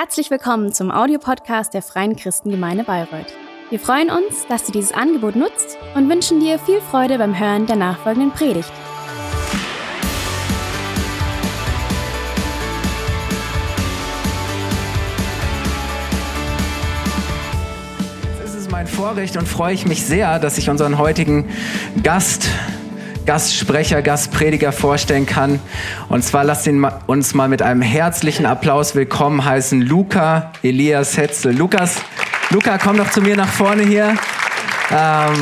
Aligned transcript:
Herzlich 0.00 0.30
willkommen 0.30 0.72
zum 0.72 0.92
Audiopodcast 0.92 1.74
der 1.74 1.82
Freien 1.82 2.14
Christengemeinde 2.14 2.84
Bayreuth. 2.84 3.34
Wir 3.68 3.80
freuen 3.80 4.10
uns, 4.10 4.46
dass 4.48 4.62
du 4.62 4.70
dieses 4.70 4.92
Angebot 4.92 5.34
nutzt 5.34 5.76
und 5.96 6.08
wünschen 6.08 6.38
dir 6.38 6.60
viel 6.60 6.80
Freude 6.80 7.18
beim 7.18 7.36
Hören 7.36 7.66
der 7.66 7.74
nachfolgenden 7.74 8.30
Predigt. 8.30 8.70
Es 18.44 18.54
ist 18.54 18.70
mein 18.70 18.86
Vorrecht 18.86 19.36
und 19.36 19.48
freue 19.48 19.74
ich 19.74 19.84
mich 19.84 20.06
sehr, 20.06 20.38
dass 20.38 20.58
ich 20.58 20.70
unseren 20.70 20.98
heutigen 20.98 21.48
Gast 22.04 22.48
Gastsprecher, 23.28 24.00
Gastprediger 24.00 24.72
vorstellen 24.72 25.26
kann. 25.26 25.60
Und 26.08 26.24
zwar 26.24 26.44
lasst 26.44 26.66
ihn 26.66 26.82
uns 27.06 27.34
mal 27.34 27.46
mit 27.46 27.60
einem 27.60 27.82
herzlichen 27.82 28.46
Applaus 28.46 28.94
willkommen 28.94 29.44
heißen, 29.44 29.82
Luca 29.82 30.50
Elias 30.62 31.18
Hetzel. 31.18 31.54
Lukas, 31.54 31.96
Luca, 32.48 32.78
komm 32.78 32.96
doch 32.96 33.10
zu 33.10 33.20
mir 33.20 33.36
nach 33.36 33.50
vorne 33.50 33.82
hier. 33.82 34.16
Ähm, 34.90 35.34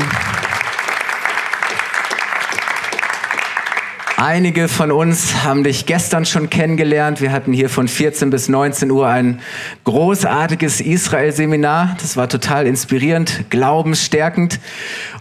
Einige 4.18 4.66
von 4.66 4.90
uns 4.90 5.44
haben 5.44 5.62
dich 5.62 5.84
gestern 5.84 6.24
schon 6.24 6.48
kennengelernt. 6.48 7.20
Wir 7.20 7.32
hatten 7.32 7.52
hier 7.52 7.68
von 7.68 7.86
14 7.86 8.30
bis 8.30 8.48
19 8.48 8.90
Uhr 8.90 9.06
ein 9.06 9.40
großartiges 9.84 10.80
Israel-Seminar. 10.80 11.96
Das 12.00 12.16
war 12.16 12.26
total 12.26 12.66
inspirierend, 12.66 13.50
glaubensstärkend. 13.50 14.58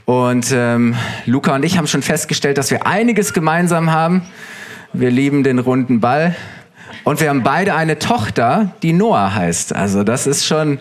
Und 0.05 0.52
ähm, 0.52 0.95
Luca 1.26 1.55
und 1.55 1.66
ich 1.66 1.77
haben 1.77 1.88
schon 1.88 2.04
festgestellt, 2.04 2.59
dass 2.59 2.70
wir 2.70 2.86
einiges 2.86 3.34
gemeinsam 3.34 3.91
haben. 3.91 4.22
Wir 4.94 5.09
lieben 5.09 5.44
den 5.44 5.58
runden 5.58 6.00
Ball. 6.00 6.36
Und 7.04 7.20
wir 7.20 7.30
haben 7.30 7.44
beide 7.44 7.76
eine 7.76 8.00
Tochter, 8.00 8.72
die 8.84 8.94
Noah 8.94 9.34
heißt. 9.34 9.76
Also 9.76 10.04
das 10.04 10.27
ist 10.27 10.46
schon 10.46 10.80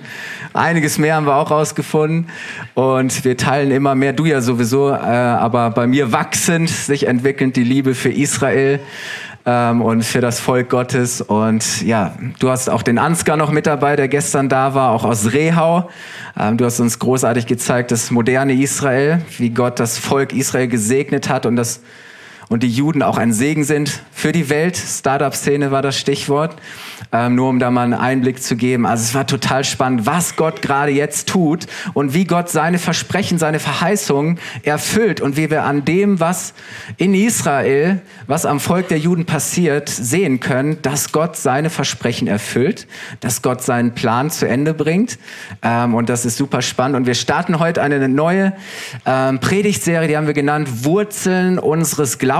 einiges 0.53 0.99
mehr 0.99 1.17
haben 1.17 1.27
wir 1.27 1.37
auch 1.37 1.51
rausgefunden. 1.51 2.29
Und 2.75 3.25
wir 3.25 3.37
teilen 3.37 3.71
immer 3.71 3.95
mehr, 3.95 4.13
du 4.13 4.27
ja 4.27 4.43
sowieso, 4.43 4.91
äh, 4.91 4.95
aber 4.95 5.71
bei 5.71 5.87
mir 5.87 6.13
wachsend, 6.13 6.69
sich 6.69 7.07
entwickelnd 7.07 7.57
die 7.57 7.65
Liebe 7.65 7.95
für 7.95 8.11
Israel 8.11 8.81
ähm, 9.47 9.83
und 9.83 10.05
für 10.05 10.21
das 10.21 10.41
Volk 10.41 10.71
Gottes. 10.71 11.21
Und 11.21 11.83
ja, 11.83 12.15
du 12.39 12.51
hast 12.51 12.71
auch 12.71 12.83
den 12.83 12.99
Ansgar 12.99 13.37
noch 13.37 13.51
mit 13.51 13.67
dabei, 13.67 13.97
der 13.97 14.09
gestern 14.09 14.49
da 14.49 14.75
war, 14.75 14.91
auch 14.91 15.05
aus 15.05 15.33
Rehau. 15.33 15.91
Ähm, 16.39 16.57
du 16.57 16.65
hast 16.65 16.81
uns 16.81 16.99
großartig 16.99 17.47
gezeigt, 17.47 17.91
das 17.91 18.11
moderne 18.11 18.55
Israel, 18.55 19.21
wie 19.39 19.51
Gott 19.51 19.81
das 19.81 19.99
Volk 19.99 20.33
Israel 20.33 20.69
gesegnet 20.69 21.29
hat 21.29 21.47
und 21.47 21.57
das 21.57 21.81
und 22.49 22.63
die 22.63 22.71
Juden 22.71 23.03
auch 23.03 23.19
ein 23.19 23.33
Segen 23.33 23.65
sind 23.65 24.03
für 24.13 24.33
die 24.33 24.49
Welt. 24.49 24.77
Startup-Szene 24.77 25.71
war 25.71 25.83
das 25.83 25.99
Stichwort 25.99 26.57
ähm, 27.13 27.35
nur 27.35 27.49
um 27.49 27.59
da 27.59 27.71
mal 27.71 27.83
einen 27.83 27.95
Einblick 27.95 28.43
zu 28.43 28.57
geben. 28.57 28.87
Also 28.87 29.05
es 29.05 29.15
war 29.15 29.27
total 29.27 29.65
spannend, 29.65 30.07
was 30.07 30.37
Gott 30.37 30.63
gerade 30.63 30.93
jetzt 30.93 31.29
tut 31.29 31.67
und 31.93 32.15
wie 32.15 32.25
Gott 32.25 32.49
seine 32.49 32.79
Versprechen, 32.79 33.39
seine 33.39 33.61
Verheißungen 33.61 34.39
erfüllt 34.63 35.21
und 35.21 35.37
wie 35.37 35.51
wir 35.51 35.65
an 35.65 35.85
dem, 35.85 36.21
was 36.21 36.55
in 36.97 37.15
Israel, 37.15 38.01
was 38.27 38.47
am 38.47 38.61
Volk 38.61 38.89
der 38.89 38.99
Juden 38.99 39.27
passiert, 39.27 39.89
sehen 39.89 40.41
können, 40.41 40.79
dass 40.83 41.13
Gott 41.13 41.37
seine 41.37 41.71
Versprechen 41.71 42.29
erfüllt, 42.29 42.87
dass 43.21 43.43
Gott 43.43 43.63
seinen 43.63 43.95
Plan 43.95 44.31
zu 44.31 44.49
Ende 44.49 44.75
bringt. 44.75 45.19
Ähm, 45.63 45.95
und 45.95 46.09
das 46.09 46.25
ist 46.25 46.37
super 46.37 46.63
spannend. 46.63 46.97
Und 46.97 47.07
wir 47.07 47.15
starten 47.15 47.59
heute 47.59 47.83
eine 47.83 48.09
neue 48.09 48.53
ähm, 49.07 49.39
Predigtserie, 49.41 50.09
die 50.09 50.17
haben 50.17 50.27
wir 50.27 50.35
genannt 50.35 50.85
Wurzeln 50.85 51.59
unseres 51.59 52.19
Glaubens. 52.19 52.34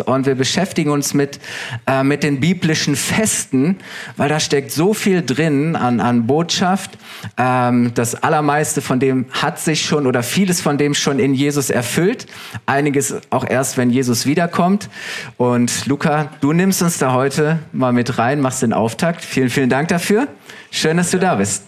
Und 0.00 0.26
wir 0.26 0.34
beschäftigen 0.34 0.90
uns 0.90 1.14
mit, 1.14 1.38
äh, 1.86 2.02
mit 2.02 2.22
den 2.22 2.40
biblischen 2.40 2.96
Festen 2.96 3.78
weil 4.16 4.28
da 4.28 4.40
steckt 4.40 4.72
so 4.72 4.94
viel 4.94 5.24
drin 5.24 5.76
an, 5.76 6.00
an 6.00 6.26
Botschaft. 6.26 6.98
Ähm, 7.36 7.92
das 7.94 8.14
Allermeiste 8.14 8.82
von 8.82 9.00
dem 9.00 9.26
hat 9.30 9.58
sich 9.58 9.82
schon 9.82 10.06
oder 10.06 10.22
vieles 10.22 10.60
von 10.60 10.78
dem 10.78 10.94
schon 10.94 11.18
in 11.18 11.34
Jesus 11.34 11.70
erfüllt. 11.70 12.26
Einiges 12.66 13.14
auch 13.30 13.48
erst, 13.48 13.76
wenn 13.76 13.90
Jesus 13.90 14.26
wiederkommt. 14.26 14.88
Und 15.36 15.86
Luca, 15.86 16.30
du 16.40 16.52
nimmst 16.52 16.82
uns 16.82 16.98
da 16.98 17.12
heute 17.12 17.58
mal 17.72 17.92
mit 17.92 18.18
rein, 18.18 18.40
machst 18.40 18.62
den 18.62 18.72
Auftakt. 18.72 19.24
Vielen, 19.24 19.50
vielen 19.50 19.70
Dank 19.70 19.88
dafür. 19.88 20.28
Schön, 20.70 20.96
dass 20.96 21.10
du 21.10 21.18
da 21.18 21.36
bist. 21.36 21.64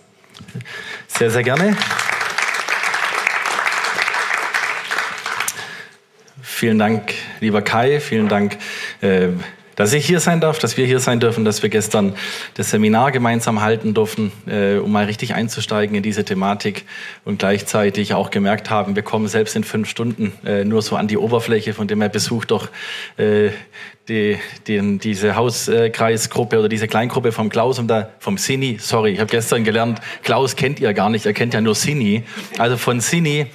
Sehr, 1.09 1.31
sehr 1.31 1.43
gerne. 1.43 1.77
Vielen 6.61 6.79
Dank, 6.79 7.15
lieber 7.41 7.63
Kai. 7.63 8.01
Vielen 8.01 8.29
Dank, 8.29 8.59
äh, 9.01 9.29
dass 9.77 9.95
ich 9.95 10.05
hier 10.05 10.21
sein 10.21 10.43
darf, 10.43 10.59
dass 10.59 10.77
wir 10.77 10.85
hier 10.85 11.01
sein 11.01 11.19
dürfen, 11.19 11.47
dass 11.47 11.63
wir 11.63 11.71
gestern 11.71 12.15
das 12.53 12.69
Seminar 12.69 13.13
gemeinsam 13.13 13.63
halten 13.63 13.95
durften, 13.95 14.31
äh, 14.47 14.75
um 14.77 14.93
mal 14.93 15.07
richtig 15.07 15.33
einzusteigen 15.33 15.97
in 15.97 16.03
diese 16.03 16.23
Thematik 16.23 16.85
und 17.25 17.39
gleichzeitig 17.39 18.13
auch 18.13 18.31
gemerkt 18.31 18.69
haben, 18.69 18.95
wir 18.95 19.03
kommen 19.03 19.27
selbst 19.27 19.57
in 19.57 19.65
fünf 19.65 19.89
Stunden 19.89 20.35
äh, 20.45 20.67
nur 20.67 20.83
so 20.83 20.97
an 20.97 21.09
die 21.09 21.17
Oberfläche, 21.17 21.73
von 21.73 21.89
dem 21.89 22.03
er 22.03 22.11
besucht 22.11 22.51
doch 22.51 22.69
die, 23.17 24.37
die, 24.67 24.99
diese 24.99 25.37
Hauskreisgruppe 25.37 26.59
oder 26.59 26.69
diese 26.69 26.89
Kleingruppe 26.89 27.33
vom 27.33 27.49
Klaus 27.49 27.79
und 27.79 27.89
da, 27.89 28.11
vom 28.19 28.37
Sini, 28.37 28.77
sorry, 28.79 29.13
ich 29.13 29.21
habe 29.21 29.31
gestern 29.31 29.65
gelernt, 29.65 30.01
Klaus 30.23 30.57
kennt 30.57 30.79
ihr 30.79 30.93
gar 30.93 31.09
nicht, 31.09 31.25
er 31.25 31.33
kennt 31.33 31.55
ja 31.55 31.63
nur 31.63 31.75
Sini, 31.75 32.25
also 32.59 32.77
von 32.77 33.01
Sini 33.01 33.47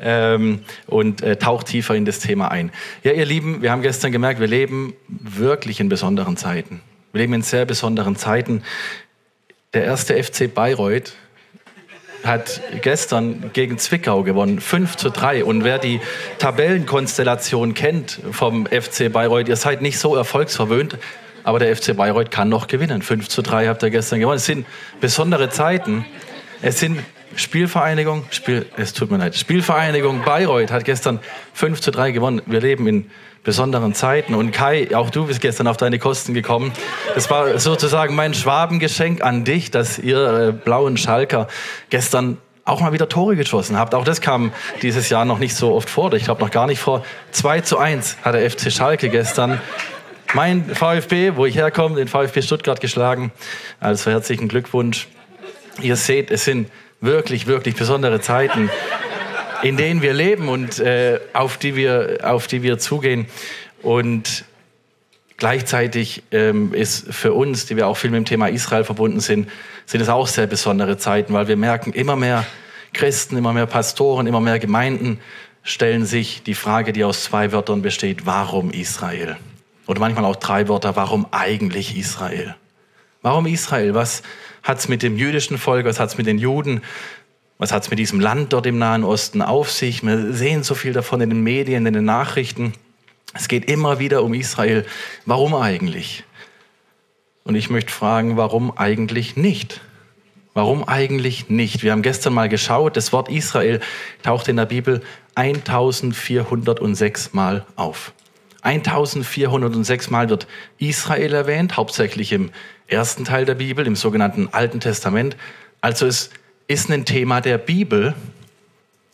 ähm, 0.00 0.60
und 0.86 1.22
äh, 1.22 1.36
taucht 1.36 1.66
tiefer 1.66 1.94
in 1.94 2.04
das 2.04 2.18
Thema 2.20 2.50
ein. 2.50 2.72
Ja, 3.02 3.12
ihr 3.12 3.24
Lieben, 3.24 3.62
wir 3.62 3.70
haben 3.70 3.82
gestern 3.82 4.12
gemerkt, 4.12 4.40
wir 4.40 4.46
leben 4.46 4.94
wirklich 5.08 5.80
in 5.80 5.88
besonderen 5.88 6.36
Zeiten. 6.36 6.80
Wir 7.12 7.22
leben 7.22 7.34
in 7.34 7.42
sehr 7.42 7.64
besonderen 7.64 8.16
Zeiten. 8.16 8.62
Der 9.74 9.84
erste 9.84 10.22
FC 10.22 10.52
Bayreuth 10.52 11.14
hat 12.24 12.60
gestern 12.82 13.50
gegen 13.52 13.78
Zwickau 13.78 14.22
gewonnen, 14.22 14.60
5 14.60 14.96
zu 14.96 15.10
3. 15.10 15.44
Und 15.44 15.64
wer 15.64 15.78
die 15.78 16.00
Tabellenkonstellation 16.38 17.74
kennt 17.74 18.20
vom 18.30 18.66
FC 18.66 19.10
Bayreuth, 19.12 19.48
ihr 19.48 19.56
seid 19.56 19.80
nicht 19.80 19.98
so 19.98 20.16
erfolgsverwöhnt, 20.16 20.98
aber 21.44 21.58
der 21.58 21.74
FC 21.74 21.96
Bayreuth 21.96 22.30
kann 22.30 22.48
noch 22.48 22.66
gewinnen. 22.66 23.02
5 23.02 23.28
zu 23.28 23.42
3 23.42 23.68
habt 23.68 23.82
ihr 23.82 23.90
gestern 23.90 24.20
gewonnen. 24.20 24.36
Es 24.36 24.46
sind 24.46 24.66
besondere 25.00 25.48
Zeiten. 25.50 26.04
Es 26.62 26.78
sind 26.78 27.00
Spielvereinigung, 27.36 28.24
Spiel, 28.30 28.66
es 28.76 28.92
tut 28.92 29.10
mir 29.10 29.18
leid, 29.18 29.36
Spielvereinigung 29.36 30.22
Bayreuth 30.24 30.70
hat 30.70 30.84
gestern 30.84 31.20
5 31.54 31.80
zu 31.80 31.90
3 31.90 32.10
gewonnen. 32.10 32.42
Wir 32.46 32.60
leben 32.60 32.86
in 32.86 33.10
besonderen 33.42 33.94
Zeiten. 33.94 34.34
Und 34.34 34.52
Kai, 34.52 34.94
auch 34.94 35.10
du 35.10 35.26
bist 35.26 35.40
gestern 35.40 35.66
auf 35.66 35.76
deine 35.76 35.98
Kosten 35.98 36.34
gekommen. 36.34 36.72
Das 37.14 37.30
war 37.30 37.58
sozusagen 37.58 38.14
mein 38.14 38.34
Schwabengeschenk 38.34 39.22
an 39.22 39.44
dich, 39.44 39.70
dass 39.70 39.98
ihr 39.98 40.48
äh, 40.48 40.52
blauen 40.52 40.96
Schalker 40.96 41.48
gestern 41.88 42.38
auch 42.64 42.80
mal 42.80 42.92
wieder 42.92 43.08
Tore 43.08 43.36
geschossen 43.36 43.78
habt. 43.78 43.94
Auch 43.94 44.04
das 44.04 44.20
kam 44.20 44.52
dieses 44.82 45.08
Jahr 45.08 45.24
noch 45.24 45.38
nicht 45.38 45.54
so 45.54 45.74
oft 45.74 45.88
vor. 45.88 46.12
Ich 46.12 46.24
glaube 46.24 46.42
noch 46.42 46.50
gar 46.50 46.66
nicht 46.66 46.80
vor. 46.80 47.04
2 47.32 47.62
zu 47.62 47.78
1 47.78 48.18
hat 48.22 48.34
der 48.34 48.48
FC 48.48 48.70
Schalke 48.70 49.08
gestern 49.08 49.60
mein 50.34 50.64
VfB, 50.64 51.32
wo 51.34 51.46
ich 51.46 51.56
herkomme, 51.56 51.96
den 51.96 52.08
VfB 52.08 52.42
Stuttgart 52.42 52.80
geschlagen. 52.80 53.32
Also 53.80 54.10
herzlichen 54.10 54.48
Glückwunsch. 54.48 55.08
Ihr 55.80 55.96
seht, 55.96 56.30
es 56.30 56.44
sind 56.44 56.70
wirklich, 57.00 57.46
wirklich 57.46 57.76
besondere 57.76 58.20
Zeiten, 58.20 58.70
in 59.62 59.76
denen 59.76 60.02
wir 60.02 60.12
leben 60.12 60.48
und 60.48 60.78
äh, 60.78 61.20
auf, 61.32 61.56
die 61.56 61.76
wir, 61.76 62.18
auf 62.22 62.46
die 62.46 62.62
wir 62.62 62.78
zugehen. 62.78 63.26
Und 63.82 64.44
gleichzeitig 65.36 66.22
ähm, 66.30 66.74
ist 66.74 67.12
für 67.12 67.32
uns, 67.32 67.66
die 67.66 67.76
wir 67.76 67.86
auch 67.86 67.96
viel 67.96 68.10
mit 68.10 68.18
dem 68.18 68.24
Thema 68.26 68.48
Israel 68.48 68.84
verbunden 68.84 69.20
sind, 69.20 69.48
sind 69.86 70.00
es 70.00 70.08
auch 70.08 70.26
sehr 70.26 70.46
besondere 70.46 70.98
Zeiten, 70.98 71.32
weil 71.32 71.48
wir 71.48 71.56
merken, 71.56 71.92
immer 71.92 72.16
mehr 72.16 72.46
Christen, 72.92 73.36
immer 73.36 73.52
mehr 73.52 73.66
Pastoren, 73.66 74.26
immer 74.26 74.40
mehr 74.40 74.58
Gemeinden 74.58 75.20
stellen 75.62 76.06
sich 76.06 76.42
die 76.42 76.54
Frage, 76.54 76.92
die 76.92 77.04
aus 77.04 77.24
zwei 77.24 77.52
Wörtern 77.52 77.82
besteht, 77.82 78.24
warum 78.26 78.70
Israel? 78.70 79.36
Oder 79.86 80.00
manchmal 80.00 80.24
auch 80.24 80.36
drei 80.36 80.68
Wörter, 80.68 80.96
warum 80.96 81.26
eigentlich 81.32 81.96
Israel? 81.96 82.54
Warum 83.22 83.46
Israel? 83.46 83.94
Was, 83.94 84.22
hat 84.70 84.78
es 84.78 84.88
mit 84.88 85.02
dem 85.02 85.18
jüdischen 85.18 85.58
Volk, 85.58 85.84
was 85.84 85.98
hat 85.98 86.10
es 86.10 86.16
mit 86.16 86.26
den 86.28 86.38
Juden, 86.38 86.80
was 87.58 87.72
hat 87.72 87.82
es 87.82 87.90
mit 87.90 87.98
diesem 87.98 88.20
Land 88.20 88.52
dort 88.52 88.66
im 88.66 88.78
Nahen 88.78 89.02
Osten 89.02 89.42
auf 89.42 89.70
sich? 89.70 90.04
Wir 90.04 90.32
sehen 90.32 90.62
so 90.62 90.76
viel 90.76 90.92
davon 90.92 91.20
in 91.20 91.28
den 91.28 91.42
Medien, 91.42 91.84
in 91.86 91.92
den 91.92 92.04
Nachrichten. 92.04 92.72
Es 93.34 93.48
geht 93.48 93.68
immer 93.68 93.98
wieder 93.98 94.22
um 94.22 94.32
Israel. 94.32 94.86
Warum 95.26 95.54
eigentlich? 95.56 96.22
Und 97.42 97.56
ich 97.56 97.68
möchte 97.68 97.92
fragen, 97.92 98.36
warum 98.36 98.78
eigentlich 98.78 99.34
nicht? 99.36 99.80
Warum 100.54 100.86
eigentlich 100.86 101.48
nicht? 101.48 101.82
Wir 101.82 101.90
haben 101.90 102.02
gestern 102.02 102.32
mal 102.32 102.48
geschaut, 102.48 102.96
das 102.96 103.12
Wort 103.12 103.28
Israel 103.28 103.80
taucht 104.22 104.46
in 104.46 104.56
der 104.56 104.66
Bibel 104.66 105.02
1406 105.34 107.32
Mal 107.32 107.66
auf. 107.74 108.12
1406 108.62 110.10
Mal 110.10 110.28
wird 110.28 110.46
Israel 110.78 111.34
erwähnt, 111.34 111.76
hauptsächlich 111.76 112.32
im 112.32 112.50
ersten 112.86 113.24
Teil 113.24 113.44
der 113.44 113.54
Bibel, 113.54 113.86
im 113.86 113.96
sogenannten 113.96 114.48
Alten 114.52 114.80
Testament. 114.80 115.36
Also 115.80 116.06
es 116.06 116.30
ist 116.66 116.90
ein 116.90 117.04
Thema 117.04 117.40
der 117.40 117.58
Bibel 117.58 118.14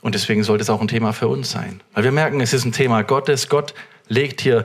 und 0.01 0.15
deswegen 0.15 0.45
sollte 0.45 0.63
es 0.63 0.71
auch 0.71 0.81
ein 0.81 0.89
Thema 0.89 1.13
für 1.13 1.29
uns 1.29 1.51
sein. 1.51 1.81
Weil 1.93 2.05
wir 2.05 2.13
merken, 2.13 2.41
es 2.41 2.53
ist 2.53 2.65
ein 2.65 2.73
Thema 2.73 3.03
Gottes. 3.03 3.49
Gott 3.49 3.75
legt 4.09 4.41
hier 4.41 4.65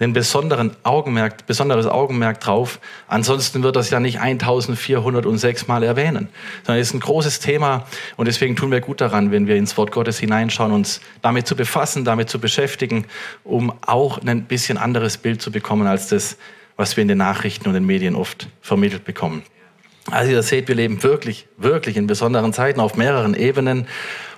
den 0.00 0.12
besonderen 0.12 0.72
Augenmerk, 0.82 1.46
besonderes 1.46 1.86
Augenmerk 1.86 2.40
drauf. 2.40 2.80
Ansonsten 3.06 3.62
wird 3.62 3.76
das 3.76 3.90
ja 3.90 4.00
nicht 4.00 4.20
1406 4.20 5.68
Mal 5.68 5.82
erwähnen, 5.82 6.28
sondern 6.64 6.80
es 6.80 6.88
ist 6.88 6.94
ein 6.94 7.00
großes 7.00 7.40
Thema 7.40 7.86
und 8.16 8.26
deswegen 8.26 8.56
tun 8.56 8.70
wir 8.70 8.80
gut 8.80 9.00
daran, 9.00 9.30
wenn 9.30 9.46
wir 9.46 9.56
ins 9.56 9.76
Wort 9.76 9.92
Gottes 9.92 10.18
hineinschauen, 10.18 10.72
uns 10.72 11.00
damit 11.22 11.46
zu 11.46 11.54
befassen, 11.56 12.04
damit 12.04 12.28
zu 12.28 12.40
beschäftigen, 12.40 13.06
um 13.44 13.72
auch 13.86 14.18
ein 14.18 14.44
bisschen 14.44 14.78
anderes 14.78 15.16
Bild 15.18 15.40
zu 15.40 15.52
bekommen 15.52 15.86
als 15.86 16.08
das, 16.08 16.36
was 16.76 16.96
wir 16.96 17.02
in 17.02 17.08
den 17.08 17.18
Nachrichten 17.18 17.68
und 17.68 17.74
den 17.74 17.86
Medien 17.86 18.16
oft 18.16 18.48
vermittelt 18.60 19.04
bekommen. 19.04 19.42
Also 20.10 20.32
ihr 20.32 20.42
seht, 20.42 20.68
wir 20.68 20.74
leben 20.74 21.02
wirklich, 21.02 21.46
wirklich 21.56 21.96
in 21.96 22.06
besonderen 22.06 22.52
Zeiten 22.52 22.80
auf 22.80 22.94
mehreren 22.94 23.34
Ebenen 23.34 23.86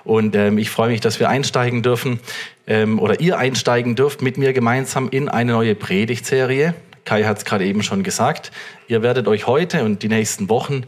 und 0.07 0.37
ähm, 0.37 0.57
ich 0.57 0.69
freue 0.69 0.87
mich, 0.87 1.01
dass 1.01 1.19
wir 1.19 1.27
einsteigen 1.27 1.83
dürfen 1.83 2.21
ähm, 2.65 2.97
oder 2.97 3.19
ihr 3.19 3.37
einsteigen 3.37 3.97
dürft 3.97 4.21
mit 4.21 4.37
mir 4.37 4.53
gemeinsam 4.53 5.09
in 5.09 5.27
eine 5.27 5.51
neue 5.51 5.75
Predigtserie. 5.75 6.75
Kai 7.03 7.25
hat 7.25 7.39
es 7.39 7.43
gerade 7.43 7.65
eben 7.65 7.83
schon 7.83 8.03
gesagt. 8.03 8.53
Ihr 8.87 9.01
werdet 9.01 9.27
euch 9.27 9.47
heute 9.47 9.83
und 9.83 10.03
die 10.03 10.07
nächsten 10.07 10.47
Wochen 10.47 10.83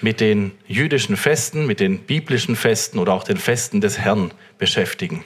mit 0.00 0.20
den 0.20 0.52
jüdischen 0.66 1.18
Festen, 1.18 1.66
mit 1.66 1.80
den 1.80 1.98
biblischen 1.98 2.56
Festen 2.56 2.98
oder 2.98 3.12
auch 3.12 3.24
den 3.24 3.36
Festen 3.36 3.82
des 3.82 3.98
Herrn 3.98 4.30
beschäftigen. 4.56 5.22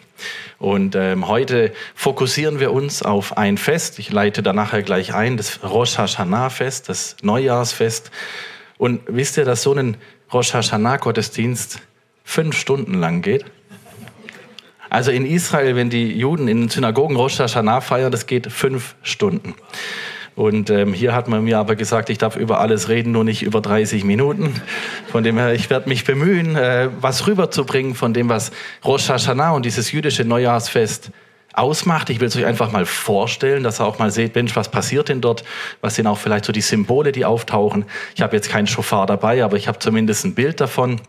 Und 0.58 0.96
ähm, 0.96 1.28
heute 1.28 1.72
fokussieren 1.94 2.58
wir 2.58 2.72
uns 2.72 3.04
auf 3.04 3.36
ein 3.36 3.58
Fest. 3.58 4.00
Ich 4.00 4.10
leite 4.10 4.42
da 4.42 4.52
nachher 4.52 4.82
gleich 4.82 5.14
ein, 5.14 5.36
das 5.36 5.62
Rosh 5.62 5.98
Hashanah-Fest, 5.98 6.88
das 6.88 7.16
Neujahrsfest. 7.22 8.10
Und 8.76 9.02
wisst 9.06 9.36
ihr, 9.36 9.44
dass 9.44 9.62
so 9.62 9.72
ein 9.72 9.98
Rosh 10.32 10.52
Hashanah-Gottesdienst 10.52 11.80
fünf 12.26 12.58
Stunden 12.58 12.94
lang 12.94 13.22
geht. 13.22 13.46
Also 14.90 15.10
in 15.10 15.24
Israel, 15.24 15.76
wenn 15.76 15.90
die 15.90 16.12
Juden 16.12 16.48
in 16.48 16.62
den 16.62 16.68
Synagogen 16.68 17.16
Rosh 17.16 17.38
Hashanah 17.38 17.80
feiern, 17.80 18.12
das 18.12 18.26
geht 18.26 18.52
fünf 18.52 18.96
Stunden. 19.02 19.54
Und 20.34 20.68
ähm, 20.68 20.92
hier 20.92 21.14
hat 21.14 21.28
man 21.28 21.44
mir 21.44 21.58
aber 21.58 21.76
gesagt, 21.76 22.10
ich 22.10 22.18
darf 22.18 22.36
über 22.36 22.60
alles 22.60 22.90
reden, 22.90 23.12
nur 23.12 23.24
nicht 23.24 23.42
über 23.42 23.62
30 23.62 24.04
Minuten. 24.04 24.60
Von 25.10 25.24
dem 25.24 25.38
her, 25.38 25.54
ich 25.54 25.70
werde 25.70 25.88
mich 25.88 26.04
bemühen, 26.04 26.56
äh, 26.56 26.90
was 27.00 27.26
rüberzubringen 27.26 27.94
von 27.94 28.12
dem, 28.12 28.28
was 28.28 28.50
Rosh 28.84 29.08
Hashanah 29.08 29.52
und 29.52 29.64
dieses 29.64 29.92
jüdische 29.92 30.24
Neujahrsfest 30.24 31.10
ausmacht. 31.54 32.10
Ich 32.10 32.20
will 32.20 32.28
es 32.28 32.36
euch 32.36 32.44
einfach 32.44 32.70
mal 32.70 32.84
vorstellen, 32.84 33.62
dass 33.62 33.80
ihr 33.80 33.86
auch 33.86 33.98
mal 33.98 34.10
seht, 34.10 34.34
Mensch, 34.34 34.54
was 34.56 34.68
passiert 34.68 35.08
denn 35.08 35.22
dort? 35.22 35.42
Was 35.80 35.94
sind 35.94 36.06
auch 36.06 36.18
vielleicht 36.18 36.44
so 36.44 36.52
die 36.52 36.60
Symbole, 36.60 37.12
die 37.12 37.24
auftauchen? 37.24 37.86
Ich 38.14 38.20
habe 38.20 38.36
jetzt 38.36 38.50
keinen 38.50 38.66
Schofar 38.66 39.06
dabei, 39.06 39.42
aber 39.42 39.56
ich 39.56 39.68
habe 39.68 39.78
zumindest 39.78 40.26
ein 40.26 40.34
Bild 40.34 40.60
davon. 40.60 41.00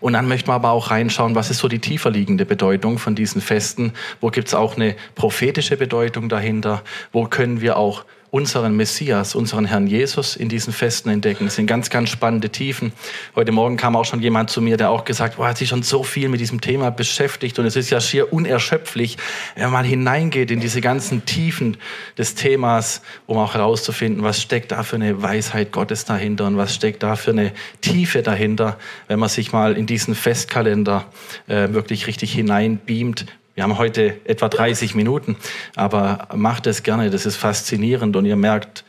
Und 0.00 0.12
dann 0.12 0.28
möchten 0.28 0.48
wir 0.48 0.54
aber 0.54 0.70
auch 0.70 0.90
reinschauen, 0.90 1.34
was 1.34 1.50
ist 1.50 1.58
so 1.58 1.68
die 1.68 1.80
tiefer 1.80 2.10
liegende 2.10 2.44
Bedeutung 2.44 2.98
von 2.98 3.14
diesen 3.14 3.40
Festen? 3.40 3.92
Wo 4.20 4.28
gibt 4.28 4.48
es 4.48 4.54
auch 4.54 4.76
eine 4.76 4.96
prophetische 5.14 5.76
Bedeutung 5.76 6.28
dahinter? 6.28 6.82
Wo 7.12 7.24
können 7.24 7.60
wir 7.60 7.76
auch 7.76 8.04
unseren 8.30 8.76
Messias, 8.76 9.34
unseren 9.34 9.64
Herrn 9.64 9.86
Jesus 9.86 10.36
in 10.36 10.48
diesen 10.48 10.72
Festen 10.72 11.08
entdecken. 11.08 11.46
Das 11.46 11.56
sind 11.56 11.66
ganz, 11.66 11.88
ganz 11.88 12.10
spannende 12.10 12.50
Tiefen. 12.50 12.92
Heute 13.34 13.52
Morgen 13.52 13.76
kam 13.76 13.96
auch 13.96 14.04
schon 14.04 14.20
jemand 14.20 14.50
zu 14.50 14.60
mir, 14.60 14.76
der 14.76 14.90
auch 14.90 15.04
gesagt 15.04 15.38
hat, 15.38 15.46
hat 15.46 15.58
sich 15.58 15.68
schon 15.68 15.82
so 15.82 16.02
viel 16.02 16.28
mit 16.28 16.40
diesem 16.40 16.60
Thema 16.60 16.90
beschäftigt 16.90 17.58
und 17.58 17.64
es 17.64 17.76
ist 17.76 17.90
ja 17.90 18.00
schier 18.00 18.32
unerschöpflich, 18.32 19.16
wenn 19.54 19.64
man 19.64 19.72
mal 19.72 19.84
hineingeht 19.84 20.50
in 20.50 20.60
diese 20.60 20.80
ganzen 20.80 21.24
Tiefen 21.24 21.78
des 22.18 22.34
Themas, 22.34 23.02
um 23.26 23.38
auch 23.38 23.54
herauszufinden, 23.54 24.22
was 24.22 24.42
steckt 24.42 24.72
da 24.72 24.82
für 24.82 24.96
eine 24.96 25.22
Weisheit 25.22 25.72
Gottes 25.72 26.04
dahinter 26.04 26.46
und 26.46 26.56
was 26.56 26.74
steckt 26.74 27.02
da 27.02 27.16
für 27.16 27.30
eine 27.30 27.52
Tiefe 27.80 28.22
dahinter, 28.22 28.78
wenn 29.06 29.18
man 29.18 29.28
sich 29.28 29.52
mal 29.52 29.76
in 29.76 29.86
diesen 29.86 30.14
Festkalender 30.14 31.06
äh, 31.46 31.72
wirklich 31.72 32.06
richtig 32.06 32.32
hineinbeamt, 32.32 33.26
wir 33.58 33.64
haben 33.64 33.76
heute 33.76 34.20
etwa 34.24 34.48
30 34.48 34.94
Minuten, 34.94 35.34
aber 35.74 36.28
macht 36.32 36.68
es 36.68 36.84
gerne, 36.84 37.10
das 37.10 37.26
ist 37.26 37.34
faszinierend 37.34 38.14
und 38.14 38.24
ihr 38.24 38.36
merkt 38.36 38.84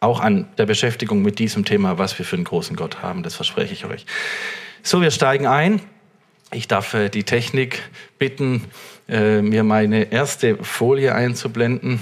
auch 0.00 0.18
an 0.18 0.48
der 0.58 0.66
Beschäftigung 0.66 1.22
mit 1.22 1.38
diesem 1.38 1.64
Thema, 1.64 1.96
was 1.96 2.18
wir 2.18 2.26
für 2.26 2.34
einen 2.34 2.44
großen 2.44 2.74
Gott 2.74 3.02
haben, 3.02 3.22
das 3.22 3.36
verspreche 3.36 3.72
ich 3.72 3.84
euch. 3.84 4.04
So, 4.82 5.00
wir 5.00 5.12
steigen 5.12 5.46
ein. 5.46 5.80
Ich 6.52 6.66
darf 6.66 6.92
äh, 6.94 7.08
die 7.08 7.22
Technik 7.22 7.82
bitten, 8.18 8.64
äh, 9.08 9.40
mir 9.42 9.62
meine 9.62 10.10
erste 10.10 10.56
Folie 10.56 11.14
einzublenden. 11.14 12.00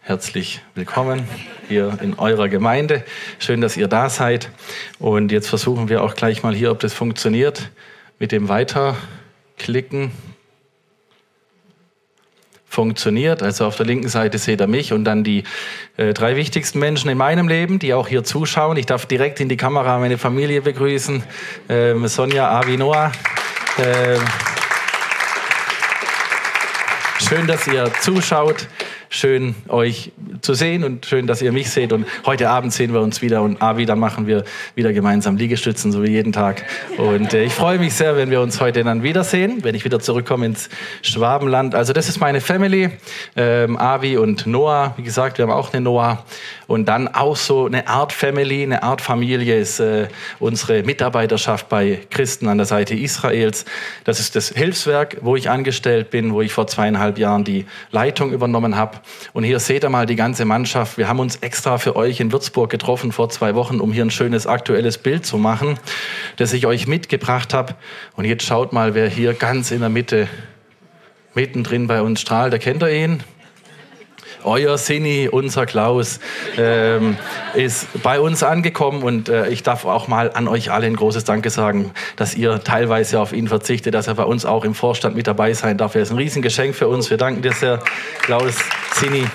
Herzlich 0.00 0.62
willkommen 0.74 1.28
hier 1.68 1.98
in 2.00 2.14
eurer 2.14 2.48
Gemeinde. 2.48 3.04
Schön, 3.38 3.60
dass 3.60 3.76
ihr 3.76 3.86
da 3.86 4.08
seid. 4.08 4.48
Und 4.98 5.30
jetzt 5.30 5.50
versuchen 5.50 5.90
wir 5.90 6.04
auch 6.04 6.14
gleich 6.14 6.42
mal 6.42 6.54
hier, 6.54 6.70
ob 6.70 6.80
das 6.80 6.94
funktioniert, 6.94 7.70
mit 8.18 8.32
dem 8.32 8.48
Weiterklicken 8.48 10.10
funktioniert. 12.72 13.42
Also 13.42 13.66
auf 13.66 13.76
der 13.76 13.84
linken 13.84 14.08
Seite 14.08 14.38
seht 14.38 14.60
ihr 14.60 14.66
mich 14.66 14.92
und 14.94 15.04
dann 15.04 15.24
die 15.24 15.44
äh, 15.98 16.14
drei 16.14 16.36
wichtigsten 16.36 16.78
Menschen 16.78 17.10
in 17.10 17.18
meinem 17.18 17.46
Leben, 17.46 17.78
die 17.78 17.92
auch 17.92 18.08
hier 18.08 18.24
zuschauen. 18.24 18.78
Ich 18.78 18.86
darf 18.86 19.04
direkt 19.04 19.40
in 19.40 19.50
die 19.50 19.58
Kamera 19.58 19.98
meine 19.98 20.16
Familie 20.16 20.62
begrüßen. 20.62 21.22
Ähm, 21.68 22.08
Sonja, 22.08 22.50
Avi, 22.50 22.78
Noah. 22.78 23.12
Ähm, 23.78 24.20
schön, 27.28 27.46
dass 27.46 27.66
ihr 27.66 27.92
zuschaut. 28.00 28.66
Schön, 29.14 29.54
euch 29.68 30.10
zu 30.40 30.54
sehen 30.54 30.84
und 30.84 31.04
schön, 31.04 31.26
dass 31.26 31.42
ihr 31.42 31.52
mich 31.52 31.68
seht. 31.70 31.92
Und 31.92 32.06
heute 32.24 32.48
Abend 32.48 32.72
sehen 32.72 32.94
wir 32.94 33.02
uns 33.02 33.20
wieder 33.20 33.42
und 33.42 33.60
Avi, 33.60 33.84
dann 33.84 33.98
machen 33.98 34.26
wir 34.26 34.42
wieder 34.74 34.94
gemeinsam 34.94 35.36
Liegestützen, 35.36 35.92
so 35.92 36.02
wie 36.02 36.12
jeden 36.12 36.32
Tag. 36.32 36.64
Und 36.96 37.34
äh, 37.34 37.44
ich 37.44 37.52
freue 37.52 37.78
mich 37.78 37.92
sehr, 37.92 38.16
wenn 38.16 38.30
wir 38.30 38.40
uns 38.40 38.58
heute 38.62 38.82
dann 38.84 39.02
wiedersehen, 39.02 39.62
wenn 39.64 39.74
ich 39.74 39.84
wieder 39.84 40.00
zurückkomme 40.00 40.46
ins 40.46 40.70
Schwabenland. 41.02 41.74
Also 41.74 41.92
das 41.92 42.08
ist 42.08 42.20
meine 42.20 42.40
Family, 42.40 42.88
ähm, 43.36 43.76
Avi 43.76 44.16
und 44.16 44.46
Noah. 44.46 44.94
Wie 44.96 45.02
gesagt, 45.02 45.36
wir 45.36 45.42
haben 45.42 45.52
auch 45.52 45.74
eine 45.74 45.82
Noah. 45.82 46.24
Und 46.72 46.86
dann 46.86 47.06
auch 47.06 47.36
so 47.36 47.66
eine 47.66 47.86
Art 47.86 48.14
Family, 48.14 48.62
eine 48.62 48.82
Art 48.82 49.02
Familie 49.02 49.58
ist 49.58 49.78
äh, 49.78 50.08
unsere 50.38 50.82
Mitarbeiterschaft 50.82 51.68
bei 51.68 52.00
Christen 52.08 52.48
an 52.48 52.56
der 52.56 52.64
Seite 52.64 52.94
Israels. 52.94 53.66
Das 54.04 54.20
ist 54.20 54.36
das 54.36 54.48
Hilfswerk, 54.48 55.18
wo 55.20 55.36
ich 55.36 55.50
angestellt 55.50 56.08
bin, 56.08 56.32
wo 56.32 56.40
ich 56.40 56.50
vor 56.50 56.66
zweieinhalb 56.66 57.18
Jahren 57.18 57.44
die 57.44 57.66
Leitung 57.90 58.32
übernommen 58.32 58.74
habe. 58.74 58.96
Und 59.34 59.44
hier 59.44 59.60
seht 59.60 59.84
ihr 59.84 59.90
mal 59.90 60.06
die 60.06 60.16
ganze 60.16 60.46
Mannschaft. 60.46 60.96
Wir 60.96 61.08
haben 61.08 61.20
uns 61.20 61.36
extra 61.36 61.76
für 61.76 61.94
euch 61.94 62.20
in 62.20 62.32
Würzburg 62.32 62.70
getroffen 62.70 63.12
vor 63.12 63.28
zwei 63.28 63.54
Wochen, 63.54 63.78
um 63.78 63.92
hier 63.92 64.06
ein 64.06 64.10
schönes 64.10 64.46
aktuelles 64.46 64.96
Bild 64.96 65.26
zu 65.26 65.36
machen, 65.36 65.78
das 66.38 66.54
ich 66.54 66.64
euch 66.64 66.86
mitgebracht 66.86 67.52
habe. 67.52 67.74
Und 68.16 68.24
jetzt 68.24 68.46
schaut 68.46 68.72
mal, 68.72 68.94
wer 68.94 69.10
hier 69.10 69.34
ganz 69.34 69.72
in 69.72 69.80
der 69.80 69.90
Mitte 69.90 70.26
mittendrin 71.34 71.86
bei 71.86 72.00
uns 72.00 72.22
strahlt. 72.22 72.54
Da 72.54 72.56
kennt 72.56 72.82
ihr 72.82 72.92
ihn? 72.92 73.22
Euer 74.44 74.78
Sini, 74.78 75.28
unser 75.30 75.66
Klaus, 75.66 76.20
ähm, 76.56 77.16
ist 77.54 77.86
bei 78.02 78.20
uns 78.20 78.42
angekommen 78.42 79.02
und 79.02 79.28
äh, 79.28 79.48
ich 79.48 79.62
darf 79.62 79.84
auch 79.84 80.08
mal 80.08 80.32
an 80.32 80.48
euch 80.48 80.70
alle 80.70 80.86
ein 80.86 80.96
großes 80.96 81.24
Danke 81.24 81.50
sagen, 81.50 81.92
dass 82.16 82.34
ihr 82.34 82.62
teilweise 82.62 83.20
auf 83.20 83.32
ihn 83.32 83.48
verzichtet, 83.48 83.94
dass 83.94 84.06
er 84.06 84.14
bei 84.14 84.24
uns 84.24 84.44
auch 84.44 84.64
im 84.64 84.74
Vorstand 84.74 85.16
mit 85.16 85.26
dabei 85.26 85.52
sein 85.54 85.78
darf. 85.78 85.94
Er 85.94 86.02
ist 86.02 86.10
ein 86.10 86.18
Riesengeschenk 86.18 86.74
für 86.74 86.88
uns. 86.88 87.10
Wir 87.10 87.16
danken 87.16 87.42
dir 87.42 87.52
sehr, 87.52 87.80
Klaus, 88.22 88.54
Sini. 88.94 89.26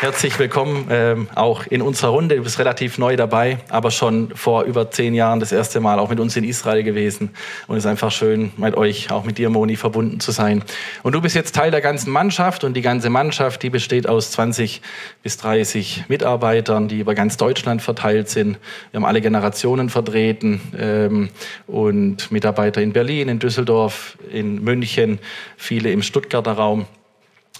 Herzlich 0.00 0.38
willkommen 0.38 0.86
ähm, 0.88 1.28
auch 1.34 1.66
in 1.66 1.82
unserer 1.82 2.12
Runde. 2.12 2.36
Du 2.36 2.42
bist 2.42 2.58
relativ 2.58 2.96
neu 2.96 3.16
dabei, 3.16 3.58
aber 3.68 3.90
schon 3.90 4.34
vor 4.34 4.62
über 4.62 4.90
zehn 4.90 5.12
Jahren 5.12 5.40
das 5.40 5.52
erste 5.52 5.78
Mal 5.78 5.98
auch 5.98 6.08
mit 6.08 6.18
uns 6.20 6.34
in 6.36 6.44
Israel 6.44 6.82
gewesen. 6.82 7.28
Und 7.66 7.76
es 7.76 7.84
ist 7.84 7.90
einfach 7.90 8.10
schön, 8.10 8.50
mit 8.56 8.78
euch, 8.78 9.10
auch 9.10 9.24
mit 9.24 9.36
dir, 9.36 9.50
Moni, 9.50 9.76
verbunden 9.76 10.18
zu 10.18 10.30
sein. 10.30 10.64
Und 11.02 11.14
du 11.14 11.20
bist 11.20 11.36
jetzt 11.36 11.54
Teil 11.54 11.70
der 11.70 11.82
ganzen 11.82 12.10
Mannschaft 12.12 12.64
und 12.64 12.72
die 12.78 12.80
ganze 12.80 13.10
Mannschaft, 13.10 13.62
die 13.62 13.68
besteht 13.68 14.08
aus 14.08 14.30
20 14.30 14.80
bis 15.22 15.36
30 15.36 16.04
Mitarbeitern, 16.08 16.88
die 16.88 17.00
über 17.00 17.14
ganz 17.14 17.36
Deutschland 17.36 17.82
verteilt 17.82 18.30
sind. 18.30 18.56
Wir 18.92 19.00
haben 19.00 19.04
alle 19.04 19.20
Generationen 19.20 19.90
vertreten 19.90 20.62
ähm, 20.78 21.28
und 21.66 22.32
Mitarbeiter 22.32 22.80
in 22.80 22.94
Berlin, 22.94 23.28
in 23.28 23.38
Düsseldorf, 23.38 24.16
in 24.32 24.64
München, 24.64 25.18
viele 25.58 25.92
im 25.92 26.00
Stuttgarter 26.00 26.52
Raum. 26.52 26.86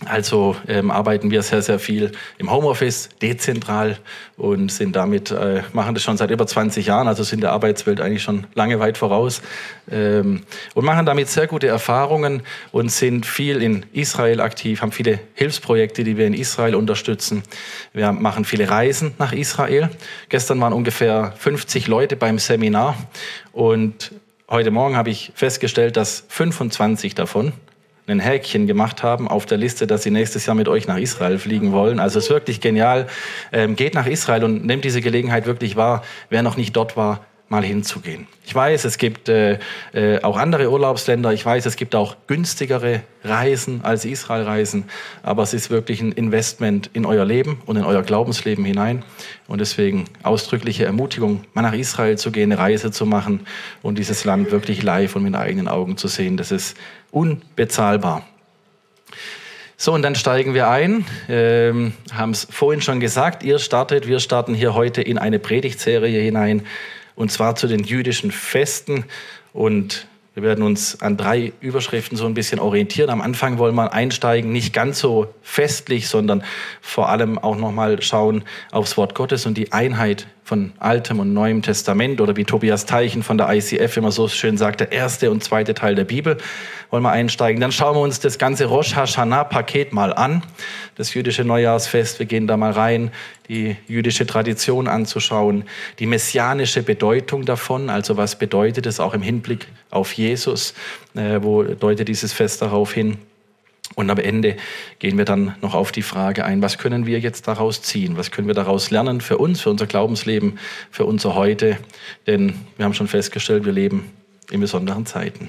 Also 0.07 0.57
ähm, 0.67 0.91
arbeiten 0.91 1.31
wir 1.31 1.43
sehr, 1.43 1.61
sehr 1.61 1.79
viel 1.79 2.13
im 2.39 2.51
Homeoffice, 2.51 3.11
dezentral 3.21 3.99
und 4.39 4.73
sind 4.73 4.97
damit, 4.97 5.31
äh, 5.31 5.63
machen 5.75 5.93
das 5.95 6.03
schon 6.03 6.17
seit 6.17 6.31
über 6.31 6.47
20 6.47 6.87
Jahren, 6.87 7.07
also 7.07 7.23
sind 7.23 7.43
der 7.43 7.53
Arbeitswelt 7.53 8.01
eigentlich 8.01 8.23
schon 8.23 8.47
lange 8.55 8.81
weit 8.81 8.97
voraus 8.97 9.43
ähm, 9.91 10.43
und 10.75 10.85
machen 10.87 11.05
damit 11.05 11.29
sehr 11.29 11.47
gute 11.47 11.67
Erfahrungen 11.67 12.43
und 12.73 12.91
sind 12.91 13.27
viel 13.27 13.61
in 13.61 13.85
Israel 13.93 14.41
aktiv, 14.41 14.81
haben 14.81 14.93
viele 14.93 15.21
Hilfsprojekte, 15.35 16.03
die 16.03 16.17
wir 16.17 16.27
in 16.27 16.35
Israel 16.35 16.77
unterstützen. 16.77 17.43
Wir 17.93 18.13
machen 18.13 18.47
viele 18.47 18.71
Reisen 18.71 19.13
nach 19.19 19.33
Israel. 19.33 19.91
Gestern 20.31 20.61
waren 20.61 20.73
ungefähr 20.73 21.35
50 21.37 21.89
Leute 21.89 22.17
beim 22.17 22.39
Seminar 22.39 22.97
und 23.53 24.13
heute 24.49 24.71
Morgen 24.71 24.97
habe 24.97 25.11
ich 25.11 25.31
festgestellt, 25.35 25.99
dass 25.99 26.25
25 26.29 27.15
davon 27.15 27.53
ein 28.07 28.21
Häkchen 28.21 28.67
gemacht 28.67 29.03
haben 29.03 29.29
auf 29.29 29.47
der 29.47 29.59
Liste, 29.59 29.87
dass 29.87 30.03
sie 30.03 30.11
nächstes 30.11 30.47
Jahr 30.47 30.57
mit 30.57 30.69
euch 30.69 30.87
nach 30.87 30.99
Israel 30.99 31.39
fliegen 31.39 31.73
wollen. 31.73 32.01
Also 32.01 32.19
es 32.19 32.27
ist 32.27 32.31
wirklich 32.31 32.61
genial. 32.61 33.07
Ähm, 33.53 33.77
geht 33.77 33.95
nach 33.95 34.07
Israel 34.07 34.45
und 34.45 34.65
nehmt 34.65 34.85
diese 34.85 35.01
Gelegenheit 35.01 35.47
wirklich 35.47 35.77
wahr. 35.77 36.03
Wer 36.29 36.43
noch 36.43 36.57
nicht 36.57 36.77
dort 36.77 36.97
war, 36.97 37.25
mal 37.51 37.65
hinzugehen. 37.65 38.29
Ich 38.47 38.55
weiß, 38.55 38.85
es 38.85 38.97
gibt 38.97 39.29
äh, 39.29 39.59
äh, 39.93 40.23
auch 40.23 40.37
andere 40.37 40.71
Urlaubsländer. 40.71 41.33
Ich 41.33 41.45
weiß, 41.45 41.67
es 41.67 41.75
gibt 41.75 41.97
auch 41.97 42.17
günstigere 42.29 43.03
Reisen 43.25 43.81
als 43.83 44.05
Israel-Reisen. 44.05 44.85
Aber 45.25 45.43
es 45.43 45.53
ist 45.53 45.69
wirklich 45.69 46.01
ein 46.01 46.13
Investment 46.13 46.91
in 46.93 47.05
euer 47.05 47.25
Leben 47.25 47.61
und 47.67 47.77
in 47.77 47.85
euer 47.85 48.03
Glaubensleben 48.03 48.65
hinein. 48.65 49.05
Und 49.49 49.61
deswegen 49.61 50.05
ausdrückliche 50.23 50.85
Ermutigung, 50.85 51.43
mal 51.53 51.63
nach 51.63 51.73
Israel 51.73 52.17
zu 52.17 52.31
gehen, 52.31 52.53
eine 52.53 52.61
Reise 52.61 52.93
zu 52.93 53.05
machen 53.05 53.41
und 53.83 53.99
dieses 53.99 54.25
Land 54.25 54.53
wirklich 54.53 54.85
live 54.85 55.17
und 55.17 55.25
mit 55.25 55.35
eigenen 55.35 55.67
Augen 55.67 55.97
zu 55.97 56.07
sehen. 56.07 56.37
Das 56.37 56.53
ist 56.53 56.77
unbezahlbar. 57.11 58.25
So, 59.77 59.93
und 59.93 60.03
dann 60.03 60.15
steigen 60.15 60.55
wir 60.55 60.69
ein. 60.69 61.05
Ähm, 61.29 61.95
Haben 62.13 62.31
es 62.31 62.47
vorhin 62.49 62.81
schon 62.81 63.01
gesagt, 63.01 63.43
ihr 63.43 63.59
startet, 63.59 64.07
wir 64.07 64.21
starten 64.21 64.55
hier 64.55 64.75
heute 64.75 65.03
in 65.03 65.19
eine 65.19 65.41
Predigtserie 65.41 66.21
hinein 66.21 66.63
und 67.15 67.31
zwar 67.31 67.57
zu 67.57 67.67
den 67.67 67.85
jüdischen 67.85 68.31
Festen. 68.31 69.05
Und 69.53 70.07
wir 70.35 70.43
werden 70.43 70.63
uns 70.63 71.03
an 71.03 71.17
drei 71.17 71.53
Überschriften 71.61 72.17
so 72.17 72.27
ein 72.27 72.35
bisschen 72.35 72.61
orientieren. 72.61 73.11
Am 73.11 73.21
Anfang 73.21 73.59
wollen 73.59 73.75
wir 73.75 73.93
einsteigen, 73.93 74.53
nicht 74.53 74.73
ganz 74.73 74.99
so 74.99 75.35
festlich, 75.43 76.09
sondern 76.09 76.45
vor 76.81 77.09
allem 77.09 77.39
auch 77.39 77.57
nochmal 77.57 78.01
schauen 78.01 78.45
aufs 78.71 78.97
Wort 78.97 79.15
Gottes 79.15 79.47
und 79.47 79.59
die 79.59 79.73
Einheit 79.73 80.29
von 80.51 80.73
Altem 80.81 81.21
und 81.21 81.33
Neuem 81.33 81.63
Testament 81.63 82.21
oder 82.21 82.35
wie 82.35 82.45
Tobias 82.45 82.85
Teichen 82.85 83.23
von 83.23 83.39
der 83.39 83.49
ICF 83.51 83.97
immer 83.97 84.11
so 84.11 84.27
schön 84.27 84.59
sagt, 84.59 84.81
der 84.81 84.91
erste 84.91 85.31
und 85.31 85.45
zweite 85.45 85.75
Teil 85.75 85.95
der 85.95 86.03
Bibel, 86.03 86.39
wollen 86.91 87.05
wir 87.05 87.13
einsteigen. 87.13 87.61
Dann 87.61 87.71
schauen 87.71 87.95
wir 87.95 88.01
uns 88.01 88.19
das 88.19 88.37
ganze 88.37 88.65
Rosh 88.65 88.97
Hashanah-Paket 88.97 89.93
mal 89.93 90.13
an, 90.13 90.43
das 90.97 91.15
jüdische 91.15 91.45
Neujahrsfest. 91.45 92.19
Wir 92.19 92.27
gehen 92.27 92.49
da 92.49 92.57
mal 92.57 92.73
rein, 92.73 93.13
die 93.49 93.77
jüdische 93.87 94.27
Tradition 94.27 94.89
anzuschauen, 94.89 95.67
die 96.01 96.07
messianische 96.07 96.83
Bedeutung 96.83 97.45
davon, 97.45 97.89
also 97.89 98.17
was 98.17 98.35
bedeutet 98.35 98.87
es 98.87 98.99
auch 98.99 99.15
im 99.15 99.23
Hinblick 99.23 99.69
auf 99.91 100.13
Jesus, 100.15 100.75
äh, 101.15 101.39
wo 101.41 101.63
deutet 101.63 102.09
dieses 102.09 102.33
Fest 102.33 102.61
darauf 102.61 102.93
hin. 102.93 103.19
Und 103.97 104.09
am 104.09 104.19
Ende 104.19 104.57
gehen 104.99 105.19
wir 105.19 105.25
dann 105.25 105.57
noch 105.63 105.75
auf 105.75 105.91
die 105.91 106.03
Frage 106.03 106.45
ein, 106.45 106.63
was 106.63 106.79
können 106.79 107.07
wir 107.07 107.19
jetzt 107.19 107.49
daraus 107.49 107.83
ziehen? 107.83 108.17
Was 108.17 108.31
können 108.31 108.47
wir 108.47 108.55
daraus 108.55 108.91
lernen 108.91 109.21
für 109.21 109.39
uns, 109.39 109.61
für 109.61 109.71
unser 109.71 109.87
Glaubensleben, 109.87 110.59
für 110.91 111.05
unser 111.05 111.35
Heute? 111.35 111.77
Denn 112.27 112.55
wir 112.77 112.85
haben 112.85 112.95
schon 112.95 113.09
festgestellt, 113.09 113.65
wir 113.65 113.73
leben 113.73 114.11
in 114.51 114.61
besonderen 114.61 115.07
Zeiten. 115.07 115.49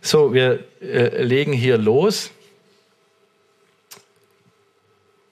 So, 0.00 0.32
wir 0.32 0.64
äh, 0.80 1.22
legen 1.22 1.52
hier 1.52 1.76
los 1.76 2.30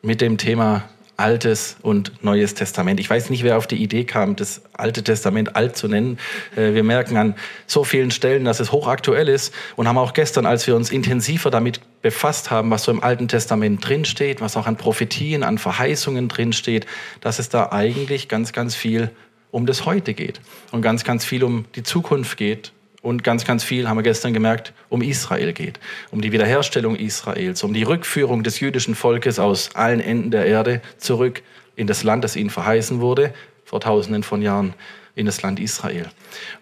mit 0.02 0.20
dem 0.20 0.38
Thema 0.38 0.88
Altes 1.16 1.76
und 1.82 2.22
Neues 2.22 2.54
Testament. 2.54 3.00
Ich 3.00 3.08
weiß 3.08 3.30
nicht, 3.30 3.42
wer 3.42 3.56
auf 3.56 3.66
die 3.66 3.76
Idee 3.76 4.04
kam, 4.04 4.36
das 4.36 4.62
Alte 4.72 5.02
Testament 5.02 5.56
alt 5.56 5.76
zu 5.76 5.88
nennen. 5.88 6.18
Äh, 6.56 6.74
wir 6.74 6.84
merken 6.84 7.16
an 7.16 7.34
so 7.66 7.84
vielen 7.84 8.10
Stellen, 8.10 8.44
dass 8.44 8.60
es 8.60 8.72
hochaktuell 8.72 9.28
ist 9.28 9.54
und 9.76 9.88
haben 9.88 9.98
auch 9.98 10.12
gestern, 10.12 10.46
als 10.46 10.66
wir 10.66 10.76
uns 10.76 10.90
intensiver 10.90 11.50
damit 11.50 11.80
befasst 12.02 12.50
haben, 12.50 12.70
was 12.70 12.84
so 12.84 12.92
im 12.92 13.02
Alten 13.02 13.28
Testament 13.28 13.86
drinsteht, 13.86 14.40
was 14.40 14.56
auch 14.56 14.66
an 14.66 14.76
Prophetien, 14.76 15.42
an 15.42 15.58
Verheißungen 15.58 16.28
drinsteht, 16.28 16.86
dass 17.20 17.38
es 17.38 17.48
da 17.48 17.70
eigentlich 17.72 18.28
ganz, 18.28 18.52
ganz 18.52 18.74
viel 18.74 19.10
um 19.50 19.64
das 19.64 19.86
Heute 19.86 20.12
geht 20.12 20.40
und 20.70 20.82
ganz, 20.82 21.02
ganz 21.04 21.24
viel 21.24 21.42
um 21.42 21.64
die 21.74 21.82
Zukunft 21.82 22.36
geht 22.36 22.72
und 23.06 23.22
ganz, 23.22 23.44
ganz 23.44 23.62
viel, 23.62 23.88
haben 23.88 23.96
wir 23.96 24.02
gestern 24.02 24.34
gemerkt, 24.34 24.72
um 24.88 25.00
Israel 25.00 25.52
geht, 25.52 25.78
um 26.10 26.20
die 26.20 26.32
Wiederherstellung 26.32 26.96
Israels, 26.96 27.62
um 27.62 27.72
die 27.72 27.84
Rückführung 27.84 28.42
des 28.42 28.58
jüdischen 28.58 28.96
Volkes 28.96 29.38
aus 29.38 29.70
allen 29.74 30.00
Enden 30.00 30.32
der 30.32 30.44
Erde 30.44 30.80
zurück 30.98 31.42
in 31.76 31.86
das 31.86 32.02
Land, 32.02 32.24
das 32.24 32.34
ihnen 32.34 32.50
verheißen 32.50 33.00
wurde, 33.00 33.32
vor 33.64 33.80
tausenden 33.80 34.24
von 34.24 34.42
Jahren 34.42 34.74
in 35.14 35.24
das 35.24 35.40
Land 35.40 35.60
Israel. 35.60 36.06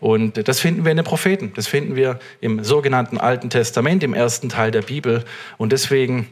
Und 0.01 0.47
das 0.47 0.61
finden 0.61 0.85
wir 0.85 0.91
in 0.91 0.99
den 0.99 1.07
Propheten, 1.07 1.53
das 1.57 1.67
finden 1.67 1.97
wir 1.97 2.19
im 2.43 2.63
sogenannten 2.63 3.17
Alten 3.17 3.49
Testament, 3.49 4.03
im 4.03 4.13
ersten 4.13 4.51
Teil 4.51 4.71
der 4.71 4.83
Bibel. 4.83 5.25
Und 5.57 5.73
deswegen 5.73 6.29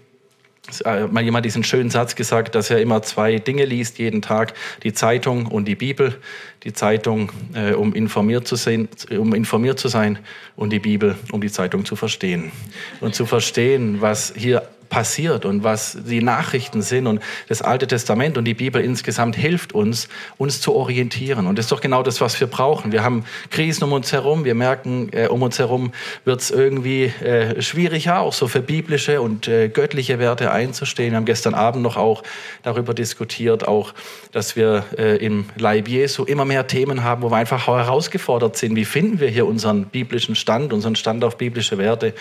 mal 1.10 1.22
jemand 1.22 1.44
diesen 1.44 1.64
schönen 1.64 1.90
Satz 1.90 2.14
gesagt, 2.14 2.54
dass 2.54 2.70
er 2.70 2.80
immer 2.80 3.02
zwei 3.02 3.38
Dinge 3.38 3.64
liest 3.64 3.98
jeden 3.98 4.22
Tag, 4.22 4.54
die 4.84 4.92
Zeitung 4.92 5.46
und 5.46 5.66
die 5.66 5.74
Bibel. 5.74 6.18
Die 6.62 6.72
Zeitung, 6.72 7.32
äh, 7.54 7.72
um, 7.72 7.92
informiert 7.94 8.46
zu 8.46 8.54
sein, 8.54 8.88
um 9.10 9.34
informiert 9.34 9.80
zu 9.80 9.88
sein 9.88 10.20
und 10.54 10.70
die 10.70 10.78
Bibel, 10.78 11.16
um 11.32 11.40
die 11.40 11.50
Zeitung 11.50 11.84
zu 11.84 11.96
verstehen. 11.96 12.52
Und 13.00 13.16
zu 13.16 13.26
verstehen, 13.26 14.00
was 14.00 14.32
hier 14.36 14.62
passiert 14.92 15.46
und 15.46 15.64
was 15.64 15.96
die 16.04 16.20
Nachrichten 16.20 16.82
sind 16.82 17.06
und 17.06 17.22
das 17.48 17.62
Alte 17.62 17.86
Testament 17.86 18.36
und 18.36 18.44
die 18.44 18.52
Bibel 18.52 18.84
insgesamt 18.84 19.36
hilft 19.36 19.72
uns, 19.72 20.06
uns 20.36 20.60
zu 20.60 20.74
orientieren. 20.74 21.46
Und 21.46 21.56
das 21.56 21.64
ist 21.64 21.72
doch 21.72 21.80
genau 21.80 22.02
das, 22.02 22.20
was 22.20 22.38
wir 22.38 22.46
brauchen. 22.46 22.92
Wir 22.92 23.02
haben 23.02 23.24
Krisen 23.50 23.84
um 23.84 23.92
uns 23.94 24.12
herum. 24.12 24.44
Wir 24.44 24.54
merken, 24.54 25.08
äh, 25.12 25.28
um 25.28 25.40
uns 25.40 25.58
herum 25.58 25.92
wird 26.26 26.42
es 26.42 26.50
irgendwie 26.50 27.04
äh, 27.04 27.62
schwieriger, 27.62 28.20
auch 28.20 28.34
so 28.34 28.48
für 28.48 28.60
biblische 28.60 29.22
und 29.22 29.48
äh, 29.48 29.70
göttliche 29.70 30.18
Werte 30.18 30.50
einzustehen. 30.50 31.12
Wir 31.12 31.16
haben 31.16 31.24
gestern 31.24 31.54
Abend 31.54 31.82
noch 31.82 31.96
auch 31.96 32.22
darüber 32.62 32.92
diskutiert, 32.92 33.66
auch, 33.66 33.94
dass 34.30 34.56
wir 34.56 34.84
äh, 34.98 35.16
im 35.24 35.46
Leib 35.56 35.88
Jesu 35.88 36.24
immer 36.24 36.44
mehr 36.44 36.66
Themen 36.66 37.02
haben, 37.02 37.22
wo 37.22 37.30
wir 37.30 37.38
einfach 37.38 37.66
herausgefordert 37.66 38.58
sind. 38.58 38.76
Wie 38.76 38.84
finden 38.84 39.20
wir 39.20 39.28
hier 39.28 39.46
unseren 39.46 39.86
biblischen 39.86 40.34
Stand, 40.34 40.74
unseren 40.74 40.96
Stand 40.96 41.24
auf 41.24 41.38
biblische 41.38 41.78
Werte? 41.78 42.12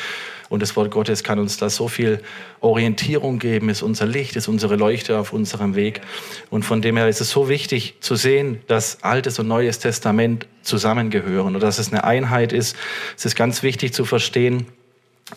Und 0.51 0.62
das 0.62 0.75
Wort 0.75 0.92
Gottes 0.92 1.24
kann 1.24 1.40
uns 1.40 1.56
da 1.58 1.70
so 1.70 1.88
viel 1.88 2.20
Orientierung 2.62 3.39
geben, 3.39 3.70
ist 3.70 3.82
unser 3.82 4.06
Licht, 4.06 4.36
ist 4.36 4.48
unsere 4.48 4.75
Leuchte 4.75 5.18
auf 5.18 5.34
unserem 5.34 5.75
Weg. 5.75 6.01
Und 6.50 6.63
von 6.63 6.82
dem 6.82 6.96
her 6.96 7.10
ist 7.10 7.20
es 7.20 7.32
so 7.32 7.50
wichtig 7.50 7.96
zu 8.00 8.15
sehen, 8.15 8.62
dass 8.68 9.03
Altes 9.03 9.39
und 9.39 9.48
Neues 9.48 9.80
Testament 9.80 10.48
zusammengehören 10.62 11.56
und 11.56 11.62
dass 11.62 11.80
es 11.80 11.91
eine 11.91 12.03
Einheit 12.03 12.53
ist. 12.53 12.75
Es 13.18 13.25
ist 13.25 13.36
ganz 13.36 13.63
wichtig 13.63 13.94
zu 13.94 14.06
verstehen, 14.06 14.68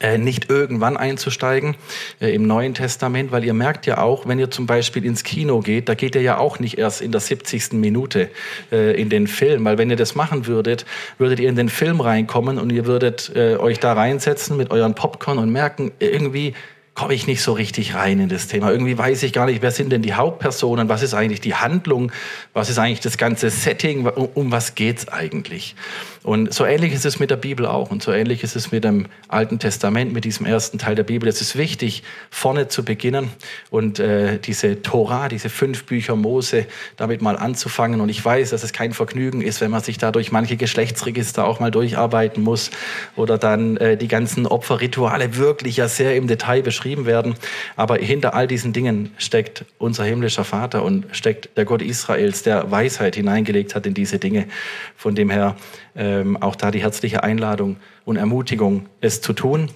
äh, 0.00 0.18
nicht 0.18 0.50
irgendwann 0.50 0.96
einzusteigen 0.96 1.76
äh, 2.20 2.34
im 2.34 2.48
Neuen 2.48 2.74
Testament, 2.74 3.30
weil 3.30 3.44
ihr 3.44 3.54
merkt 3.54 3.86
ja 3.86 3.98
auch, 3.98 4.26
wenn 4.26 4.40
ihr 4.40 4.50
zum 4.50 4.66
Beispiel 4.66 5.04
ins 5.04 5.22
Kino 5.22 5.60
geht, 5.60 5.88
da 5.88 5.94
geht 5.94 6.16
ihr 6.16 6.22
ja 6.22 6.38
auch 6.38 6.58
nicht 6.58 6.78
erst 6.78 7.00
in 7.00 7.12
der 7.12 7.20
70. 7.20 7.74
Minute 7.74 8.28
äh, 8.72 9.00
in 9.00 9.08
den 9.08 9.28
Film, 9.28 9.64
weil 9.64 9.78
wenn 9.78 9.90
ihr 9.90 9.96
das 9.96 10.16
machen 10.16 10.46
würdet, 10.46 10.84
würdet 11.18 11.38
ihr 11.38 11.48
in 11.48 11.54
den 11.54 11.68
Film 11.68 12.00
reinkommen 12.00 12.58
und 12.58 12.72
ihr 12.72 12.86
würdet 12.86 13.34
euch 13.34 13.78
da 13.78 13.92
reinsetzen 13.92 14.56
mit 14.56 14.70
euren 14.70 14.94
Popcorn 14.94 15.38
und 15.38 15.50
merken, 15.50 15.92
irgendwie 15.98 16.54
komme 16.94 17.12
ich 17.12 17.26
nicht 17.26 17.42
so 17.42 17.52
richtig 17.52 17.94
rein 17.94 18.20
in 18.20 18.28
das 18.28 18.46
Thema. 18.46 18.70
Irgendwie 18.70 18.96
weiß 18.96 19.24
ich 19.24 19.32
gar 19.32 19.46
nicht, 19.46 19.62
wer 19.62 19.72
sind 19.72 19.90
denn 19.90 20.02
die 20.02 20.14
Hauptpersonen, 20.14 20.88
was 20.88 21.02
ist 21.02 21.12
eigentlich 21.12 21.40
die 21.40 21.56
Handlung, 21.56 22.12
was 22.52 22.70
ist 22.70 22.78
eigentlich 22.78 23.00
das 23.00 23.18
ganze 23.18 23.50
Setting, 23.50 24.06
um, 24.06 24.28
um 24.34 24.52
was 24.52 24.76
geht's 24.76 25.08
eigentlich? 25.08 25.74
Und 26.22 26.54
so 26.54 26.64
ähnlich 26.64 26.94
ist 26.94 27.04
es 27.04 27.18
mit 27.18 27.30
der 27.30 27.36
Bibel 27.36 27.66
auch 27.66 27.90
und 27.90 28.02
so 28.02 28.12
ähnlich 28.12 28.44
ist 28.44 28.56
es 28.56 28.70
mit 28.70 28.84
dem 28.84 29.06
Alten 29.28 29.58
Testament, 29.58 30.12
mit 30.12 30.24
diesem 30.24 30.46
ersten 30.46 30.78
Teil 30.78 30.94
der 30.94 31.02
Bibel. 31.02 31.28
Es 31.28 31.40
ist 31.40 31.56
wichtig, 31.56 32.04
vorne 32.30 32.68
zu 32.68 32.84
beginnen 32.84 33.28
und 33.70 33.98
äh, 33.98 34.38
diese 34.38 34.80
Tora, 34.80 35.28
diese 35.28 35.50
fünf 35.50 35.84
Bücher 35.84 36.16
Mose, 36.16 36.64
damit 36.96 37.20
mal 37.20 37.36
anzufangen. 37.36 38.00
Und 38.00 38.08
ich 38.08 38.24
weiß, 38.24 38.50
dass 38.50 38.62
es 38.62 38.72
kein 38.72 38.92
Vergnügen 38.92 39.42
ist, 39.42 39.60
wenn 39.60 39.70
man 39.70 39.82
sich 39.82 39.98
dadurch 39.98 40.32
manche 40.32 40.56
Geschlechtsregister 40.56 41.44
auch 41.44 41.60
mal 41.60 41.72
durcharbeiten 41.72 42.42
muss 42.42 42.70
oder 43.16 43.36
dann 43.36 43.76
äh, 43.78 43.96
die 43.96 44.08
ganzen 44.08 44.46
Opferrituale 44.46 45.36
wirklich 45.36 45.78
ja 45.78 45.88
sehr 45.88 46.16
im 46.16 46.28
Detail 46.28 46.62
beschreiben 46.62 46.83
beschrieben 46.84 47.06
werden. 47.06 47.34
Aber 47.76 47.96
hinter 47.96 48.34
all 48.34 48.46
diesen 48.46 48.74
Dingen 48.74 49.10
steckt 49.16 49.64
unser 49.78 50.04
himmlischer 50.04 50.44
Vater 50.44 50.82
und 50.82 51.06
steckt 51.12 51.56
der 51.56 51.64
Gott 51.64 51.80
Israels, 51.80 52.42
der 52.42 52.70
Weisheit 52.70 53.16
hineingelegt 53.16 53.74
hat 53.74 53.86
in 53.86 53.94
diese 53.94 54.18
Dinge. 54.18 54.46
Von 54.94 55.14
dem 55.14 55.30
her 55.30 55.56
ähm, 55.96 56.36
auch 56.36 56.56
da 56.56 56.70
die 56.70 56.82
herzliche 56.82 57.22
Einladung 57.22 57.76
und 58.04 58.16
Ermutigung, 58.16 58.86
es 59.00 59.22
zu 59.22 59.32
tun. 59.32 59.70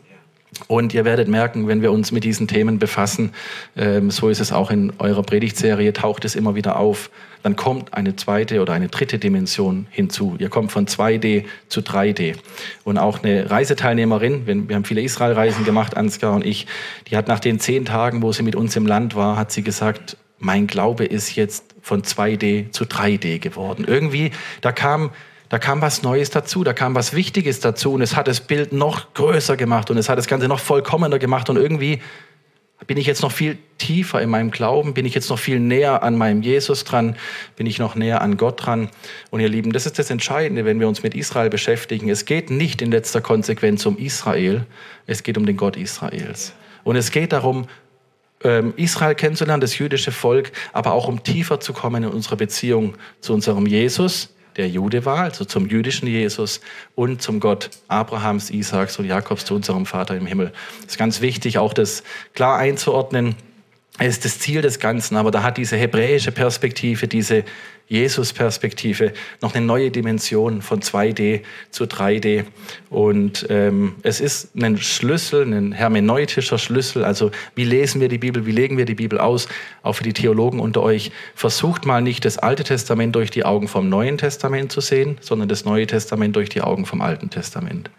Und 0.67 0.95
ihr 0.95 1.05
werdet 1.05 1.29
merken, 1.29 1.69
wenn 1.69 1.83
wir 1.83 1.93
uns 1.93 2.11
mit 2.11 2.25
diesen 2.25 2.49
Themen 2.49 2.79
befassen, 2.79 3.33
ähm, 3.77 4.11
so 4.11 4.29
ist 4.29 4.41
es 4.41 4.53
auch 4.53 4.71
in 4.71 4.93
eurer 4.99 5.23
Predigtserie, 5.23 5.93
taucht 5.93 6.25
es 6.25 6.35
immer 6.35 6.55
wieder 6.55 6.79
auf, 6.79 7.11
dann 7.43 7.55
kommt 7.55 7.95
eine 7.95 8.17
zweite 8.17 8.61
oder 8.61 8.73
eine 8.73 8.89
dritte 8.89 9.19
Dimension 9.19 9.87
hinzu. 9.91 10.37
Ihr 10.39 10.49
kommt 10.49 10.73
von 10.73 10.87
2D 10.87 11.45
zu 11.69 11.81
3D. 11.81 12.37
Und 12.85 12.99
auch 12.99 13.23
eine 13.23 13.51
Reiseteilnehmerin, 13.51 14.69
wir 14.69 14.75
haben 14.75 14.85
viele 14.85 15.03
Israelreisen 15.03 15.65
gemacht, 15.65 15.97
Ansgar 15.97 16.35
und 16.35 16.45
ich, 16.45 16.67
die 17.09 17.17
hat 17.17 17.29
nach 17.29 17.41
den 17.41 17.61
zehn 17.61 17.85
Tagen, 17.85 18.23
wo 18.23 18.33
sie 18.33 18.43
mit 18.43 18.57
uns 18.57 18.75
im 18.75 18.87
Land 18.87 19.15
war, 19.15 19.37
hat 19.37 19.53
sie 19.53 19.63
gesagt, 19.63 20.17
mein 20.39 20.67
Glaube 20.67 21.05
ist 21.05 21.37
jetzt 21.37 21.75
von 21.83 22.03
2D 22.03 22.71
zu 22.71 22.85
3D 22.85 23.39
geworden. 23.39 23.85
Irgendwie, 23.87 24.31
da 24.61 24.73
kam 24.73 25.11
da 25.49 25.59
kam 25.59 25.81
was 25.81 26.03
Neues 26.03 26.31
dazu, 26.31 26.65
da 26.65 26.73
kam 26.73 26.95
was 26.95 27.15
Wichtiges 27.15 27.61
dazu 27.61 27.93
und 27.93 28.03
es 28.03 28.17
hat 28.17 28.29
das 28.29 28.41
Bild 28.41 28.73
noch 28.73 29.15
größer 29.15 29.57
gemacht 29.57 29.91
und 29.91 29.97
es 29.97 30.09
hat 30.09 30.19
das 30.19 30.27
Ganze 30.27 30.49
noch 30.49 30.61
vollkommener 30.61 31.19
gemacht 31.19 31.49
und 31.51 31.57
irgendwie 31.57 32.01
bin 32.87 32.97
ich 32.97 33.07
jetzt 33.07 33.23
noch 33.23 33.33
viel 33.33 33.59
tiefer 33.79 34.23
in 34.23 34.31
meinem 34.31 34.51
Glauben, 34.51 34.95
bin 34.95 35.05
ich 35.05 35.15
jetzt 35.15 35.31
noch 35.31 35.39
viel 35.39 35.59
näher 35.59 36.03
an 36.03 36.17
meinem 36.17 36.43
Jesus 36.43 36.85
dran, 36.85 37.17
bin 37.57 37.67
ich 37.67 37.79
noch 37.79 37.97
näher 37.97 38.23
an 38.23 38.37
Gott 38.37 38.65
dran. 38.65 38.89
Und 39.31 39.41
ihr 39.41 39.49
Lieben, 39.49 39.73
das 39.73 39.85
ist 39.85 39.99
das 39.99 40.11
Entscheidende, 40.11 40.65
wenn 40.65 40.79
wir 40.79 40.87
uns 40.87 41.03
mit 41.03 41.15
Israel 41.15 41.51
beschäftigen. 41.51 42.09
Es 42.09 42.25
geht 42.25 42.51
nicht 42.51 42.81
in 42.81 42.93
letzter 42.93 43.21
Konsequenz 43.21 43.85
um 43.85 43.99
Israel, 43.99 44.65
es 45.07 45.25
geht 45.25 45.37
um 45.37 45.45
den 45.45 45.57
Gott 45.57 45.77
Israels. 45.77 46.53
Und 46.85 46.95
es 46.97 47.11
geht 47.11 47.33
darum, 47.33 47.67
ähm, 48.45 48.75
Israel 48.77 49.17
kennenzulernen, 49.17 49.61
das 49.61 49.77
jüdische 49.77 50.13
Volk, 50.13 50.53
aber 50.73 50.93
auch 50.93 51.09
um 51.09 51.25
tiefer 51.25 51.59
zu 51.59 51.73
kommen 51.73 52.05
in 52.05 52.11
unserer 52.11 52.37
Beziehung 52.37 52.95
zu 53.21 53.35
unserem 53.35 53.67
Jesus, 53.67 54.33
der 54.59 54.69
Jude 54.69 55.05
war, 55.05 55.21
also 55.21 55.45
zum 55.45 55.67
jüdischen 55.69 56.09
Jesus 56.09 56.61
und 56.95 57.23
zum 57.23 57.41
Gott 57.41 57.71
Abrahams, 57.87 58.51
Isaaks 58.51 58.99
und 58.99 59.07
Jakobs, 59.07 59.45
zu 59.45 59.55
unserem 59.55 59.87
Vater 59.87 60.17
im 60.17 60.27
Himmel. 60.27 60.53
Das 60.83 60.93
ist 60.93 60.99
ganz 60.99 61.21
wichtig, 61.21 61.59
auch 61.59 61.73
das 61.73 62.03
klar 62.35 62.59
einzuordnen. 62.59 63.37
Es 63.99 64.09
ist 64.17 64.25
das 64.25 64.39
Ziel 64.39 64.61
des 64.61 64.81
Ganzen, 64.81 65.17
aber 65.17 65.31
da 65.31 65.43
hat 65.43 65.57
diese 65.57 65.77
hebräische 65.77 66.33
Perspektive, 66.33 67.09
diese 67.09 67.45
Jesus-Perspektive 67.89 69.13
noch 69.41 69.55
eine 69.55 69.65
neue 69.65 69.91
Dimension 69.91 70.61
von 70.61 70.81
2D 70.81 71.41
zu 71.71 71.85
3D. 71.85 72.45
Und 72.91 73.47
ähm, 73.49 73.95
es 74.03 74.21
ist 74.21 74.55
ein 74.57 74.77
Schlüssel, 74.79 75.43
ein 75.43 75.73
hermeneutischer 75.73 76.59
Schlüssel. 76.59 77.05
Also 77.05 77.31
wie 77.55 77.65
lesen 77.65 78.01
wir 78.01 78.09
die 78.09 78.19
Bibel, 78.19 78.45
wie 78.45 78.53
legen 78.53 78.77
wir 78.77 78.85
die 78.85 78.95
Bibel 78.95 79.19
aus? 79.19 79.49
Auch 79.83 79.95
für 79.95 80.05
die 80.05 80.13
Theologen 80.13 80.61
unter 80.61 80.83
euch. 80.83 81.11
Versucht 81.35 81.87
mal 81.87 82.03
nicht 82.03 82.25
das 82.25 82.37
Alte 82.39 82.65
Testament 82.65 83.17
durch 83.17 83.31
die 83.31 83.45
Augen 83.45 83.69
vom 83.69 83.89
Neuen 83.89 84.19
Testament 84.19 84.71
zu 84.71 84.81
sehen, 84.81 85.17
sondern 85.21 85.49
das 85.49 85.65
Neue 85.65 85.87
Testament 85.87 86.37
durch 86.37 86.51
die 86.51 86.61
Augen 86.61 86.85
vom 86.85 87.01
Alten 87.01 87.31
Testament. 87.31 87.91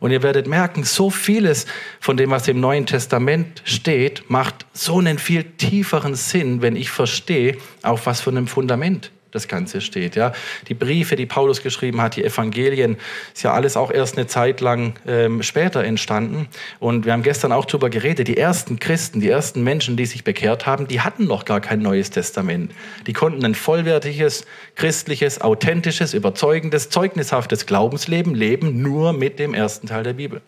Und 0.00 0.12
ihr 0.12 0.22
werdet 0.22 0.46
merken, 0.46 0.84
so 0.84 1.10
vieles 1.10 1.66
von 2.00 2.16
dem, 2.16 2.30
was 2.30 2.46
im 2.46 2.60
Neuen 2.60 2.86
Testament 2.86 3.62
steht, 3.64 4.30
macht 4.30 4.66
so 4.72 4.98
einen 4.98 5.18
viel 5.18 5.42
tieferen 5.42 6.14
Sinn, 6.14 6.62
wenn 6.62 6.76
ich 6.76 6.90
verstehe, 6.90 7.56
auf 7.82 8.06
was 8.06 8.20
für 8.20 8.30
einem 8.30 8.46
Fundament 8.46 9.10
das 9.30 9.46
Ganze 9.46 9.80
steht. 9.80 10.16
Ja. 10.16 10.32
Die 10.68 10.74
Briefe, 10.74 11.16
die 11.16 11.26
Paulus 11.26 11.62
geschrieben 11.62 12.00
hat, 12.00 12.16
die 12.16 12.24
Evangelien, 12.24 12.96
ist 13.34 13.42
ja 13.42 13.52
alles 13.52 13.76
auch 13.76 13.90
erst 13.90 14.16
eine 14.16 14.26
Zeit 14.26 14.60
lang 14.60 14.94
ähm, 15.06 15.42
später 15.42 15.84
entstanden. 15.84 16.48
Und 16.78 17.04
wir 17.04 17.12
haben 17.12 17.22
gestern 17.22 17.52
auch 17.52 17.66
darüber 17.66 17.90
geredet, 17.90 18.28
die 18.28 18.36
ersten 18.36 18.78
Christen, 18.78 19.20
die 19.20 19.28
ersten 19.28 19.62
Menschen, 19.62 19.96
die 19.96 20.06
sich 20.06 20.24
bekehrt 20.24 20.66
haben, 20.66 20.88
die 20.88 21.00
hatten 21.00 21.26
noch 21.26 21.44
gar 21.44 21.60
kein 21.60 21.80
Neues 21.80 22.10
Testament. 22.10 22.72
Die 23.06 23.12
konnten 23.12 23.44
ein 23.44 23.54
vollwertiges, 23.54 24.46
christliches, 24.76 25.40
authentisches, 25.40 26.14
überzeugendes, 26.14 26.88
zeugnishaftes 26.88 27.66
Glaubensleben 27.66 28.34
leben, 28.34 28.80
nur 28.80 29.12
mit 29.12 29.38
dem 29.38 29.54
ersten 29.54 29.86
Teil 29.86 30.04
der 30.04 30.14
Bibel. 30.14 30.40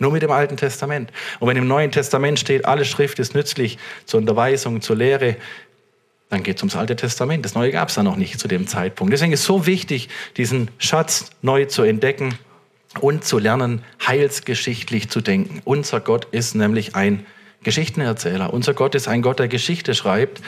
Nur 0.00 0.12
mit 0.12 0.22
dem 0.22 0.30
Alten 0.30 0.56
Testament. 0.56 1.10
Und 1.40 1.48
wenn 1.48 1.56
im 1.56 1.66
Neuen 1.66 1.90
Testament 1.90 2.38
steht, 2.38 2.66
alle 2.66 2.84
Schrift 2.84 3.18
ist 3.18 3.34
nützlich 3.34 3.78
zur 4.04 4.20
Unterweisung, 4.20 4.80
zur 4.80 4.94
Lehre, 4.94 5.36
dann 6.28 6.42
geht 6.42 6.56
es 6.56 6.62
ums 6.62 6.76
Alte 6.76 6.96
Testament. 6.96 7.44
Das 7.44 7.54
Neue 7.54 7.72
gab 7.72 7.88
es 7.88 7.94
da 7.94 8.02
noch 8.02 8.16
nicht 8.16 8.38
zu 8.38 8.48
dem 8.48 8.66
Zeitpunkt. 8.66 9.12
Deswegen 9.12 9.32
ist 9.32 9.40
es 9.40 9.46
so 9.46 9.66
wichtig, 9.66 10.08
diesen 10.36 10.70
Schatz 10.78 11.30
neu 11.42 11.64
zu 11.64 11.82
entdecken 11.82 12.34
und 13.00 13.24
zu 13.24 13.38
lernen, 13.38 13.82
heilsgeschichtlich 14.06 15.08
zu 15.08 15.20
denken. 15.20 15.62
Unser 15.64 16.00
Gott 16.00 16.26
ist 16.30 16.54
nämlich 16.54 16.94
ein 16.94 17.26
Geschichtenerzähler. 17.64 18.52
Unser 18.52 18.72
Gott 18.72 18.94
ist 18.94 19.08
ein 19.08 19.20
Gott, 19.20 19.40
der 19.40 19.48
Geschichte 19.48 19.94
schreibt. 19.94 20.40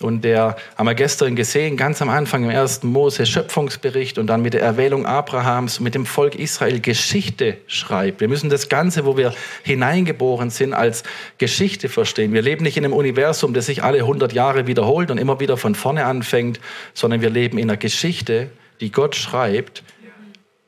Und 0.00 0.22
der 0.24 0.56
haben 0.76 0.86
wir 0.86 0.94
gestern 0.94 1.36
gesehen, 1.36 1.76
ganz 1.76 2.02
am 2.02 2.08
Anfang 2.08 2.44
im 2.44 2.50
ersten 2.50 2.88
Mose 2.88 3.26
Schöpfungsbericht 3.26 4.18
und 4.18 4.26
dann 4.26 4.42
mit 4.42 4.54
der 4.54 4.62
Erwählung 4.62 5.06
Abrahams, 5.06 5.80
mit 5.80 5.94
dem 5.94 6.06
Volk 6.06 6.34
Israel 6.34 6.80
Geschichte 6.80 7.56
schreibt. 7.66 8.20
Wir 8.20 8.28
müssen 8.28 8.50
das 8.50 8.68
Ganze, 8.68 9.04
wo 9.06 9.16
wir 9.16 9.34
hineingeboren 9.62 10.50
sind, 10.50 10.72
als 10.72 11.02
Geschichte 11.38 11.88
verstehen. 11.88 12.32
Wir 12.32 12.42
leben 12.42 12.64
nicht 12.64 12.76
in 12.76 12.84
einem 12.84 12.94
Universum, 12.94 13.54
das 13.54 13.66
sich 13.66 13.82
alle 13.82 13.98
100 13.98 14.32
Jahre 14.32 14.66
wiederholt 14.66 15.10
und 15.10 15.18
immer 15.18 15.40
wieder 15.40 15.56
von 15.56 15.74
vorne 15.74 16.04
anfängt, 16.04 16.60
sondern 16.94 17.20
wir 17.20 17.30
leben 17.30 17.58
in 17.58 17.70
einer 17.70 17.76
Geschichte, 17.76 18.50
die 18.80 18.90
Gott 18.90 19.14
schreibt, 19.14 19.82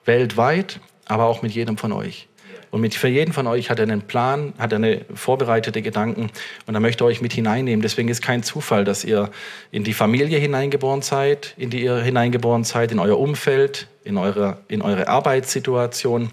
weltweit, 0.05 0.81
aber 1.07 1.25
auch 1.25 1.43
mit 1.43 1.53
jedem 1.53 1.77
von 1.77 1.93
euch. 1.93 2.29
Und 2.75 2.81
mit, 2.81 2.97
für 2.97 3.07
jeden 3.07 3.33
von 3.33 3.47
euch 3.47 3.71
hat 3.71 3.79
er 3.79 3.85
einen 3.85 4.03
Plan, 4.03 4.53
hat 4.59 4.73
er 4.73 4.79
eine 4.79 5.03
vorbereitete 5.15 5.81
Gedanken 5.81 6.31
und 6.67 6.75
er 6.75 6.81
möchte 6.81 7.05
euch 7.05 7.21
mit 7.21 7.33
hineinnehmen. 7.33 7.83
Deswegen 7.83 8.09
ist 8.09 8.21
kein 8.21 8.43
Zufall, 8.43 8.85
dass 8.85 9.05
ihr 9.05 9.31
in 9.71 9.85
die 9.85 9.93
Familie 9.93 10.41
hineingeboren 10.41 11.01
seid, 11.01 11.55
in 11.57 11.71
die 11.71 11.85
ihr 11.85 11.99
hineingeboren 11.99 12.65
seid, 12.65 12.91
in 12.91 12.99
euer 12.99 13.17
Umfeld, 13.17 13.87
in 14.03 14.19
eure, 14.19 14.59
in 14.67 14.83
eure 14.83 15.07
Arbeitssituation. 15.07 16.31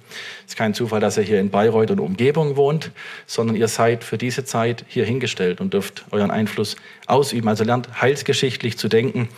Es 0.47 0.53
ist 0.53 0.57
kein 0.57 0.73
Zufall, 0.73 0.99
dass 0.99 1.15
ihr 1.15 1.23
hier 1.23 1.39
in 1.39 1.51
Bayreuth 1.51 1.91
und 1.91 1.99
Umgebung 1.99 2.55
wohnt, 2.55 2.89
sondern 3.27 3.55
ihr 3.55 3.67
seid 3.67 4.03
für 4.03 4.17
diese 4.17 4.43
Zeit 4.43 4.83
hier 4.87 5.05
hingestellt 5.05 5.61
und 5.61 5.75
dürft 5.75 6.05
euren 6.09 6.31
Einfluss 6.31 6.75
ausüben. 7.05 7.49
Also 7.49 7.63
lernt 7.63 8.01
heilsgeschichtlich 8.01 8.79
zu 8.79 8.87
denken. 8.87 9.29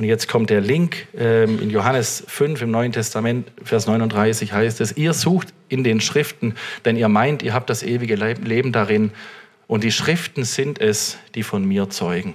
Und 0.00 0.06
jetzt 0.06 0.28
kommt 0.28 0.48
der 0.48 0.62
Link 0.62 1.08
ähm, 1.14 1.60
in 1.60 1.68
Johannes 1.68 2.24
5 2.26 2.62
im 2.62 2.70
Neuen 2.70 2.90
Testament, 2.90 3.52
Vers 3.62 3.86
39 3.86 4.50
heißt 4.50 4.80
es, 4.80 4.96
ihr 4.96 5.12
sucht 5.12 5.48
in 5.68 5.84
den 5.84 6.00
Schriften, 6.00 6.54
denn 6.86 6.96
ihr 6.96 7.08
meint, 7.10 7.42
ihr 7.42 7.52
habt 7.52 7.68
das 7.68 7.82
ewige 7.82 8.14
Leben 8.14 8.72
darin. 8.72 9.12
Und 9.66 9.84
die 9.84 9.92
Schriften 9.92 10.44
sind 10.44 10.80
es, 10.80 11.18
die 11.34 11.42
von 11.42 11.66
mir 11.66 11.90
zeugen, 11.90 12.34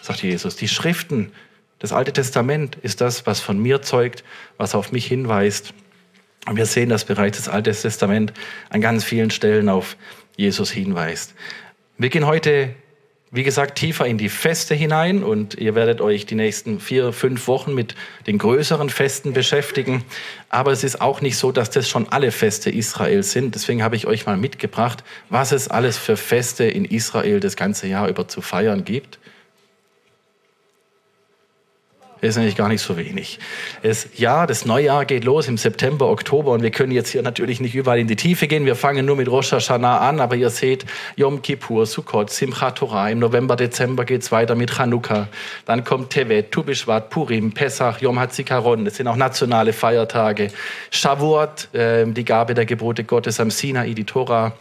sagt 0.00 0.22
Jesus. 0.22 0.56
Die 0.56 0.68
Schriften, 0.68 1.32
das 1.80 1.92
Alte 1.92 2.14
Testament 2.14 2.76
ist 2.76 3.02
das, 3.02 3.26
was 3.26 3.40
von 3.40 3.58
mir 3.58 3.82
zeugt, 3.82 4.24
was 4.56 4.74
auf 4.74 4.90
mich 4.90 5.04
hinweist. 5.04 5.74
Und 6.46 6.56
wir 6.56 6.64
sehen, 6.64 6.88
dass 6.88 7.04
bereits 7.04 7.36
das 7.36 7.50
Alte 7.50 7.72
Testament 7.72 8.32
an 8.70 8.80
ganz 8.80 9.04
vielen 9.04 9.30
Stellen 9.30 9.68
auf 9.68 9.98
Jesus 10.38 10.70
hinweist. 10.70 11.34
Wir 11.98 12.08
gehen 12.08 12.24
heute 12.24 12.74
wie 13.34 13.44
gesagt, 13.44 13.78
tiefer 13.78 14.04
in 14.04 14.18
die 14.18 14.28
Feste 14.28 14.74
hinein 14.74 15.24
und 15.24 15.54
ihr 15.54 15.74
werdet 15.74 16.02
euch 16.02 16.26
die 16.26 16.34
nächsten 16.34 16.80
vier, 16.80 17.14
fünf 17.14 17.48
Wochen 17.48 17.74
mit 17.74 17.94
den 18.26 18.36
größeren 18.36 18.90
Festen 18.90 19.32
beschäftigen. 19.32 20.04
Aber 20.50 20.70
es 20.70 20.84
ist 20.84 21.00
auch 21.00 21.22
nicht 21.22 21.38
so, 21.38 21.50
dass 21.50 21.70
das 21.70 21.88
schon 21.88 22.06
alle 22.10 22.30
Feste 22.30 22.68
Israels 22.68 23.32
sind. 23.32 23.54
Deswegen 23.54 23.82
habe 23.82 23.96
ich 23.96 24.06
euch 24.06 24.26
mal 24.26 24.36
mitgebracht, 24.36 25.02
was 25.30 25.52
es 25.52 25.68
alles 25.68 25.96
für 25.96 26.18
Feste 26.18 26.64
in 26.64 26.84
Israel 26.84 27.40
das 27.40 27.56
ganze 27.56 27.86
Jahr 27.88 28.06
über 28.06 28.28
zu 28.28 28.42
feiern 28.42 28.84
gibt 28.84 29.18
ist 32.28 32.36
nämlich 32.36 32.56
gar 32.56 32.68
nicht 32.68 32.80
so 32.80 32.96
wenig. 32.96 33.40
Es, 33.82 34.08
ja, 34.14 34.46
das 34.46 34.64
Neujahr 34.64 35.04
geht 35.04 35.24
los 35.24 35.48
im 35.48 35.58
September, 35.58 36.08
Oktober 36.08 36.52
und 36.52 36.62
wir 36.62 36.70
können 36.70 36.92
jetzt 36.92 37.10
hier 37.10 37.22
natürlich 37.22 37.60
nicht 37.60 37.74
überall 37.74 37.98
in 37.98 38.06
die 38.06 38.14
Tiefe 38.14 38.46
gehen. 38.46 38.64
Wir 38.64 38.76
fangen 38.76 39.04
nur 39.04 39.16
mit 39.16 39.28
Rosh 39.28 39.52
Hashanah 39.52 39.98
an, 40.08 40.20
aber 40.20 40.36
ihr 40.36 40.50
seht 40.50 40.86
Yom 41.16 41.42
Kippur, 41.42 41.84
Sukkot, 41.84 42.30
Simchat 42.30 42.78
Torah. 42.78 43.10
Im 43.10 43.18
November, 43.18 43.56
Dezember 43.56 44.04
geht 44.04 44.22
es 44.22 44.30
weiter 44.30 44.54
mit 44.54 44.70
Chanukka. 44.70 45.26
Dann 45.66 45.82
kommt 45.82 46.10
Tevet, 46.10 46.52
Tu 46.52 46.62
Bishvat, 46.62 47.10
Purim, 47.10 47.52
Pesach, 47.52 48.00
Yom 48.00 48.20
HaZikaron. 48.20 48.84
Das 48.84 48.96
sind 48.96 49.08
auch 49.08 49.16
nationale 49.16 49.72
Feiertage. 49.72 50.48
Shavuot, 50.90 51.74
äh, 51.74 52.06
die 52.06 52.24
Gabe 52.24 52.54
der 52.54 52.66
Gebote 52.66 53.02
Gottes 53.02 53.40
am 53.40 53.50
Sinai, 53.50 53.94
die 53.94 54.04
Torah. 54.04 54.52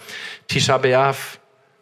Tisha 0.47 0.77
B'Av, 0.77 1.37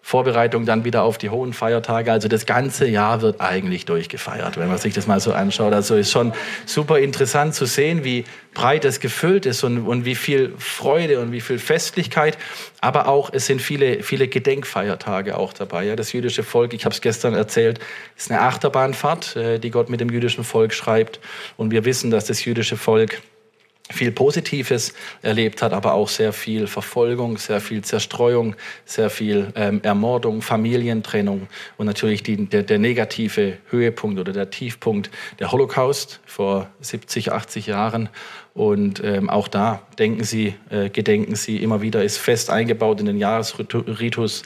Vorbereitung 0.10 0.66
dann 0.66 0.86
wieder 0.86 1.04
auf 1.04 1.20
die 1.20 1.30
hohen 1.30 1.54
Feiertage. 1.54 2.12
Also 2.12 2.28
das 2.28 2.48
ganze 2.48 2.88
Jahr 2.88 3.22
wird 3.22 3.40
eigentlich 3.42 3.86
durchgefeiert, 3.86 4.58
wenn 4.58 4.68
man 4.68 4.80
sich 4.80 4.96
das 4.96 5.06
mal 5.06 5.20
so 5.20 5.34
anschaut. 5.34 5.72
Also 5.72 5.96
ist 5.98 6.10
schon 6.10 6.34
super 6.66 6.98
interessant 6.98 7.54
zu 7.54 7.66
sehen, 7.66 8.04
wie 8.04 8.26
breit 8.56 8.86
es 8.86 9.02
gefüllt 9.02 9.46
ist 9.46 9.64
und, 9.64 9.86
und 9.86 10.06
wie 10.06 10.16
viel 10.16 10.56
Freude 10.58 11.20
und 11.20 11.32
wie 11.32 11.42
viel 11.42 11.60
Festlichkeit. 11.60 12.40
Aber 12.82 13.08
auch, 13.08 13.30
es 13.32 13.46
sind 13.46 13.62
viele, 13.62 14.02
viele 14.02 14.28
Gedenkfeiertage 14.28 15.38
auch 15.38 15.54
dabei. 15.54 15.84
Ja, 15.84 15.96
das 15.96 16.12
jüdische 16.12 16.42
Volk, 16.42 16.74
ich 16.74 16.86
habe 16.86 16.96
es 16.96 17.02
gestern 17.02 17.36
erzählt, 17.36 17.78
ist 18.18 18.32
eine 18.32 18.42
Achterbahnfahrt, 18.42 19.36
äh, 19.36 19.60
die 19.60 19.70
Gott 19.70 19.92
mit 19.92 20.02
dem 20.02 20.10
jüdischen 20.10 20.44
Volk 20.44 20.74
schreibt. 20.74 21.20
Und 21.56 21.70
wir 21.70 21.86
wissen, 21.86 22.10
dass 22.10 22.26
das 22.26 22.44
jüdische 22.44 22.78
Volk 22.78 23.22
viel 23.92 24.12
Positives 24.12 24.94
erlebt 25.22 25.62
hat, 25.62 25.74
aber 25.74 25.94
auch 25.94 26.10
sehr 26.10 26.32
viel 26.32 26.68
Verfolgung, 26.68 27.38
sehr 27.38 27.60
viel 27.60 27.84
Zerstreuung, 27.84 28.56
sehr 28.86 29.10
viel 29.10 29.52
ähm, 29.56 29.82
Ermordung, 29.84 30.42
Familientrennung 30.42 31.48
und 31.78 31.86
natürlich 31.88 32.22
die, 32.22 32.46
der, 32.46 32.64
der, 32.64 32.78
negative 32.78 33.58
Höhepunkt 33.70 34.20
oder 34.20 34.32
der 34.32 34.52
Tiefpunkt 34.52 35.10
der 35.40 35.52
Holocaust 35.52 36.20
vor 36.26 36.70
70, 36.82 37.32
80 37.32 37.68
Jahren. 37.68 38.10
Und 38.54 39.02
ähm, 39.04 39.30
auch 39.30 39.48
da 39.48 39.82
denken 39.98 40.24
Sie, 40.24 40.54
äh, 40.70 40.90
gedenken 40.90 41.36
Sie 41.36 41.58
immer 41.58 41.82
wieder, 41.82 42.04
ist 42.04 42.18
fest 42.18 42.50
eingebaut 42.50 43.00
in 43.00 43.06
den 43.06 43.18
Jahresritus 43.18 44.44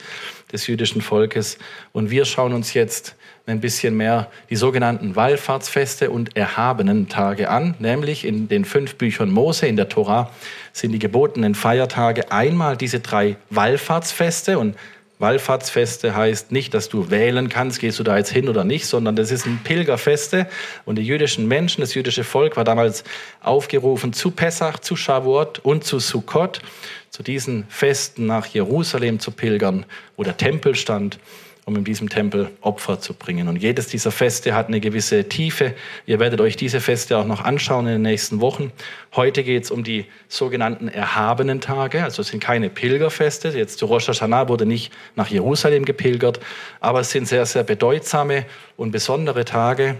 des 0.54 0.66
jüdischen 0.66 1.02
Volkes. 1.02 1.58
Und 1.92 2.10
wir 2.10 2.24
schauen 2.24 2.54
uns 2.54 2.72
jetzt 2.72 3.16
ein 3.46 3.60
bisschen 3.60 3.94
mehr 3.94 4.30
die 4.48 4.56
sogenannten 4.56 5.16
Wallfahrtsfeste 5.16 6.10
und 6.10 6.34
erhabenen 6.34 7.10
Tage 7.10 7.50
an, 7.50 7.74
nämlich 7.78 8.24
in 8.24 8.48
den 8.48 8.64
fünf 8.64 8.94
Büchern 8.94 9.30
Mose 9.30 9.66
in 9.66 9.76
der 9.76 9.90
Tora 9.90 10.30
sind 10.72 10.92
die 10.92 10.98
gebotenen 10.98 11.54
Feiertage 11.54 12.32
einmal 12.32 12.78
diese 12.78 13.00
drei 13.00 13.36
Wallfahrtsfeste 13.50 14.58
und 14.58 14.76
Wallfahrtsfeste 15.24 16.14
heißt 16.14 16.52
nicht, 16.52 16.74
dass 16.74 16.90
du 16.90 17.10
wählen 17.10 17.48
kannst, 17.48 17.80
gehst 17.80 17.98
du 17.98 18.02
da 18.02 18.18
jetzt 18.18 18.30
hin 18.30 18.50
oder 18.50 18.62
nicht, 18.62 18.86
sondern 18.86 19.16
das 19.16 19.30
ist 19.30 19.46
ein 19.46 19.60
Pilgerfeste. 19.64 20.46
Und 20.84 20.96
die 20.96 21.02
jüdischen 21.02 21.48
Menschen, 21.48 21.80
das 21.80 21.94
jüdische 21.94 22.24
Volk 22.24 22.58
war 22.58 22.64
damals 22.64 23.04
aufgerufen 23.40 24.12
zu 24.12 24.30
Pessach, 24.30 24.78
zu 24.80 24.96
Shavuot 24.96 25.60
und 25.60 25.82
zu 25.84 25.98
Sukkot, 25.98 26.60
zu 27.08 27.22
diesen 27.22 27.64
Festen 27.70 28.26
nach 28.26 28.44
Jerusalem 28.44 29.18
zu 29.18 29.30
pilgern, 29.30 29.86
wo 30.18 30.24
der 30.24 30.36
Tempel 30.36 30.74
stand 30.74 31.18
um 31.66 31.76
in 31.76 31.84
diesem 31.84 32.10
Tempel 32.10 32.50
Opfer 32.60 33.00
zu 33.00 33.14
bringen. 33.14 33.48
Und 33.48 33.56
jedes 33.56 33.86
dieser 33.86 34.10
Feste 34.10 34.54
hat 34.54 34.68
eine 34.68 34.80
gewisse 34.80 35.28
Tiefe. 35.28 35.74
Ihr 36.04 36.20
werdet 36.20 36.40
euch 36.40 36.56
diese 36.56 36.80
Feste 36.80 37.16
auch 37.16 37.24
noch 37.24 37.42
anschauen 37.42 37.86
in 37.86 37.92
den 37.94 38.02
nächsten 38.02 38.40
Wochen. 38.40 38.70
Heute 39.16 39.42
geht 39.42 39.64
es 39.64 39.70
um 39.70 39.82
die 39.82 40.04
sogenannten 40.28 40.88
erhabenen 40.88 41.60
Tage. 41.60 42.04
Also 42.04 42.20
es 42.22 42.28
sind 42.28 42.40
keine 42.40 42.68
Pilgerfeste. 42.68 43.48
Jetzt 43.48 43.78
zu 43.78 43.86
Rosh 43.86 44.08
Hashanah 44.08 44.48
wurde 44.48 44.66
nicht 44.66 44.92
nach 45.16 45.28
Jerusalem 45.28 45.84
gepilgert, 45.84 46.38
aber 46.80 47.00
es 47.00 47.10
sind 47.10 47.26
sehr, 47.26 47.46
sehr 47.46 47.64
bedeutsame 47.64 48.44
und 48.76 48.90
besondere 48.90 49.46
Tage. 49.46 49.96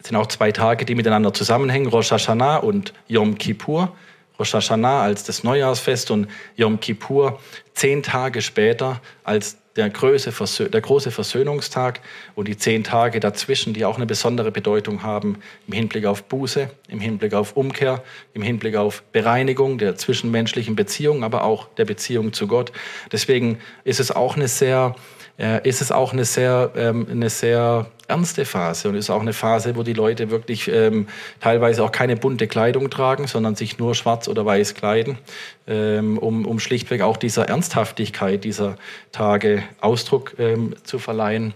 Es 0.00 0.08
sind 0.08 0.16
auch 0.16 0.26
zwei 0.26 0.52
Tage, 0.52 0.84
die 0.84 0.94
miteinander 0.94 1.32
zusammenhängen, 1.32 1.88
Rosh 1.88 2.12
Hashanah 2.12 2.58
und 2.58 2.92
Yom 3.08 3.38
Kippur. 3.38 3.92
Rosh 4.38 4.54
Hashanah 4.54 5.02
als 5.02 5.24
das 5.24 5.42
Neujahrsfest 5.42 6.10
und 6.10 6.28
Yom 6.56 6.78
Kippur 6.78 7.40
zehn 7.74 8.02
Tage 8.02 8.42
später 8.42 9.00
als 9.24 9.58
der, 9.76 9.90
Größe, 9.90 10.68
der 10.68 10.80
große 10.80 11.10
Versöhnungstag 11.10 12.00
und 12.34 12.48
die 12.48 12.56
zehn 12.56 12.84
Tage 12.84 13.20
dazwischen, 13.20 13.74
die 13.74 13.84
auch 13.84 13.96
eine 13.96 14.06
besondere 14.06 14.50
Bedeutung 14.50 15.02
haben 15.02 15.38
im 15.66 15.74
Hinblick 15.74 16.06
auf 16.06 16.24
Buße, 16.24 16.70
im 16.88 17.00
Hinblick 17.00 17.34
auf 17.34 17.56
Umkehr, 17.56 18.02
im 18.34 18.42
Hinblick 18.42 18.76
auf 18.76 19.02
Bereinigung 19.12 19.78
der 19.78 19.96
zwischenmenschlichen 19.96 20.76
Beziehungen, 20.76 21.24
aber 21.24 21.44
auch 21.44 21.68
der 21.74 21.84
Beziehung 21.84 22.32
zu 22.32 22.46
Gott. 22.46 22.72
Deswegen 23.12 23.58
ist 23.84 24.00
es 24.00 24.10
auch 24.10 24.36
eine 24.36 24.48
sehr 24.48 24.94
äh, 25.38 25.66
ist 25.68 25.80
es 25.80 25.92
auch 25.92 26.12
eine 26.12 26.24
sehr, 26.24 26.72
ähm, 26.76 27.06
eine 27.10 27.30
sehr 27.30 27.86
ernste 28.08 28.44
Phase 28.44 28.88
und 28.88 28.94
ist 28.94 29.10
auch 29.10 29.20
eine 29.20 29.32
Phase, 29.32 29.76
wo 29.76 29.82
die 29.82 29.92
Leute 29.92 30.30
wirklich 30.30 30.68
ähm, 30.68 31.08
teilweise 31.40 31.82
auch 31.82 31.92
keine 31.92 32.16
bunte 32.16 32.46
Kleidung 32.46 32.88
tragen, 32.90 33.26
sondern 33.26 33.56
sich 33.56 33.78
nur 33.78 33.94
schwarz 33.94 34.28
oder 34.28 34.46
weiß 34.46 34.74
kleiden, 34.74 35.18
ähm, 35.66 36.18
um, 36.18 36.46
um 36.46 36.58
schlichtweg 36.58 37.02
auch 37.02 37.16
dieser 37.16 37.48
Ernsthaftigkeit 37.48 38.44
dieser 38.44 38.76
Tage 39.12 39.62
Ausdruck 39.80 40.34
ähm, 40.38 40.74
zu 40.84 40.98
verleihen. 40.98 41.54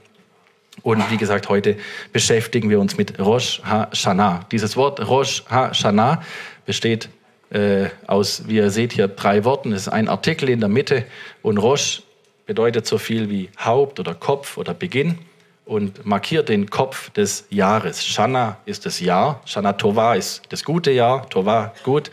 Und 0.83 1.11
wie 1.11 1.17
gesagt, 1.17 1.49
heute 1.49 1.77
beschäftigen 2.13 2.71
wir 2.71 2.81
uns 2.81 2.97
mit 2.97 3.19
Rosh 3.19 3.61
Hashanah. 3.65 4.47
Dieses 4.51 4.77
Wort 4.77 5.07
Rosh 5.07 5.45
Hashanah 5.49 6.23
besteht 6.65 7.11
äh, 7.51 7.89
aus, 8.07 8.45
wie 8.47 8.57
ihr 8.57 8.71
seht 8.71 8.93
hier, 8.93 9.09
drei 9.09 9.45
Worten. 9.45 9.73
Es 9.73 9.83
ist 9.83 9.89
ein 9.89 10.09
Artikel 10.09 10.49
in 10.49 10.61
der 10.61 10.69
Mitte 10.69 11.05
und 11.43 11.59
Rosh 11.59 12.03
bedeutet 12.51 12.85
so 12.85 12.99
viel 12.99 13.31
wie 13.31 13.49
Haupt 13.65 14.01
oder 14.01 14.13
Kopf 14.13 14.57
oder 14.57 14.75
Beginn 14.75 15.21
und 15.67 16.05
markiert 16.05 16.49
den 16.49 16.69
Kopf 16.69 17.11
des 17.11 17.47
Jahres. 17.49 18.05
Shana 18.05 18.57
ist 18.67 18.87
das 18.87 18.99
Jahr, 18.99 19.41
Shana 19.45 19.75
Tova 19.75 20.17
ist 20.17 20.43
das 20.49 20.65
gute 20.65 20.91
Jahr, 20.91 21.31
Tova 21.31 21.73
gut. 21.85 22.11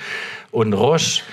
Und 0.52 0.74
Rosh, 0.74 1.24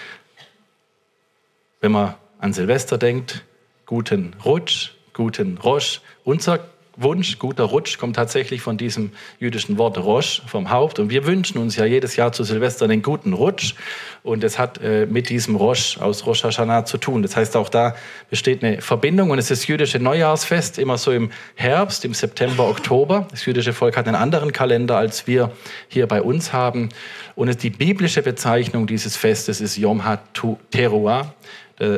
wenn 1.82 1.92
man 1.92 2.14
an 2.38 2.54
Silvester 2.54 2.96
denkt, 2.96 3.44
guten 3.84 4.34
Rutsch, 4.42 4.92
guten 5.12 5.58
Rosh. 5.58 6.00
Unser 6.24 6.60
Wunsch, 6.96 7.38
guter 7.38 7.64
Rutsch, 7.64 7.98
kommt 7.98 8.16
tatsächlich 8.16 8.60
von 8.60 8.76
diesem 8.76 9.12
jüdischen 9.38 9.78
Wort 9.78 9.98
Rosh, 9.98 10.42
vom 10.46 10.70
Haupt. 10.70 10.98
Und 10.98 11.10
wir 11.10 11.26
wünschen 11.26 11.58
uns 11.58 11.76
ja 11.76 11.84
jedes 11.84 12.16
Jahr 12.16 12.32
zu 12.32 12.44
Silvester 12.44 12.84
einen 12.84 13.02
guten 13.02 13.32
Rutsch. 13.32 13.74
Und 14.22 14.44
es 14.44 14.58
hat 14.58 14.80
äh, 14.82 15.06
mit 15.06 15.28
diesem 15.28 15.56
Rosh 15.56 15.98
aus 15.98 16.24
Rosh 16.26 16.44
Hashanah 16.44 16.84
zu 16.84 16.98
tun. 16.98 17.22
Das 17.22 17.36
heißt, 17.36 17.56
auch 17.56 17.68
da 17.68 17.96
besteht 18.30 18.64
eine 18.64 18.80
Verbindung. 18.80 19.30
Und 19.30 19.38
es 19.38 19.50
ist 19.50 19.62
das 19.62 19.66
jüdische 19.66 19.98
Neujahrsfest, 19.98 20.78
immer 20.78 20.96
so 20.98 21.10
im 21.10 21.30
Herbst, 21.56 22.04
im 22.04 22.14
September, 22.14 22.68
Oktober. 22.68 23.26
Das 23.30 23.44
jüdische 23.44 23.72
Volk 23.72 23.96
hat 23.96 24.06
einen 24.06 24.16
anderen 24.16 24.52
Kalender, 24.52 24.96
als 24.96 25.26
wir 25.26 25.50
hier 25.88 26.06
bei 26.06 26.22
uns 26.22 26.52
haben. 26.52 26.90
Und 27.34 27.62
die 27.62 27.70
biblische 27.70 28.22
Bezeichnung 28.22 28.86
dieses 28.86 29.16
Festes 29.16 29.60
ist 29.60 29.76
Yom 29.76 30.04
HaTeruah. 30.04 31.34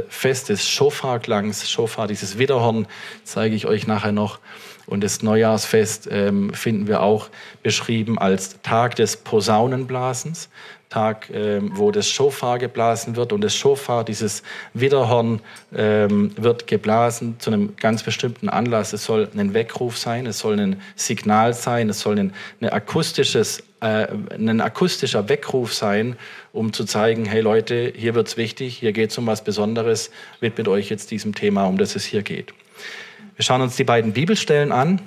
Fest 0.08 0.48
des 0.48 0.66
Shofar-Klangs. 0.66 1.70
Shofar, 1.70 2.08
dieses 2.08 2.38
Widerhorn, 2.38 2.86
zeige 3.24 3.54
ich 3.54 3.66
euch 3.66 3.86
nachher 3.86 4.12
noch. 4.12 4.38
Und 4.86 5.02
das 5.02 5.22
Neujahrsfest 5.22 6.08
ähm, 6.10 6.52
finden 6.54 6.86
wir 6.86 7.02
auch 7.02 7.28
beschrieben 7.62 8.18
als 8.18 8.60
Tag 8.62 8.94
des 8.96 9.16
Posaunenblasens, 9.16 10.48
Tag, 10.88 11.28
ähm, 11.32 11.72
wo 11.74 11.90
das 11.90 12.08
Schofar 12.08 12.58
geblasen 12.58 13.16
wird. 13.16 13.32
Und 13.32 13.42
das 13.42 13.56
Schofar, 13.56 14.04
dieses 14.04 14.44
Widerhorn, 14.72 15.40
ähm, 15.74 16.30
wird 16.36 16.68
geblasen 16.68 17.40
zu 17.40 17.50
einem 17.50 17.74
ganz 17.76 18.04
bestimmten 18.04 18.48
Anlass. 18.48 18.92
Es 18.92 19.04
soll 19.04 19.28
ein 19.36 19.52
Weckruf 19.52 19.98
sein, 19.98 20.26
es 20.26 20.38
soll 20.38 20.58
ein 20.60 20.80
Signal 20.94 21.54
sein, 21.54 21.90
es 21.90 22.00
soll 22.00 22.18
ein, 22.18 22.32
ein 22.60 22.68
akustisches 22.68 23.64
äh, 23.80 24.06
ein 24.38 24.60
akustischer 24.60 25.28
Weckruf 25.28 25.74
sein, 25.74 26.16
um 26.52 26.72
zu 26.72 26.84
zeigen, 26.84 27.26
hey 27.26 27.42
Leute, 27.42 27.92
hier 27.94 28.14
wird 28.14 28.28
es 28.28 28.36
wichtig, 28.36 28.78
hier 28.78 28.92
geht 28.92 29.10
es 29.10 29.18
um 29.18 29.26
was 29.26 29.44
Besonderes, 29.44 30.10
widmet 30.40 30.66
euch 30.66 30.88
jetzt 30.88 31.10
diesem 31.10 31.34
Thema, 31.34 31.66
um 31.66 31.76
das 31.76 31.94
es 31.94 32.04
hier 32.04 32.22
geht. 32.22 32.54
Wir 33.36 33.44
schauen 33.44 33.60
uns 33.60 33.76
die 33.76 33.84
beiden 33.84 34.14
Bibelstellen 34.14 34.72
an. 34.72 34.98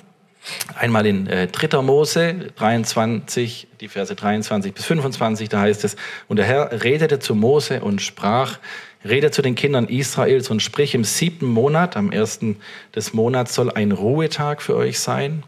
Einmal 0.75 1.07
in 1.07 1.25
äh, 1.25 1.47
3. 1.47 1.81
Mose 1.81 2.51
23, 2.57 3.67
die 3.81 3.87
Verse 3.87 4.13
23 4.13 4.71
bis 4.71 4.85
25, 4.85 5.49
da 5.49 5.61
heißt 5.61 5.83
es, 5.83 5.95
und 6.27 6.37
der 6.37 6.45
Herr 6.45 6.83
redete 6.83 7.17
zu 7.17 7.33
Mose 7.33 7.81
und 7.81 8.03
sprach, 8.03 8.59
rede 9.03 9.31
zu 9.31 9.41
den 9.41 9.55
Kindern 9.55 9.87
Israels 9.87 10.51
und 10.51 10.61
sprich 10.61 10.93
im 10.93 11.03
siebten 11.03 11.47
Monat, 11.47 11.97
am 11.97 12.11
ersten 12.11 12.57
des 12.95 13.13
Monats 13.13 13.55
soll 13.55 13.71
ein 13.71 13.91
Ruhetag 13.91 14.61
für 14.61 14.75
euch 14.75 14.99
sein, 14.99 15.43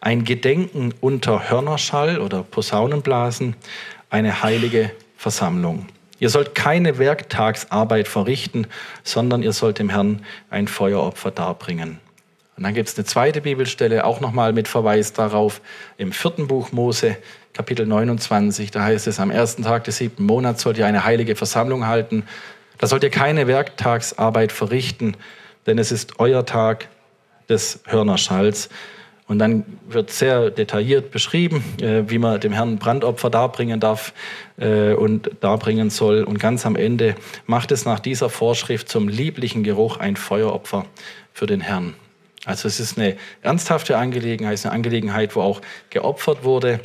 ein 0.00 0.24
Gedenken 0.24 0.94
unter 1.02 1.50
Hörnerschall 1.50 2.18
oder 2.18 2.42
Posaunenblasen, 2.44 3.56
eine 4.08 4.42
heilige 4.42 4.90
Versammlung. 5.18 5.86
Ihr 6.18 6.30
sollt 6.30 6.54
keine 6.54 6.96
Werktagsarbeit 6.96 8.08
verrichten, 8.08 8.68
sondern 9.02 9.42
ihr 9.42 9.52
sollt 9.52 9.78
dem 9.78 9.90
Herrn 9.90 10.24
ein 10.48 10.66
Feueropfer 10.66 11.30
darbringen. 11.30 12.00
Und 12.56 12.64
dann 12.64 12.74
gibt 12.74 12.88
es 12.88 12.96
eine 12.96 13.04
zweite 13.04 13.40
Bibelstelle, 13.40 14.04
auch 14.04 14.20
nochmal 14.20 14.52
mit 14.52 14.68
Verweis 14.68 15.12
darauf, 15.12 15.60
im 15.96 16.12
vierten 16.12 16.48
Buch 16.48 16.70
Mose, 16.72 17.16
Kapitel 17.54 17.86
29. 17.86 18.70
Da 18.70 18.82
heißt 18.82 19.06
es, 19.06 19.20
am 19.20 19.30
ersten 19.30 19.62
Tag 19.62 19.84
des 19.84 19.96
siebten 19.96 20.24
Monats 20.24 20.62
sollt 20.62 20.78
ihr 20.78 20.86
eine 20.86 21.04
heilige 21.04 21.34
Versammlung 21.34 21.86
halten. 21.86 22.24
Da 22.78 22.86
sollt 22.86 23.04
ihr 23.04 23.10
keine 23.10 23.46
Werktagsarbeit 23.46 24.52
verrichten, 24.52 25.16
denn 25.66 25.78
es 25.78 25.92
ist 25.92 26.18
euer 26.18 26.44
Tag 26.44 26.88
des 27.48 27.80
Hörnerschalls. 27.86 28.68
Und 29.28 29.38
dann 29.38 29.64
wird 29.88 30.10
sehr 30.10 30.50
detailliert 30.50 31.10
beschrieben, 31.10 31.64
äh, 31.80 32.02
wie 32.08 32.18
man 32.18 32.38
dem 32.40 32.52
Herrn 32.52 32.76
Brandopfer 32.76 33.30
darbringen 33.30 33.80
darf 33.80 34.12
äh, 34.58 34.92
und 34.92 35.30
darbringen 35.40 35.88
soll. 35.88 36.24
Und 36.24 36.38
ganz 36.38 36.66
am 36.66 36.76
Ende 36.76 37.14
macht 37.46 37.72
es 37.72 37.86
nach 37.86 38.00
dieser 38.00 38.28
Vorschrift 38.28 38.90
zum 38.90 39.08
lieblichen 39.08 39.62
Geruch 39.62 39.96
ein 39.96 40.16
Feueropfer 40.16 40.84
für 41.32 41.46
den 41.46 41.62
Herrn. 41.62 41.94
Also 42.44 42.66
es 42.68 42.80
ist 42.80 42.98
eine 42.98 43.16
ernsthafte 43.42 43.96
Angelegenheit, 43.96 44.64
eine 44.64 44.72
Angelegenheit, 44.72 45.36
wo 45.36 45.42
auch 45.42 45.60
geopfert 45.90 46.44
wurde 46.44 46.80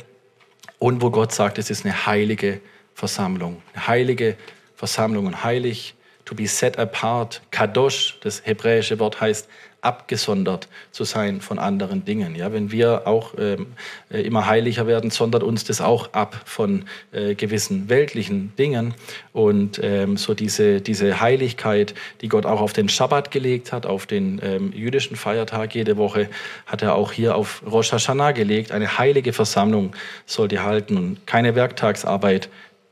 und 0.78 1.02
wo 1.02 1.10
Gott 1.10 1.32
sagt, 1.32 1.58
es 1.58 1.70
ist 1.70 1.84
eine 1.84 2.06
heilige 2.06 2.60
Versammlung. 2.94 3.62
Eine 3.74 3.88
heilige 3.88 4.36
Versammlung 4.76 5.26
und 5.26 5.42
heilig, 5.42 5.94
to 6.24 6.34
be 6.34 6.46
set 6.46 6.78
apart. 6.78 7.42
Kadosh, 7.50 8.18
das 8.22 8.42
hebräische 8.44 8.98
Wort 8.98 9.20
heißt 9.20 9.48
abgesondert 9.80 10.68
zu 10.90 11.04
sein 11.04 11.40
von 11.40 11.58
anderen 11.58 12.04
Dingen. 12.04 12.34
Ja, 12.34 12.52
wenn 12.52 12.72
wir 12.72 13.06
auch 13.06 13.34
ähm, 13.38 13.68
äh, 14.10 14.22
immer 14.22 14.46
heiliger 14.46 14.86
werden, 14.86 15.10
sondert 15.10 15.42
uns 15.42 15.64
das 15.64 15.80
auch 15.80 16.12
ab 16.12 16.40
von 16.44 16.84
äh, 17.12 17.34
gewissen 17.34 17.88
weltlichen 17.88 18.52
Dingen. 18.56 18.94
Und 19.32 19.80
ähm, 19.82 20.16
so 20.16 20.34
diese, 20.34 20.80
diese 20.80 21.20
Heiligkeit, 21.20 21.94
die 22.20 22.28
Gott 22.28 22.44
auch 22.44 22.60
auf 22.60 22.72
den 22.72 22.88
Schabbat 22.88 23.30
gelegt 23.30 23.72
hat, 23.72 23.86
auf 23.86 24.06
den 24.06 24.40
ähm, 24.42 24.72
jüdischen 24.72 25.16
Feiertag 25.16 25.74
jede 25.74 25.96
Woche, 25.96 26.28
hat 26.66 26.82
er 26.82 26.96
auch 26.96 27.12
hier 27.12 27.36
auf 27.36 27.62
Rosh 27.64 27.92
Hashanah 27.92 28.32
gelegt. 28.32 28.72
Eine 28.72 28.98
heilige 28.98 29.32
Versammlung 29.32 29.94
soll 30.26 30.48
die 30.48 30.58
halten 30.58 30.96
und 30.96 31.26
keine 31.26 31.54
Werktagsarbeit 31.54 32.48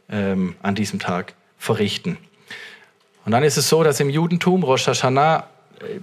ähm, 0.08 0.54
an 0.62 0.76
diesem 0.76 1.00
Tag 1.00 1.34
verrichten. 1.58 2.16
Und 3.24 3.32
dann 3.32 3.42
ist 3.42 3.56
es 3.56 3.68
so, 3.68 3.82
dass 3.82 3.98
im 3.98 4.08
Judentum 4.08 4.62
Rosh 4.62 4.86
Hashanah 4.86 5.48
äh, 5.80 5.98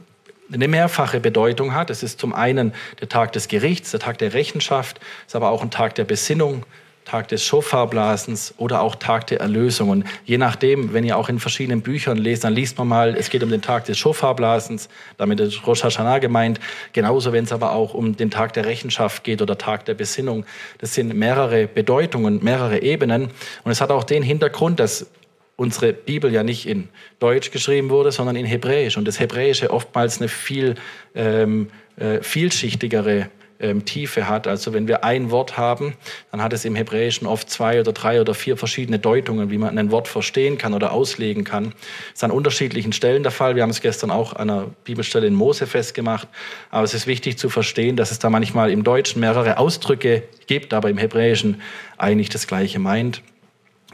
eine 0.52 0.68
mehrfache 0.68 1.20
Bedeutung 1.20 1.74
hat. 1.74 1.90
Es 1.90 2.04
ist 2.04 2.20
zum 2.20 2.34
einen 2.34 2.74
der 3.00 3.10
Tag 3.10 3.32
des 3.34 3.48
Gerichts, 3.48 3.92
der 3.92 4.00
Tag 4.00 4.18
der 4.18 4.34
Rechenschaft, 4.34 5.00
es 5.22 5.34
ist 5.34 5.36
aber 5.36 5.50
auch 5.50 5.62
ein 5.62 5.72
Tag 5.72 5.96
der 5.96 6.04
Besinnung, 6.04 6.66
Tag 7.06 7.28
des 7.28 7.44
Schofarblasens 7.44 8.54
oder 8.58 8.82
auch 8.82 8.96
Tag 8.96 9.28
der 9.28 9.40
Erlösung. 9.42 9.90
Und 9.90 10.06
je 10.26 10.38
nachdem, 10.38 10.94
wenn 10.94 11.04
ihr 11.04 11.18
auch 11.18 11.30
in 11.30 11.40
verschiedenen 11.40 11.82
Büchern 11.82 12.18
lest, 12.18 12.44
dann 12.44 12.54
liest 12.54 12.78
man 12.78 12.88
mal, 12.88 13.16
es 13.18 13.30
geht 13.30 13.44
um 13.44 13.50
den 13.50 13.62
Tag 13.62 13.86
des 13.86 13.98
Schofarblasens, 13.98 14.90
damit 15.18 15.40
ist 15.40 15.66
Rosh 15.68 15.84
Hashanah 15.84 16.20
gemeint. 16.20 16.60
Genauso, 16.94 17.34
wenn 17.34 17.44
es 17.44 17.52
aber 17.52 17.74
auch 17.74 17.94
um 17.94 18.16
den 18.16 18.32
Tag 18.32 18.54
der 18.54 18.66
Rechenschaft 18.66 19.24
geht 19.24 19.42
oder 19.42 19.58
Tag 19.58 19.86
der 19.86 19.96
Besinnung. 19.96 20.46
Das 20.80 20.94
sind 20.94 21.14
mehrere 21.14 21.68
Bedeutungen, 21.68 22.44
mehrere 22.44 22.82
Ebenen. 22.82 23.30
Und 23.64 23.72
es 23.72 23.82
hat 23.82 23.92
auch 23.92 24.06
den 24.06 24.24
Hintergrund, 24.24 24.80
dass 24.80 25.08
unsere 25.56 25.94
Bibel 25.94 26.32
ja 26.32 26.44
nicht 26.44 26.68
in 26.68 26.90
Deutsch 27.20 27.52
geschrieben 27.52 27.90
wurde, 27.90 28.12
sondern 28.12 28.36
in 28.36 28.46
Hebräisch. 28.46 28.98
Und 28.98 29.08
das 29.08 29.20
Hebräische 29.20 29.72
oftmals 29.72 30.20
eine 30.20 30.28
viel 30.28 30.76
ähm, 31.16 31.70
äh, 31.98 32.22
vielschichtigere 32.22 33.30
ähm, 33.60 33.86
Tiefe 33.86 34.28
hat. 34.28 34.48
Also 34.48 34.74
wenn 34.74 34.88
wir 34.88 35.04
ein 35.04 35.32
Wort 35.32 35.58
haben, 35.58 35.94
dann 36.32 36.42
hat 36.42 36.54
es 36.54 36.66
im 36.66 36.76
Hebräischen 36.76 37.28
oft 37.28 37.50
zwei 37.50 37.80
oder 37.80 37.94
drei 37.94 38.20
oder 38.20 38.34
vier 38.34 38.58
verschiedene 38.58 39.00
Deutungen, 39.00 39.52
wie 39.52 39.58
man 39.58 39.78
ein 39.78 39.92
Wort 39.92 40.08
verstehen 40.08 40.58
kann 40.58 40.74
oder 40.74 40.92
auslegen 40.92 41.44
kann. 41.44 41.66
Das 41.66 42.16
ist 42.16 42.24
an 42.24 42.32
unterschiedlichen 42.32 42.92
Stellen 42.92 43.24
der 43.24 43.32
Fall. 43.32 43.56
Wir 43.56 43.64
haben 43.64 43.70
es 43.70 43.82
gestern 43.82 44.12
auch 44.12 44.34
an 44.34 44.50
einer 44.50 44.68
Bibelstelle 44.84 45.28
in 45.28 45.34
Mose 45.34 45.66
festgemacht. 45.68 46.28
Aber 46.72 46.84
es 46.84 46.94
ist 46.94 47.08
wichtig 47.08 47.38
zu 47.38 47.48
verstehen, 47.50 47.96
dass 47.96 48.12
es 48.12 48.20
da 48.20 48.30
manchmal 48.30 48.72
im 48.72 48.84
Deutschen 48.84 49.22
mehrere 49.22 49.58
Ausdrücke 49.58 50.24
gibt, 50.48 50.74
aber 50.74 50.90
im 50.90 50.98
Hebräischen 50.98 51.62
eigentlich 51.98 52.30
das 52.30 52.48
Gleiche 52.48 52.80
meint. 52.80 53.22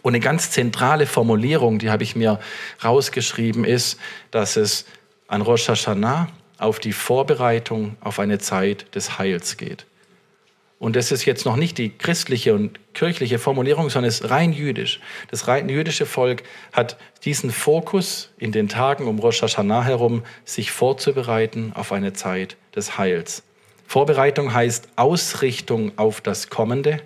Und 0.02 0.14
eine 0.14 0.20
ganz 0.24 0.52
zentrale 0.52 1.06
Formulierung, 1.06 1.80
die 1.80 1.90
habe 1.90 2.04
ich 2.04 2.16
mir 2.16 2.40
rausgeschrieben, 2.84 3.66
ist, 3.66 4.00
dass 4.32 4.56
es 4.56 4.86
an 5.28 5.42
Rosh 5.42 5.68
Hashanah 5.68 6.30
auf 6.58 6.80
die 6.80 6.94
Vorbereitung 6.94 7.96
auf 8.02 8.20
eine 8.20 8.40
Zeit 8.40 8.94
des 8.96 9.18
Heils 9.18 9.58
geht. 9.58 9.86
und 10.78 10.96
das 10.96 11.12
ist 11.12 11.26
jetzt 11.26 11.46
noch 11.46 11.58
nicht 11.58 11.78
die 11.78 11.90
christliche 11.90 12.54
und 12.54 12.80
kirchliche 12.94 13.38
Formulierung, 13.38 13.90
sondern 13.90 14.08
es 14.08 14.22
ist 14.22 14.30
rein 14.30 14.54
jüdisch. 14.54 15.02
Das 15.30 15.48
rein 15.48 15.68
jüdische 15.68 16.06
Volk 16.06 16.44
hat 16.72 16.98
diesen 17.26 17.52
Fokus 17.52 18.30
in 18.38 18.54
den 18.54 18.70
Tagen 18.70 19.08
um 19.08 19.20
Rosh 19.20 19.42
Hashanah 19.42 19.84
herum, 19.84 20.24
sich 20.46 20.72
vorzubereiten 20.72 21.74
auf 21.76 21.92
eine 21.92 22.14
Zeit 22.14 22.56
des 22.76 22.98
Heils. 22.98 23.44
Vorbereitung 23.88 24.54
heißt 24.54 24.88
Ausrichtung 24.96 25.92
auf 25.98 26.22
das 26.22 26.50
Kommende, 26.50 27.02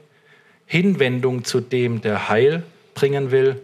Hinwendung 0.66 1.44
zu 1.44 1.60
dem, 1.60 2.02
der 2.02 2.30
Heil 2.30 2.64
bringen 2.94 3.32
will, 3.32 3.62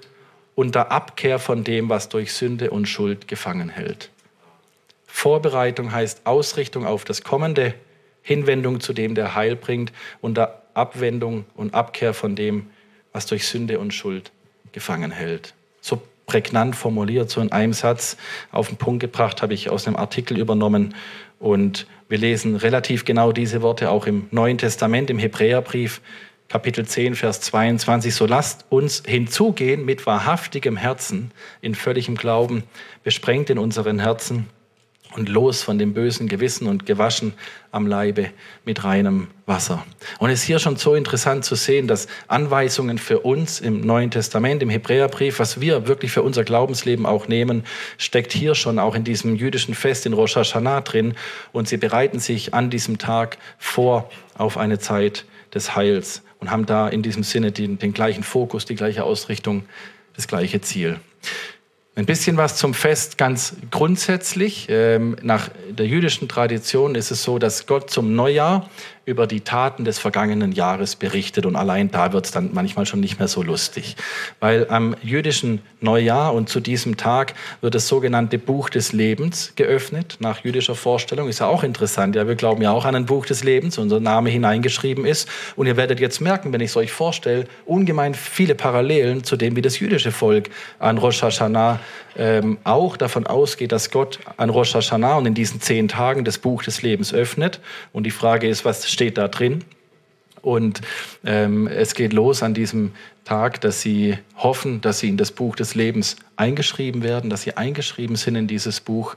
unter 0.56 0.92
Abkehr 0.92 1.40
von 1.40 1.64
dem, 1.64 1.90
was 1.90 2.10
durch 2.10 2.34
Sünde 2.34 2.72
und 2.72 2.88
Schuld 2.88 3.28
gefangen 3.28 3.70
hält. 3.70 4.10
Vorbereitung 5.08 5.92
heißt 5.92 6.22
Ausrichtung 6.26 6.86
auf 6.86 7.06
das 7.06 7.24
Kommende, 7.24 7.74
Hinwendung 8.22 8.80
zu 8.80 8.94
dem, 8.94 9.16
der 9.16 9.36
Heil 9.36 9.56
bringt, 9.56 9.92
unter 10.22 10.64
Abwendung 10.74 11.46
und 11.56 11.74
Abkehr 11.74 12.14
von 12.14 12.36
dem, 12.36 12.68
was 13.12 13.26
durch 13.26 13.48
Sünde 13.48 13.80
und 13.80 13.94
Schuld 13.94 14.32
gefangen 14.72 15.12
hält. 15.12 15.54
So 15.82 16.02
prägnant 16.26 16.76
formuliert, 16.76 17.30
so 17.30 17.42
in 17.42 17.52
einem 17.52 17.74
Satz 17.74 18.18
auf 18.52 18.68
den 18.68 18.78
Punkt 18.78 19.00
gebracht, 19.00 19.42
habe 19.42 19.54
ich 19.54 19.70
aus 19.70 19.88
einem 19.88 19.96
Artikel 19.96 20.38
übernommen. 20.38 20.94
Und 21.40 21.88
wir 22.08 22.18
lesen 22.18 22.56
relativ 22.56 23.04
genau 23.04 23.32
diese 23.32 23.62
Worte 23.62 23.90
auch 23.90 24.06
im 24.06 24.28
Neuen 24.32 24.58
Testament, 24.58 25.10
im 25.10 25.20
Hebräerbrief, 25.20 26.02
Kapitel 26.50 26.84
10, 26.84 27.14
Vers 27.14 27.42
22. 27.42 28.16
So 28.16 28.26
lasst 28.26 28.66
uns 28.70 29.04
hinzugehen 29.06 29.86
mit 29.86 30.08
wahrhaftigem 30.08 30.78
Herzen, 30.78 31.30
in 31.62 31.76
völligem 31.76 32.16
Glauben, 32.16 32.64
besprengt 33.04 33.52
in 33.52 33.60
unseren 33.60 34.00
Herzen 34.00 34.48
und 35.16 35.30
los 35.30 35.62
von 35.62 35.78
dem 35.78 35.94
bösen 35.94 36.28
Gewissen 36.28 36.68
und 36.68 36.88
gewaschen 36.88 37.36
am 37.72 37.86
Leibe 37.86 38.32
mit 38.66 38.84
reinem 38.84 39.28
Wasser. 39.46 39.86
Und 40.18 40.32
es 40.32 40.40
ist 40.40 40.46
hier 40.46 40.58
schon 40.58 40.76
so 40.76 40.96
interessant 40.96 41.46
zu 41.46 41.54
sehen, 41.54 41.88
dass 41.88 42.08
Anweisungen 42.28 42.98
für 42.98 43.20
uns 43.20 43.60
im 43.60 43.82
Neuen 43.82 44.10
Testament, 44.10 44.64
im 44.64 44.72
Hebräerbrief, 44.72 45.38
was 45.38 45.62
wir 45.62 45.88
wirklich 45.88 46.12
für 46.12 46.24
unser 46.24 46.44
Glaubensleben 46.44 47.06
auch 47.06 47.28
nehmen, 47.28 47.64
steckt 48.00 48.34
hier 48.34 48.56
schon 48.56 48.80
auch 48.80 48.96
in 48.96 49.04
diesem 49.04 49.36
jüdischen 49.36 49.76
Fest 49.76 50.08
in 50.08 50.14
Rosh 50.14 50.36
Hashanah 50.36 50.82
drin. 50.82 51.14
Und 51.52 51.68
sie 51.68 51.78
bereiten 51.78 52.18
sich 52.18 52.56
an 52.56 52.72
diesem 52.72 52.98
Tag 52.98 53.38
vor 53.60 54.10
auf 54.36 54.58
eine 54.58 54.80
Zeit 54.80 55.26
des 55.54 55.76
Heils 55.76 56.24
und 56.40 56.52
haben 56.52 56.66
da 56.66 56.88
in 56.88 57.02
diesem 57.02 57.24
Sinne 57.24 57.52
den, 57.52 57.78
den 57.80 57.94
gleichen 57.94 58.24
Fokus, 58.24 58.66
die 58.66 58.76
gleiche 58.76 59.04
Ausrichtung, 59.04 59.64
das 60.16 60.28
gleiche 60.28 60.62
Ziel. 60.62 61.00
Ein 61.96 62.06
bisschen 62.06 62.38
was 62.38 62.56
zum 62.56 62.74
Fest 62.74 63.18
ganz 63.18 63.58
grundsätzlich. 63.72 64.68
Ähm, 64.70 65.18
nach 65.22 65.50
der 65.70 65.86
jüdischen 65.86 66.30
Tradition 66.30 66.96
ist 66.96 67.12
es 67.12 67.24
so, 67.24 67.40
dass 67.40 67.66
Gott 67.66 67.90
zum 67.90 68.16
Neujahr 68.16 68.70
über 69.10 69.28
die 69.28 69.42
Taten 69.42 69.84
des 69.84 70.00
vergangenen 70.00 70.52
Jahres 70.52 70.96
berichtet 70.96 71.46
und 71.46 71.56
allein 71.56 71.90
da 71.90 72.14
wird 72.14 72.26
es 72.26 72.32
dann 72.32 72.52
manchmal 72.54 72.86
schon 72.86 73.00
nicht 73.00 73.20
mehr 73.20 73.28
so 73.28 73.42
lustig. 73.42 73.96
Weil 74.40 74.68
am 74.70 74.96
jüdischen 75.02 75.62
Neujahr 75.82 76.34
und 76.34 76.50
zu 76.50 76.60
diesem 76.60 76.96
Tag 76.96 77.34
wird 77.62 77.74
das 77.74 77.88
sogenannte 77.88 78.38
Buch 78.38 78.70
des 78.70 78.94
Lebens 78.94 79.54
geöffnet, 79.56 80.18
nach 80.20 80.44
jüdischer 80.44 80.76
Vorstellung. 80.76 81.28
Ist 81.28 81.40
ja 81.40 81.48
auch 81.48 81.64
interessant. 81.64 82.16
Ja, 82.16 82.28
wir 82.28 82.36
glauben 82.36 82.62
ja 82.62 82.72
auch 82.72 82.86
an 82.86 82.96
ein 82.96 83.06
Buch 83.06 83.26
des 83.26 83.44
Lebens, 83.44 83.78
unser 83.78 84.00
Name 84.00 84.30
hineingeschrieben 84.30 85.06
ist. 85.06 85.28
Und 85.56 85.68
ihr 85.68 85.78
werdet 85.78 86.00
jetzt 86.00 86.22
merken, 86.22 86.54
wenn 86.54 86.62
ich 86.62 86.70
es 86.70 86.78
euch 86.78 86.92
vorstelle, 86.92 87.46
ungemein 87.66 88.14
viele 88.14 88.56
Parallelen 88.56 89.24
zu 89.24 89.36
dem, 89.38 89.56
wie 89.56 89.62
das 89.62 89.80
jüdische 89.80 90.12
Volk 90.12 90.50
an 90.78 90.98
Rosh 90.98 91.24
Hashanah 91.24 91.80
ähm, 92.18 92.58
auch 92.66 92.98
davon 92.98 93.26
ausgeht, 93.26 93.72
dass 93.72 93.92
Gott 93.92 94.20
an 94.38 94.50
Rosh 94.50 94.76
Hashanah 94.76 95.16
und 95.16 95.26
in 95.26 95.34
diesen 95.34 95.62
zehn 95.62 95.88
Tagen 95.88 96.26
das 96.26 96.38
Buch 96.38 96.64
des 96.64 96.82
Lebens 96.82 97.14
öffnet. 97.14 97.62
Und 97.94 98.04
die 98.04 98.12
Frage 98.12 98.48
ist, 98.48 98.66
was 98.66 98.90
steht 99.00 99.18
da 99.18 99.30
drin? 99.30 99.64
Und 100.42 100.82
ähm, 101.26 101.68
es 101.68 101.94
geht 101.94 102.12
los 102.12 102.44
an 102.44 102.54
diesem 102.54 102.92
Tag, 103.24 103.62
dass 103.62 103.82
sie 103.82 104.18
hoffen, 104.36 104.82
dass 104.82 105.00
sie 105.00 105.08
in 105.08 105.16
das 105.16 105.32
Buch 105.32 105.56
des 105.56 105.74
Lebens 105.74 106.18
eingeschrieben 106.36 107.02
werden, 107.02 107.30
dass 107.30 107.44
sie 107.44 107.56
eingeschrieben 107.56 108.18
sind 108.18 108.36
in 108.36 108.48
dieses 108.48 108.82
Buch. 108.82 109.16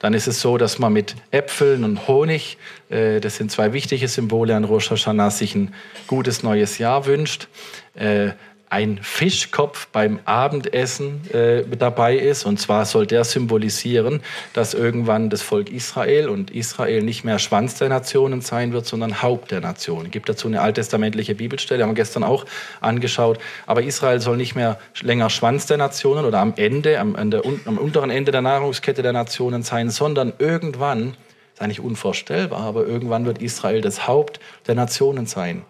Dann 0.00 0.14
ist 0.14 0.26
es 0.26 0.40
so, 0.40 0.58
dass 0.58 0.80
man 0.80 0.92
mit 0.92 1.14
Äpfeln 1.30 1.84
und 1.84 2.08
Honig, 2.08 2.58
äh, 2.88 3.20
das 3.20 3.36
sind 3.36 3.52
zwei 3.52 3.72
wichtige 3.72 4.08
Symbole 4.08 4.56
an 4.56 4.64
Rosh 4.64 4.90
Hashanah, 4.90 5.30
sich 5.30 5.54
ein 5.54 5.74
gutes 6.08 6.42
neues 6.42 6.78
Jahr 6.78 7.06
wünscht. 7.06 7.46
Äh, 7.94 8.30
ein 8.70 9.00
Fischkopf 9.02 9.88
beim 9.88 10.20
Abendessen 10.24 11.28
äh, 11.32 11.64
dabei 11.76 12.16
ist. 12.16 12.44
Und 12.44 12.60
zwar 12.60 12.86
soll 12.86 13.04
der 13.04 13.24
symbolisieren, 13.24 14.22
dass 14.52 14.74
irgendwann 14.74 15.28
das 15.28 15.42
Volk 15.42 15.70
Israel 15.70 16.28
und 16.28 16.52
Israel 16.52 17.02
nicht 17.02 17.24
mehr 17.24 17.40
Schwanz 17.40 17.74
der 17.74 17.88
Nationen 17.88 18.42
sein 18.42 18.72
wird, 18.72 18.86
sondern 18.86 19.22
Haupt 19.22 19.50
der 19.50 19.60
Nationen. 19.60 20.06
Es 20.06 20.12
gibt 20.12 20.28
dazu 20.28 20.46
eine 20.46 20.60
alttestamentliche 20.60 21.34
Bibelstelle, 21.34 21.82
haben 21.82 21.90
wir 21.90 21.94
gestern 21.96 22.22
auch 22.22 22.46
angeschaut. 22.80 23.40
Aber 23.66 23.82
Israel 23.82 24.20
soll 24.20 24.36
nicht 24.36 24.54
mehr 24.54 24.78
länger 25.02 25.30
Schwanz 25.30 25.66
der 25.66 25.76
Nationen 25.76 26.24
oder 26.24 26.38
am 26.38 26.54
Ende, 26.54 27.00
am, 27.00 27.30
der, 27.30 27.42
am 27.64 27.76
unteren 27.76 28.10
Ende 28.10 28.30
der 28.30 28.42
Nahrungskette 28.42 29.02
der 29.02 29.12
Nationen 29.12 29.64
sein, 29.64 29.90
sondern 29.90 30.32
irgendwann, 30.38 31.16
ist 31.54 31.60
eigentlich 31.60 31.80
unvorstellbar, 31.80 32.60
aber 32.60 32.86
irgendwann 32.86 33.26
wird 33.26 33.42
Israel 33.42 33.80
das 33.80 34.06
Haupt 34.06 34.38
der 34.68 34.76
Nationen 34.76 35.26
sein. 35.26 35.64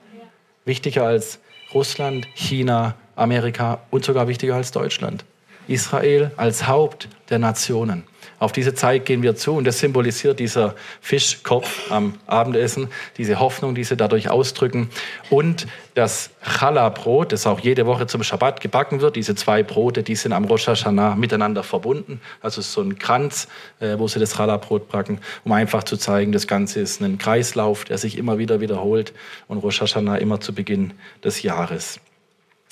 Wichtiger 0.66 1.06
als 1.06 1.40
Russland, 1.74 2.26
China, 2.34 2.94
Amerika 3.16 3.80
und 3.90 4.04
sogar 4.04 4.28
wichtiger 4.28 4.56
als 4.56 4.72
Deutschland. 4.72 5.24
Israel 5.68 6.32
als 6.36 6.66
Haupt 6.66 7.08
der 7.28 7.38
Nationen. 7.38 8.04
Auf 8.40 8.52
diese 8.52 8.72
Zeit 8.72 9.04
gehen 9.04 9.22
wir 9.22 9.36
zu 9.36 9.52
und 9.52 9.64
das 9.64 9.78
symbolisiert 9.80 10.40
dieser 10.40 10.74
Fischkopf 11.02 11.92
am 11.92 12.14
Abendessen, 12.26 12.88
diese 13.18 13.38
Hoffnung, 13.38 13.74
die 13.74 13.84
sie 13.84 13.96
dadurch 13.96 14.30
ausdrücken. 14.30 14.88
Und 15.28 15.66
das 15.94 16.30
Challah-Brot, 16.42 17.32
das 17.32 17.46
auch 17.46 17.60
jede 17.60 17.84
Woche 17.84 18.06
zum 18.06 18.22
Schabbat 18.22 18.62
gebacken 18.62 19.02
wird, 19.02 19.16
diese 19.16 19.34
zwei 19.34 19.62
Brote, 19.62 20.02
die 20.02 20.14
sind 20.14 20.32
am 20.32 20.46
Rosh 20.46 20.68
Hashanah 20.68 21.16
miteinander 21.16 21.62
verbunden. 21.62 22.22
Also 22.40 22.62
so 22.62 22.80
ein 22.80 22.98
Kranz, 22.98 23.46
äh, 23.78 23.98
wo 23.98 24.08
sie 24.08 24.18
das 24.18 24.36
Challah-Brot 24.36 24.88
backen, 24.88 25.20
um 25.44 25.52
einfach 25.52 25.84
zu 25.84 25.98
zeigen, 25.98 26.32
das 26.32 26.46
Ganze 26.46 26.80
ist 26.80 27.02
ein 27.02 27.18
Kreislauf, 27.18 27.84
der 27.84 27.98
sich 27.98 28.16
immer 28.16 28.38
wieder 28.38 28.60
wiederholt 28.60 29.12
und 29.48 29.58
Rosh 29.58 29.82
Hashanah 29.82 30.16
immer 30.16 30.40
zu 30.40 30.54
Beginn 30.54 30.94
des 31.22 31.42
Jahres. 31.42 32.00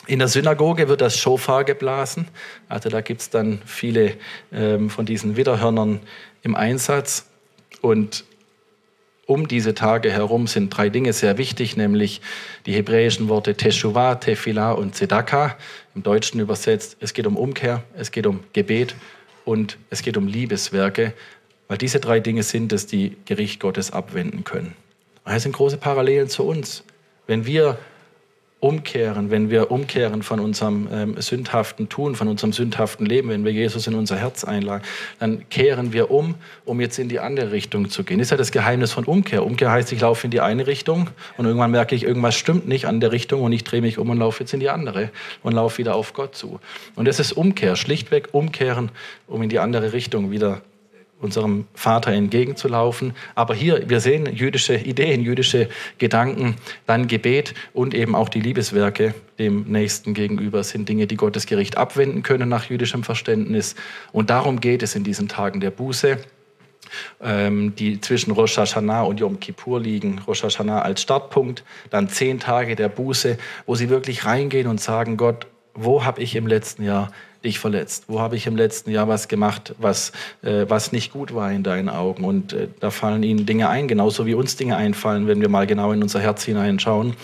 In 0.08 0.20
der 0.20 0.28
Synagoge 0.28 0.88
wird 0.88 1.02
das 1.02 1.18
Shofar 1.18 1.64
geblasen. 1.64 2.28
Also 2.66 2.88
da 2.88 3.02
gibt 3.02 3.20
es 3.20 3.28
dann 3.28 3.60
viele 3.66 4.14
ähm, 4.50 4.88
von 4.88 5.04
diesen 5.04 5.36
Widderhörnern 5.36 6.00
im 6.42 6.54
Einsatz. 6.54 7.26
Und 7.82 8.24
um 9.26 9.48
diese 9.48 9.74
Tage 9.74 10.10
herum 10.10 10.46
sind 10.46 10.70
drei 10.70 10.88
Dinge 10.88 11.12
sehr 11.12 11.36
wichtig, 11.36 11.76
nämlich 11.76 12.22
die 12.64 12.72
hebräischen 12.72 13.28
Worte 13.28 13.54
Teshuvah, 13.54 14.14
Tefillah 14.14 14.72
und 14.72 14.94
Zedakah. 14.94 15.58
Im 15.94 16.02
Deutschen 16.02 16.40
übersetzt, 16.40 16.96
es 17.00 17.12
geht 17.12 17.26
um 17.26 17.36
Umkehr, 17.36 17.82
es 17.94 18.10
geht 18.10 18.26
um 18.26 18.40
Gebet 18.54 18.94
und 19.44 19.76
es 19.90 20.00
geht 20.00 20.16
um 20.16 20.26
Liebeswerke, 20.26 21.12
weil 21.68 21.76
diese 21.76 22.00
drei 22.00 22.18
Dinge 22.18 22.44
sind 22.44 22.72
es, 22.72 22.86
die 22.86 23.18
Gericht 23.26 23.60
Gottes 23.60 23.90
abwenden 23.90 24.44
können. 24.44 24.74
Das 25.26 25.42
sind 25.42 25.52
große 25.52 25.76
Parallelen 25.76 26.30
zu 26.30 26.44
uns. 26.44 26.82
Wenn 27.26 27.44
wir 27.44 27.78
umkehren, 28.60 29.30
wenn 29.30 29.50
wir 29.50 29.70
umkehren 29.70 30.22
von 30.22 30.40
unserem 30.40 30.88
ähm, 30.92 31.20
sündhaften 31.20 31.88
Tun, 31.88 32.16
von 32.16 32.26
unserem 32.26 32.52
sündhaften 32.52 33.06
Leben, 33.06 33.28
wenn 33.28 33.44
wir 33.44 33.52
Jesus 33.52 33.86
in 33.86 33.94
unser 33.94 34.16
Herz 34.16 34.42
einladen, 34.42 34.82
dann 35.20 35.48
kehren 35.48 35.92
wir 35.92 36.10
um, 36.10 36.34
um 36.64 36.80
jetzt 36.80 36.98
in 36.98 37.08
die 37.08 37.20
andere 37.20 37.52
Richtung 37.52 37.88
zu 37.88 38.02
gehen. 38.02 38.18
Das 38.18 38.26
ist 38.26 38.30
ja 38.32 38.36
das 38.36 38.50
Geheimnis 38.50 38.92
von 38.92 39.04
Umkehr. 39.04 39.46
Umkehr 39.46 39.70
heißt, 39.70 39.92
ich 39.92 40.00
laufe 40.00 40.26
in 40.26 40.32
die 40.32 40.40
eine 40.40 40.66
Richtung 40.66 41.08
und 41.36 41.46
irgendwann 41.46 41.70
merke 41.70 41.94
ich, 41.94 42.02
irgendwas 42.02 42.34
stimmt 42.34 42.66
nicht 42.66 42.86
an 42.86 42.98
der 42.98 43.12
Richtung 43.12 43.42
und 43.42 43.52
ich 43.52 43.62
drehe 43.62 43.80
mich 43.80 43.98
um 43.98 44.10
und 44.10 44.18
laufe 44.18 44.42
jetzt 44.42 44.52
in 44.52 44.60
die 44.60 44.70
andere 44.70 45.10
und 45.44 45.52
laufe 45.52 45.78
wieder 45.78 45.94
auf 45.94 46.12
Gott 46.12 46.34
zu. 46.34 46.58
Und 46.96 47.06
das 47.06 47.20
ist 47.20 47.32
Umkehr, 47.32 47.76
schlichtweg 47.76 48.30
umkehren, 48.32 48.90
um 49.28 49.40
in 49.42 49.48
die 49.48 49.60
andere 49.60 49.92
Richtung 49.92 50.32
wieder 50.32 50.62
unserem 51.20 51.66
Vater 51.74 52.12
entgegenzulaufen. 52.12 53.14
Aber 53.34 53.54
hier, 53.54 53.88
wir 53.88 54.00
sehen 54.00 54.26
jüdische 54.34 54.76
Ideen, 54.76 55.22
jüdische 55.22 55.68
Gedanken, 55.98 56.56
dann 56.86 57.08
Gebet 57.08 57.54
und 57.72 57.94
eben 57.94 58.14
auch 58.14 58.28
die 58.28 58.40
Liebeswerke 58.40 59.14
dem 59.38 59.64
Nächsten 59.64 60.14
gegenüber 60.14 60.62
sind 60.64 60.88
Dinge, 60.88 61.06
die 61.06 61.16
Gottes 61.16 61.46
Gericht 61.46 61.76
abwenden 61.76 62.22
können 62.22 62.48
nach 62.48 62.70
jüdischem 62.70 63.04
Verständnis. 63.04 63.74
Und 64.12 64.30
darum 64.30 64.60
geht 64.60 64.82
es 64.82 64.94
in 64.94 65.04
diesen 65.04 65.28
Tagen 65.28 65.60
der 65.60 65.70
Buße 65.70 66.18
ähm, 67.22 67.74
die 67.74 68.00
zwischen 68.00 68.32
Rosh 68.32 68.56
Hashanah 68.56 69.02
und 69.02 69.20
Yom 69.20 69.40
Kippur 69.40 69.80
liegen. 69.80 70.20
Rosh 70.26 70.42
Hashanah 70.42 70.82
als 70.82 71.02
Startpunkt, 71.02 71.64
dann 71.90 72.08
zehn 72.08 72.40
Tage 72.40 72.76
der 72.76 72.88
Buße, 72.88 73.38
wo 73.66 73.74
sie 73.74 73.88
wirklich 73.88 74.24
reingehen 74.24 74.66
und 74.66 74.80
sagen, 74.80 75.16
Gott, 75.16 75.46
wo 75.74 76.04
habe 76.04 76.22
ich 76.22 76.34
im 76.34 76.46
letzten 76.46 76.82
Jahr 76.82 77.12
dich 77.44 77.58
verletzt? 77.58 78.04
Wo 78.08 78.20
habe 78.20 78.36
ich 78.36 78.46
im 78.46 78.56
letzten 78.56 78.90
Jahr 78.90 79.08
was 79.08 79.28
gemacht, 79.28 79.74
was, 79.78 80.12
äh, 80.42 80.66
was 80.68 80.92
nicht 80.92 81.12
gut 81.12 81.34
war 81.34 81.52
in 81.52 81.62
deinen 81.62 81.88
Augen? 81.88 82.24
Und 82.24 82.52
äh, 82.52 82.68
da 82.80 82.90
fallen 82.90 83.22
ihnen 83.22 83.46
Dinge 83.46 83.68
ein, 83.68 83.88
genauso 83.88 84.26
wie 84.26 84.34
uns 84.34 84.56
Dinge 84.56 84.76
einfallen, 84.76 85.26
wenn 85.26 85.40
wir 85.40 85.48
mal 85.48 85.66
genau 85.66 85.92
in 85.92 86.02
unser 86.02 86.20
Herz 86.20 86.44
hineinschauen. 86.44 87.14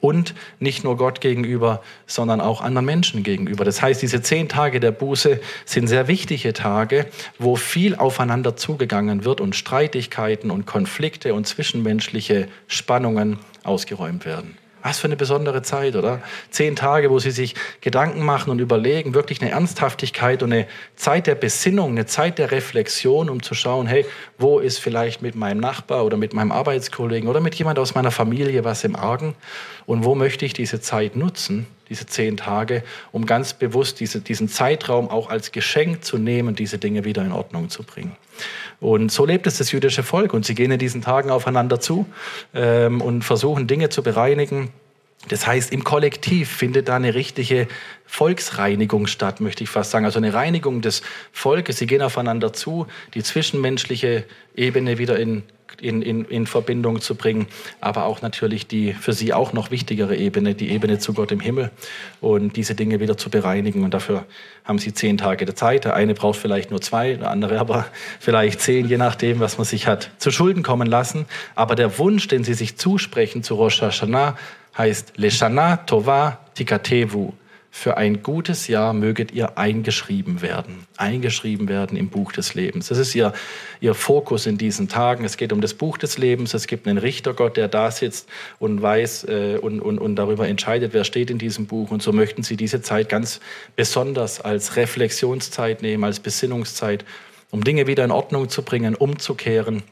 Und 0.00 0.34
nicht 0.58 0.82
nur 0.82 0.96
Gott 0.96 1.20
gegenüber, 1.20 1.80
sondern 2.06 2.40
auch 2.40 2.60
anderen 2.60 2.86
Menschen 2.86 3.22
gegenüber. 3.22 3.64
Das 3.64 3.80
heißt, 3.80 4.02
diese 4.02 4.20
zehn 4.20 4.48
Tage 4.48 4.80
der 4.80 4.90
Buße 4.90 5.40
sind 5.64 5.86
sehr 5.86 6.08
wichtige 6.08 6.52
Tage, 6.52 7.06
wo 7.38 7.56
viel 7.56 7.94
aufeinander 7.94 8.56
zugegangen 8.56 9.24
wird 9.24 9.40
und 9.40 9.54
Streitigkeiten 9.54 10.50
und 10.50 10.66
Konflikte 10.66 11.34
und 11.34 11.46
zwischenmenschliche 11.46 12.48
Spannungen 12.66 13.38
ausgeräumt 13.62 14.26
werden. 14.26 14.56
Was 14.82 14.98
für 14.98 15.06
eine 15.06 15.16
besondere 15.16 15.62
Zeit, 15.62 15.94
oder? 15.94 16.20
Zehn 16.50 16.76
Tage, 16.76 17.10
wo 17.10 17.18
sie 17.18 17.30
sich 17.30 17.54
Gedanken 17.80 18.22
machen 18.22 18.50
und 18.50 18.58
überlegen, 18.58 19.14
wirklich 19.14 19.40
eine 19.40 19.50
Ernsthaftigkeit 19.50 20.42
und 20.42 20.52
eine 20.52 20.66
Zeit 20.96 21.26
der 21.26 21.36
Besinnung, 21.36 21.90
eine 21.90 22.06
Zeit 22.06 22.38
der 22.38 22.50
Reflexion, 22.50 23.30
um 23.30 23.42
zu 23.42 23.54
schauen, 23.54 23.86
hey, 23.86 24.04
wo 24.38 24.58
ist 24.58 24.78
vielleicht 24.78 25.22
mit 25.22 25.34
meinem 25.34 25.60
Nachbar 25.60 26.04
oder 26.04 26.16
mit 26.16 26.34
meinem 26.34 26.52
Arbeitskollegen 26.52 27.28
oder 27.28 27.40
mit 27.40 27.54
jemand 27.54 27.78
aus 27.78 27.94
meiner 27.94 28.10
Familie 28.10 28.64
was 28.64 28.84
im 28.84 28.96
Argen? 28.96 29.34
Und 29.86 30.04
wo 30.04 30.14
möchte 30.14 30.44
ich 30.44 30.52
diese 30.52 30.80
Zeit 30.80 31.16
nutzen, 31.16 31.66
diese 31.92 32.06
zehn 32.06 32.38
Tage, 32.38 32.82
um 33.12 33.26
ganz 33.26 33.52
bewusst 33.52 34.00
diese, 34.00 34.20
diesen 34.20 34.48
Zeitraum 34.48 35.10
auch 35.10 35.28
als 35.28 35.52
Geschenk 35.52 36.04
zu 36.04 36.16
nehmen, 36.16 36.54
diese 36.54 36.78
Dinge 36.78 37.04
wieder 37.04 37.22
in 37.22 37.32
Ordnung 37.32 37.68
zu 37.68 37.82
bringen? 37.82 38.16
Und 38.80 39.12
so 39.12 39.26
lebt 39.26 39.46
es 39.46 39.58
das 39.58 39.70
jüdische 39.72 40.02
Volk. 40.02 40.32
Und 40.32 40.46
sie 40.46 40.54
gehen 40.54 40.70
in 40.70 40.78
diesen 40.78 41.02
Tagen 41.02 41.30
aufeinander 41.30 41.80
zu 41.80 42.06
ähm, 42.54 43.02
und 43.02 43.22
versuchen 43.22 43.66
Dinge 43.66 43.90
zu 43.90 44.02
bereinigen. 44.02 44.72
Das 45.28 45.46
heißt, 45.46 45.70
im 45.70 45.84
Kollektiv 45.84 46.50
findet 46.50 46.88
da 46.88 46.96
eine 46.96 47.14
richtige 47.14 47.68
Volksreinigung 48.06 49.06
statt, 49.06 49.40
möchte 49.40 49.62
ich 49.62 49.70
fast 49.70 49.90
sagen. 49.90 50.06
Also 50.06 50.18
eine 50.18 50.32
Reinigung 50.32 50.80
des 50.80 51.02
Volkes. 51.30 51.76
Sie 51.76 51.86
gehen 51.86 52.02
aufeinander 52.02 52.54
zu, 52.54 52.86
die 53.12 53.22
zwischenmenschliche 53.22 54.24
Ebene 54.56 54.96
wieder 54.96 55.18
in 55.18 55.44
in, 55.80 56.02
in, 56.02 56.24
in 56.24 56.46
Verbindung 56.46 57.00
zu 57.00 57.14
bringen, 57.14 57.46
aber 57.80 58.04
auch 58.04 58.22
natürlich 58.22 58.66
die 58.66 58.92
für 58.92 59.12
sie 59.12 59.32
auch 59.32 59.52
noch 59.52 59.70
wichtigere 59.70 60.16
Ebene, 60.16 60.54
die 60.54 60.70
Ebene 60.70 60.98
zu 60.98 61.14
Gott 61.14 61.32
im 61.32 61.40
Himmel 61.40 61.70
und 62.20 62.56
diese 62.56 62.74
Dinge 62.74 63.00
wieder 63.00 63.16
zu 63.16 63.30
bereinigen. 63.30 63.84
Und 63.84 63.94
dafür 63.94 64.26
haben 64.64 64.78
sie 64.78 64.92
zehn 64.92 65.18
Tage 65.18 65.44
der 65.44 65.56
Zeit. 65.56 65.84
Der 65.84 65.94
eine 65.94 66.14
braucht 66.14 66.38
vielleicht 66.38 66.70
nur 66.70 66.80
zwei, 66.80 67.14
der 67.14 67.30
andere 67.30 67.58
aber 67.58 67.86
vielleicht 68.20 68.60
zehn, 68.60 68.88
je 68.88 68.96
nachdem, 68.96 69.40
was 69.40 69.58
man 69.58 69.64
sich 69.64 69.86
hat 69.86 70.10
zu 70.18 70.30
Schulden 70.30 70.62
kommen 70.62 70.88
lassen. 70.88 71.26
Aber 71.54 71.74
der 71.74 71.98
Wunsch, 71.98 72.28
den 72.28 72.44
sie 72.44 72.54
sich 72.54 72.76
zusprechen 72.76 73.42
zu 73.42 73.54
Rosh 73.54 73.82
Hashanah, 73.82 74.36
heißt 74.76 75.14
Leshana 75.16 75.78
Tova 75.78 76.38
Tikatevu 76.54 77.32
für 77.74 77.96
ein 77.96 78.22
gutes 78.22 78.68
Jahr 78.68 78.92
möget 78.92 79.32
ihr 79.32 79.56
eingeschrieben 79.56 80.42
werden, 80.42 80.86
eingeschrieben 80.98 81.68
werden 81.68 81.96
im 81.96 82.10
Buch 82.10 82.30
des 82.30 82.52
Lebens. 82.52 82.88
Das 82.88 82.98
ist 82.98 83.14
ihr, 83.14 83.32
ihr 83.80 83.94
Fokus 83.94 84.44
in 84.44 84.58
diesen 84.58 84.90
Tagen. 84.90 85.24
Es 85.24 85.38
geht 85.38 85.54
um 85.54 85.62
das 85.62 85.72
Buch 85.72 85.96
des 85.96 86.18
Lebens. 86.18 86.52
Es 86.52 86.66
gibt 86.66 86.86
einen 86.86 86.98
Richtergott, 86.98 87.56
der 87.56 87.68
da 87.68 87.90
sitzt 87.90 88.28
und 88.58 88.82
weiß 88.82 89.24
äh, 89.24 89.58
und, 89.60 89.80
und, 89.80 89.98
und 89.98 90.16
darüber 90.16 90.46
entscheidet, 90.46 90.92
wer 90.92 91.04
steht 91.04 91.30
in 91.30 91.38
diesem 91.38 91.66
Buch. 91.66 91.90
Und 91.90 92.02
so 92.02 92.12
möchten 92.12 92.42
sie 92.42 92.58
diese 92.58 92.82
Zeit 92.82 93.08
ganz 93.08 93.40
besonders 93.74 94.42
als 94.42 94.76
Reflexionszeit 94.76 95.80
nehmen, 95.80 96.04
als 96.04 96.20
Besinnungszeit, 96.20 97.06
um 97.50 97.64
Dinge 97.64 97.86
wieder 97.86 98.04
in 98.04 98.10
Ordnung 98.10 98.50
zu 98.50 98.62
bringen, 98.62 98.94
umzukehren, 98.94 99.82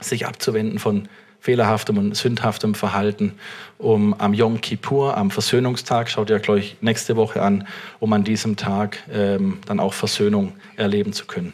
sich 0.00 0.26
abzuwenden 0.26 0.80
von 0.80 1.08
fehlerhaftem 1.42 1.98
und 1.98 2.16
sündhaftem 2.16 2.76
Verhalten, 2.76 3.34
um 3.76 4.14
am 4.14 4.32
Yom 4.32 4.60
Kippur, 4.60 5.16
am 5.16 5.32
Versöhnungstag, 5.32 6.08
schaut 6.08 6.30
ihr 6.30 6.38
gleich 6.38 6.76
nächste 6.80 7.16
Woche 7.16 7.42
an, 7.42 7.66
um 7.98 8.12
an 8.12 8.22
diesem 8.22 8.54
Tag 8.54 8.98
ähm, 9.12 9.58
dann 9.66 9.80
auch 9.80 9.92
Versöhnung 9.92 10.52
erleben 10.76 11.12
zu 11.12 11.26
können. 11.26 11.52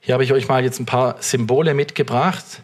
Hier 0.00 0.12
habe 0.12 0.24
ich 0.24 0.32
euch 0.34 0.46
mal 0.46 0.62
jetzt 0.62 0.78
ein 0.78 0.84
paar 0.84 1.16
Symbole 1.20 1.72
mitgebracht 1.72 2.62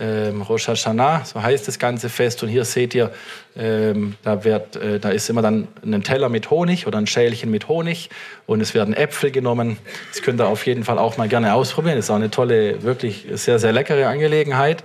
ähm, 0.00 0.42
Rosh 0.42 0.68
Hashanah, 0.68 1.24
so 1.24 1.42
heißt 1.42 1.66
das 1.66 1.78
ganze 1.78 2.08
Fest. 2.08 2.42
Und 2.42 2.48
hier 2.48 2.64
seht 2.64 2.94
ihr, 2.94 3.10
ähm, 3.56 4.14
da, 4.22 4.44
wird, 4.44 4.76
äh, 4.76 5.00
da 5.00 5.10
ist 5.10 5.28
immer 5.28 5.42
dann 5.42 5.68
ein 5.84 6.02
Teller 6.02 6.28
mit 6.28 6.50
Honig 6.50 6.86
oder 6.86 6.98
ein 6.98 7.06
Schälchen 7.06 7.50
mit 7.50 7.68
Honig 7.68 8.08
und 8.46 8.60
es 8.60 8.74
werden 8.74 8.94
Äpfel 8.94 9.30
genommen. 9.30 9.78
Das 10.12 10.22
könnt 10.22 10.40
ihr 10.40 10.46
auf 10.46 10.66
jeden 10.66 10.84
Fall 10.84 10.98
auch 10.98 11.16
mal 11.16 11.28
gerne 11.28 11.54
ausprobieren. 11.54 11.96
Das 11.96 12.06
ist 12.06 12.10
auch 12.10 12.16
eine 12.16 12.30
tolle, 12.30 12.82
wirklich 12.82 13.26
sehr, 13.32 13.58
sehr 13.58 13.72
leckere 13.72 14.08
Angelegenheit. 14.08 14.84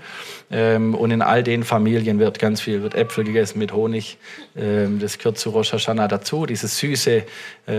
Ähm, 0.52 0.96
und 0.96 1.12
in 1.12 1.22
all 1.22 1.44
den 1.44 1.64
Familien 1.64 2.20
wird 2.20 2.40
ganz 2.40 2.62
viel 2.62 2.82
wird 2.82 2.96
Äpfel 2.96 3.24
gegessen 3.24 3.60
mit 3.60 3.74
Honig. 3.74 4.18
Ähm, 4.56 5.00
das 5.00 5.18
gehört 5.18 5.38
zu 5.38 5.52
Rosh 5.52 5.74
Hashanah 5.74 6.08
dazu, 6.08 6.46
dieses 6.46 6.78
süße, 6.78 7.12
äh, 7.16 7.24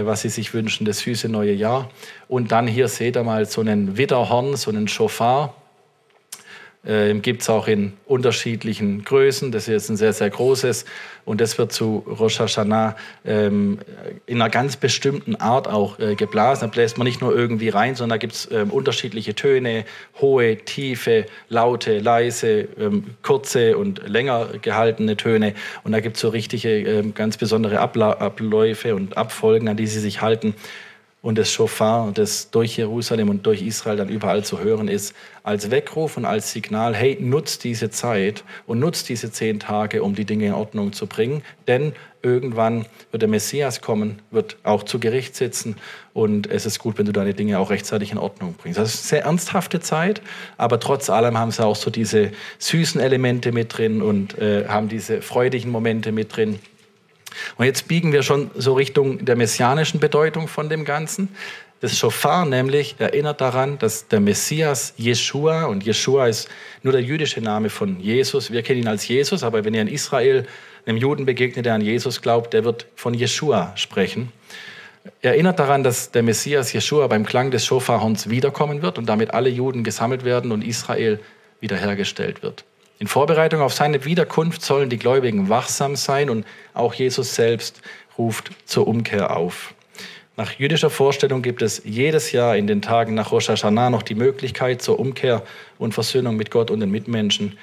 was 0.05 0.23
sie 0.23 0.29
sich 0.29 0.55
wünschen, 0.55 0.85
das 0.85 1.01
süße 1.01 1.29
neue 1.29 1.53
Jahr. 1.53 1.91
Und 2.29 2.53
dann 2.53 2.67
hier 2.67 2.89
seht 2.89 3.17
ihr 3.17 3.23
mal 3.23 3.47
so 3.47 3.61
einen 3.61 3.97
Widderhorn, 3.97 4.57
so 4.57 4.71
einen 4.71 4.89
Schofar. 4.89 5.55
Ähm, 6.87 7.23
Gibt 7.23 7.43
es 7.43 7.49
auch 7.49 7.67
in 7.67 7.95
unterschiedlichen 8.07 9.05
Größen. 9.05 9.53
Das 9.53 9.69
ist 9.69 9.89
ein 9.89 9.97
sehr, 9.97 10.13
sehr 10.13 10.29
großes. 10.29 10.85
Und 11.25 11.41
das 11.41 11.57
wird 11.57 11.73
zu 11.73 12.05
Rosh 12.07 12.39
Hashanah 12.39 12.97
ähm, 13.25 13.79
in 14.27 14.43
einer 14.43 14.51
ganz 14.51 14.77
bestimmten 14.77 15.37
Art 15.37 15.67
auch 15.67 15.99
äh, 15.99 16.15
geblasen. 16.15 16.69
Da 16.69 16.75
bläst 16.75 16.99
man 16.99 17.07
nicht 17.07 17.23
nur 17.23 17.35
irgendwie 17.35 17.71
rein, 17.71 17.95
sondern 17.95 18.17
da 18.17 18.19
gibt 18.19 18.35
es 18.35 18.49
ähm, 18.53 18.71
unterschiedliche 18.71 19.35
Töne, 19.35 19.85
hohe, 20.21 20.57
tiefe, 20.59 21.25
laute, 21.49 21.99
leise, 21.99 22.69
ähm, 22.79 23.05
kurze 23.23 23.79
und 23.79 24.07
länger 24.07 24.49
gehaltene 24.61 25.17
Töne. 25.17 25.55
Und 25.83 25.93
da 25.93 26.01
gibt 26.01 26.17
es 26.17 26.21
so 26.23 26.29
richtige, 26.29 26.69
ähm, 26.69 27.15
ganz 27.15 27.39
besondere 27.39 27.81
Abla 27.81 28.13
Abläufe 28.13 28.95
und 28.95 29.17
Abfolgen, 29.17 29.69
an 29.69 29.77
die 29.77 29.87
sie 29.87 30.01
sich 30.01 30.21
halten 30.21 30.55
und 31.25 31.39
das 31.39 31.51
Schofar, 31.51 32.13
das 32.13 32.51
durch 32.51 32.77
Jerusalem 32.77 33.31
und 33.31 33.47
durch 33.47 33.63
Israel 33.63 33.97
dann 33.97 34.11
überall 34.11 34.45
zu 34.45 34.61
hören 34.61 34.89
ist, 34.89 35.15
als 35.43 35.71
Weckruf 35.71 36.19
und 36.19 36.27
als 36.27 36.53
Signal, 36.53 36.95
hey, 36.95 37.17
nutzt 37.19 37.65
diese 37.65 37.89
Zeit 37.89 38.45
und 38.67 38.79
nutzt 38.79 39.09
diese 39.09 39.33
zehn 39.33 39.59
Tage, 39.59 40.03
um 40.03 40.15
die 40.15 40.27
Dinge 40.27 40.49
in 40.49 40.53
Ordnung 40.53 40.93
zu 40.93 41.07
bringen, 41.07 41.43
denn 41.67 41.95
irgendwann 42.21 42.85
wird 43.11 43.23
der 43.23 43.31
Messias 43.31 43.81
kommen, 43.81 44.21
wird 44.31 44.59
auch 44.65 44.83
zu 44.83 45.01
Gericht 45.01 45.35
sitzen 45.35 45.77
und 46.13 46.47
es 46.47 46.67
ist 46.67 46.79
gut, 46.79 46.99
wenn 46.99 47.07
du 47.07 47.13
deine 47.13 47.33
Dinge 47.33 47.59
auch 47.59 47.71
rechtzeitig 47.71 48.13
in 48.13 48.19
Ordnung 48.19 48.55
bringst. 48.59 48.79
Das 48.79 48.93
ist 48.93 49.01
eine 49.05 49.09
sehr 49.09 49.25
ernsthafte 49.25 49.81
Zeit, 49.81 50.21
aber 50.59 50.79
trotz 50.79 51.09
allem 51.09 51.39
haben 51.39 51.51
sie 51.51 51.65
auch 51.65 51.77
so 51.77 51.91
diese 51.91 52.33
süßen 52.59 53.01
Elemente 53.01 53.51
mit 53.51 53.79
drin 53.79 54.03
und 54.03 54.37
äh, 54.39 54.69
haben 54.69 54.91
diese 54.91 55.23
freudigen 55.23 55.71
Momente 55.71 56.13
mit 56.13 56.37
drin. 56.37 56.59
Und 57.57 57.67
jetzt 57.67 57.89
biegen 57.89 58.13
wir 58.13 58.23
schon 58.23 58.51
so 58.55 58.75
Richtung 58.75 59.25
der 59.25 59.37
messianischen 59.37 60.01
Bedeutung 60.01 60.49
von 60.49 60.69
dem 60.69 60.85
Ganzen. 60.85 61.29
Das 61.81 61.99
Schofar 61.99 62.47
nämlich 62.47 62.95
erinnert 62.99 63.41
daran, 63.41 63.79
dass 63.79 64.09
der 64.09 64.21
Messias 64.21 64.95
Jeshua, 64.97 65.65
und 65.65 65.85
Jeshua 65.85 66.29
ist 66.29 66.49
nur 66.83 66.93
der 66.93 67.03
jüdische 67.03 67.41
Name 67.41 67.69
von 67.69 68.01
Jesus, 68.01 68.51
wir 68.51 68.63
kennen 68.63 68.81
ihn 68.81 68.89
als 68.89 69.07
Jesus, 69.07 69.43
aber 69.43 69.65
wenn 69.65 69.75
ihr 69.75 69.83
in 69.83 69.89
Israel 69.89 70.47
einem 70.87 70.97
Juden 70.97 71.27
begegnet, 71.27 71.67
der 71.67 71.75
an 71.75 71.81
Jesus 71.81 72.23
glaubt, 72.23 72.53
der 72.53 72.65
wird 72.65 72.87
von 72.95 73.15
Jeshua 73.15 73.77
sprechen. 73.77 74.33
Er 75.21 75.33
erinnert 75.33 75.59
daran, 75.59 75.85
dass 75.85 76.11
der 76.11 76.23
Messias 76.23 76.73
Jeshua 76.73 77.07
beim 77.07 77.27
Klang 77.27 77.51
des 77.51 77.67
Schofarhorns 77.67 78.31
wiederkommen 78.31 78.81
wird 78.81 78.97
und 78.97 79.07
damit 79.07 79.33
alle 79.33 79.51
Juden 79.51 79.85
gesammelt 79.85 80.25
werden 80.25 80.53
und 80.53 80.65
Israel 80.65 81.21
wiederhergestellt 81.61 82.43
wird. 82.43 82.65
In 82.99 83.09
Vorbereitung 83.09 83.61
auf 83.61 83.75
seine 83.75 84.05
Wiederkunft 84.05 84.63
sollen 84.63 84.89
die 84.89 84.99
Gläubigen 84.99 85.49
wachsam 85.49 85.97
sein 85.97 86.31
und 86.31 86.47
auch 86.75 86.95
Jesus 86.95 87.35
selbst 87.35 87.83
ruft 88.17 88.51
zur 88.65 88.87
Umkehr 88.87 89.37
auf. 89.37 89.75
Nach 90.37 90.53
jüdischer 90.53 90.91
Vorstellung 90.91 91.43
gibt 91.43 91.63
es 91.63 91.83
jedes 91.85 92.33
Jahr 92.33 92.57
in 92.57 92.67
den 92.67 92.83
Tagen 92.83 93.15
nach 93.15 93.31
Rosh 93.31 93.49
Hashanah 93.49 93.91
noch 93.91 94.03
die 94.03 94.17
Möglichkeit 94.17 94.83
zur 94.83 94.99
Umkehr 94.99 95.45
und 95.79 95.95
Versöhnung 95.95 96.37
mit 96.37 96.51
Gott 96.51 96.71
und 96.73 96.81
den 96.81 96.91
Mitmenschen, 96.91 97.57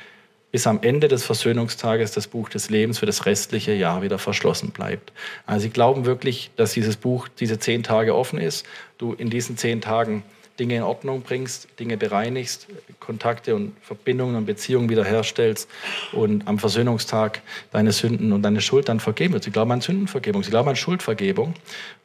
bis 0.51 0.67
am 0.67 0.79
Ende 0.81 1.07
des 1.07 1.25
Versöhnungstages 1.25 2.11
das 2.11 2.27
Buch 2.27 2.49
des 2.49 2.69
Lebens 2.69 2.99
für 2.99 3.05
das 3.05 3.25
restliche 3.25 3.73
Jahr 3.73 4.01
wieder 4.01 4.19
verschlossen 4.19 4.71
bleibt. 4.71 5.11
Also 5.45 5.63
sie 5.63 5.69
glauben 5.69 6.05
wirklich, 6.05 6.51
dass 6.55 6.73
dieses 6.73 6.97
Buch 6.97 7.27
diese 7.27 7.59
zehn 7.59 7.83
Tage 7.83 8.15
offen 8.15 8.39
ist. 8.39 8.65
Du 8.97 9.13
in 9.13 9.29
diesen 9.29 9.57
zehn 9.57 9.81
Tagen 9.81 10.23
Dinge 10.59 10.75
in 10.75 10.83
Ordnung 10.83 11.21
bringst, 11.21 11.67
Dinge 11.79 11.97
bereinigst, 11.97 12.67
Kontakte 12.99 13.55
und 13.55 13.73
Verbindungen 13.81 14.35
und 14.35 14.45
Beziehungen 14.45 14.89
wiederherstellst 14.89 15.69
und 16.11 16.47
am 16.47 16.59
Versöhnungstag 16.59 17.41
deine 17.71 17.91
Sünden 17.91 18.31
und 18.31 18.41
deine 18.43 18.61
Schuld 18.61 18.89
dann 18.89 18.99
vergeben 18.99 19.33
wird. 19.33 19.43
Sie 19.43 19.51
glauben 19.51 19.71
an 19.71 19.81
Sündenvergebung, 19.81 20.43
sie 20.43 20.51
glauben 20.51 20.69
an 20.69 20.75
Schuldvergebung. 20.75 21.53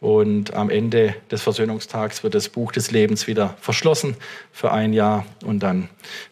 Und 0.01 0.55
am 0.55 0.71
Ende 0.71 1.15
des 1.31 1.43
Versöhnungstags 1.43 2.23
wird 2.23 2.35
das 2.35 2.49
Buch 2.49 2.73
des 2.73 2.91
Lebens 2.91 3.27
wieder 3.27 3.57
verschlossen 3.61 4.17
für 4.53 4.73
ein 4.73 4.93
Jahr 4.93 5.27
und 5.45 5.61
dann 5.61 5.89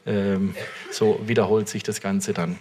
ähm, 0.06 0.54
so 0.90 1.20
wiederholt 1.26 1.68
sich 1.68 1.82
das 1.82 2.00
Ganze 2.00 2.32
dann. 2.32 2.58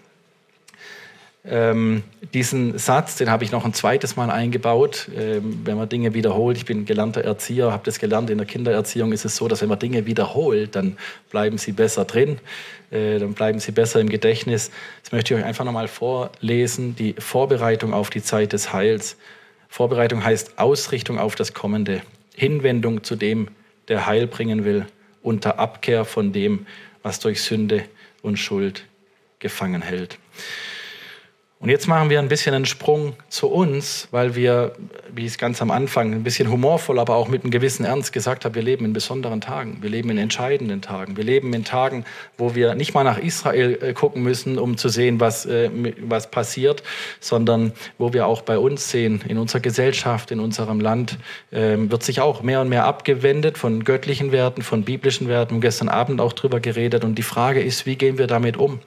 Ähm, 1.46 2.04
diesen 2.34 2.78
Satz, 2.78 3.18
den 3.18 3.30
habe 3.30 3.44
ich 3.44 3.52
noch 3.52 3.66
ein 3.66 3.74
zweites 3.74 4.16
Mal 4.16 4.30
eingebaut, 4.30 5.10
ähm, 5.16 5.62
wenn 5.66 5.76
man 5.76 5.90
Dinge 5.90 6.14
wiederholt. 6.14 6.56
Ich 6.56 6.66
bin 6.66 6.86
gelernter 6.86 7.22
Erzieher, 7.22 7.72
habe 7.72 7.84
das 7.84 8.00
gelernt. 8.00 8.30
In 8.30 8.38
der 8.38 8.48
Kindererziehung 8.48 9.12
ist 9.12 9.26
es 9.26 9.36
so, 9.36 9.48
dass 9.50 9.62
wenn 9.62 9.70
man 9.70 9.80
Dinge 9.80 10.06
wiederholt, 10.06 10.76
dann 10.76 10.98
bleiben 11.30 11.58
sie 11.58 11.74
besser 11.74 12.06
drin, 12.06 12.40
äh, 12.92 13.20
dann 13.20 13.34
bleiben 13.34 13.60
sie 13.60 13.74
besser 13.74 14.00
im 14.00 14.08
Gedächtnis. 14.08 14.72
Das 15.04 15.12
möchte 15.12 15.34
ich 15.34 15.40
euch 15.42 15.46
einfach 15.46 15.66
nochmal 15.66 15.90
vorlesen, 15.90 16.96
die 16.96 17.14
Vorbereitung 17.20 17.94
auf 17.94 18.10
die 18.10 18.24
Zeit 18.24 18.54
des 18.54 18.72
Heils 18.72 19.18
Vorbereitung 19.74 20.24
heißt 20.24 20.60
Ausrichtung 20.60 21.18
auf 21.18 21.34
das 21.34 21.56
Kommende, 21.56 22.04
Hinwendung 22.36 23.04
zu 23.04 23.16
dem, 23.16 23.48
der 23.88 24.06
Heil 24.06 24.28
bringen 24.28 24.66
will, 24.66 24.86
unter 25.24 25.58
Abkehr 25.58 26.06
von 26.06 26.32
dem, 26.32 26.68
was 27.02 27.20
durch 27.20 27.42
Sünde 27.42 27.84
und 28.22 28.38
Schuld 28.38 28.86
gefangen 29.40 29.82
hält. 29.82 30.20
Und 31.64 31.70
jetzt 31.70 31.88
machen 31.88 32.10
wir 32.10 32.20
ein 32.20 32.28
bisschen 32.28 32.54
einen 32.54 32.66
Sprung 32.66 33.14
zu 33.30 33.48
uns, 33.48 34.10
weil 34.12 34.36
wir, 34.36 34.74
wie 35.16 35.22
ich 35.22 35.32
es 35.32 35.38
ganz 35.38 35.62
am 35.62 35.72
Anfang 35.72 36.12
ein 36.12 36.22
bisschen 36.22 36.52
humorvoll, 36.52 37.00
aber 37.00 37.16
auch 37.16 37.30
mit 37.30 37.44
einem 37.44 37.52
gewissen 37.52 37.86
Ernst 37.86 38.12
gesagt 38.12 38.44
habe, 38.44 38.56
wir 38.56 38.64
leben 38.64 38.84
in 38.84 38.92
besonderen 38.92 39.40
Tagen, 39.40 39.78
wir 39.80 39.90
leben 39.90 40.10
in 40.10 40.18
entscheidenden 40.18 40.82
Tagen, 40.82 41.16
wir 41.16 41.24
leben 41.24 41.54
in 41.54 41.64
Tagen, 41.64 42.04
wo 42.38 42.54
wir 42.54 42.76
nicht 42.76 42.94
mal 42.94 43.06
nach 43.06 43.18
Israel 43.18 43.80
äh, 43.82 43.94
gucken 43.94 44.24
müssen, 44.24 44.60
um 44.60 44.76
zu 44.76 44.90
sehen, 44.90 45.22
was, 45.22 45.46
äh, 45.46 45.70
was 46.02 46.30
passiert, 46.30 46.84
sondern 47.22 47.72
wo 47.98 48.12
wir 48.12 48.28
auch 48.28 48.42
bei 48.42 48.58
uns 48.58 48.92
sehen, 48.92 49.22
in 49.26 49.38
unserer 49.38 49.62
Gesellschaft, 49.62 50.32
in 50.32 50.42
unserem 50.42 50.82
Land, 50.82 51.18
äh, 51.52 51.78
wird 51.78 52.04
sich 52.04 52.20
auch 52.20 52.42
mehr 52.42 52.60
und 52.60 52.68
mehr 52.68 52.84
abgewendet 52.84 53.58
von 53.58 53.86
göttlichen 53.86 54.34
Werten, 54.34 54.64
von 54.64 54.84
biblischen 54.84 55.30
Werten. 55.30 55.62
Gestern 55.62 55.88
Abend 55.88 56.20
auch 56.20 56.34
drüber 56.34 56.60
geredet 56.60 57.06
und 57.06 57.16
die 57.16 57.24
Frage 57.24 57.62
ist, 57.62 57.86
wie 57.86 57.96
gehen 57.96 58.18
wir 58.18 58.28
damit 58.28 58.58
um? 58.58 58.82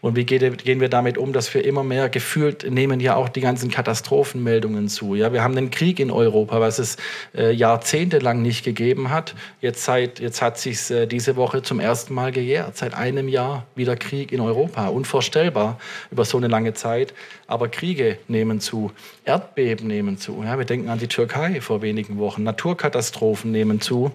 Und 0.00 0.14
wie 0.14 0.24
gehen 0.24 0.80
wir 0.80 0.88
damit 0.88 1.18
um, 1.18 1.32
dass 1.32 1.52
wir 1.54 1.64
immer 1.64 1.82
mehr 1.82 2.08
gefühlt 2.20 2.70
nehmen 2.70 3.00
ja 3.00 3.16
auch 3.16 3.30
die 3.30 3.40
ganzen 3.40 3.70
Katastrophenmeldungen 3.70 4.88
zu. 4.88 5.14
Ja, 5.14 5.32
wir 5.32 5.42
haben 5.42 5.56
einen 5.56 5.70
Krieg 5.70 5.98
in 5.98 6.10
Europa, 6.10 6.60
was 6.60 6.78
es 6.78 6.98
äh, 7.34 7.50
jahrzehntelang 7.50 8.42
nicht 8.42 8.62
gegeben 8.62 9.08
hat. 9.08 9.34
Jetzt, 9.62 9.84
seit, 9.84 10.20
jetzt 10.20 10.42
hat 10.42 10.58
sich 10.58 10.90
äh, 10.90 11.06
diese 11.06 11.36
Woche 11.36 11.62
zum 11.62 11.80
ersten 11.80 12.12
Mal 12.12 12.30
gejährt. 12.30 12.76
Seit 12.76 12.92
einem 12.92 13.26
Jahr 13.26 13.64
wieder 13.74 13.96
Krieg 13.96 14.32
in 14.32 14.40
Europa. 14.40 14.88
Unvorstellbar 14.88 15.78
über 16.10 16.26
so 16.26 16.36
eine 16.36 16.48
lange 16.48 16.74
Zeit. 16.74 17.14
Aber 17.46 17.68
Kriege 17.68 18.18
nehmen 18.28 18.60
zu, 18.60 18.92
Erdbeben 19.24 19.86
nehmen 19.86 20.18
zu. 20.18 20.42
Ja, 20.44 20.58
wir 20.58 20.66
denken 20.66 20.90
an 20.90 20.98
die 20.98 21.08
Türkei 21.08 21.62
vor 21.62 21.80
wenigen 21.80 22.18
Wochen. 22.18 22.42
Naturkatastrophen 22.42 23.50
nehmen 23.50 23.80
zu. 23.80 24.12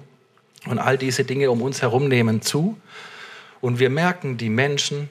Und 0.67 0.77
all 0.77 0.99
diese 0.99 1.23
Dinge 1.23 1.49
um 1.49 1.63
uns 1.63 1.81
herum 1.81 2.07
nehmen 2.07 2.43
zu. 2.43 2.77
Und 3.61 3.79
wir 3.79 3.89
merken, 3.89 4.37
die 4.37 4.51
Menschen 4.51 5.09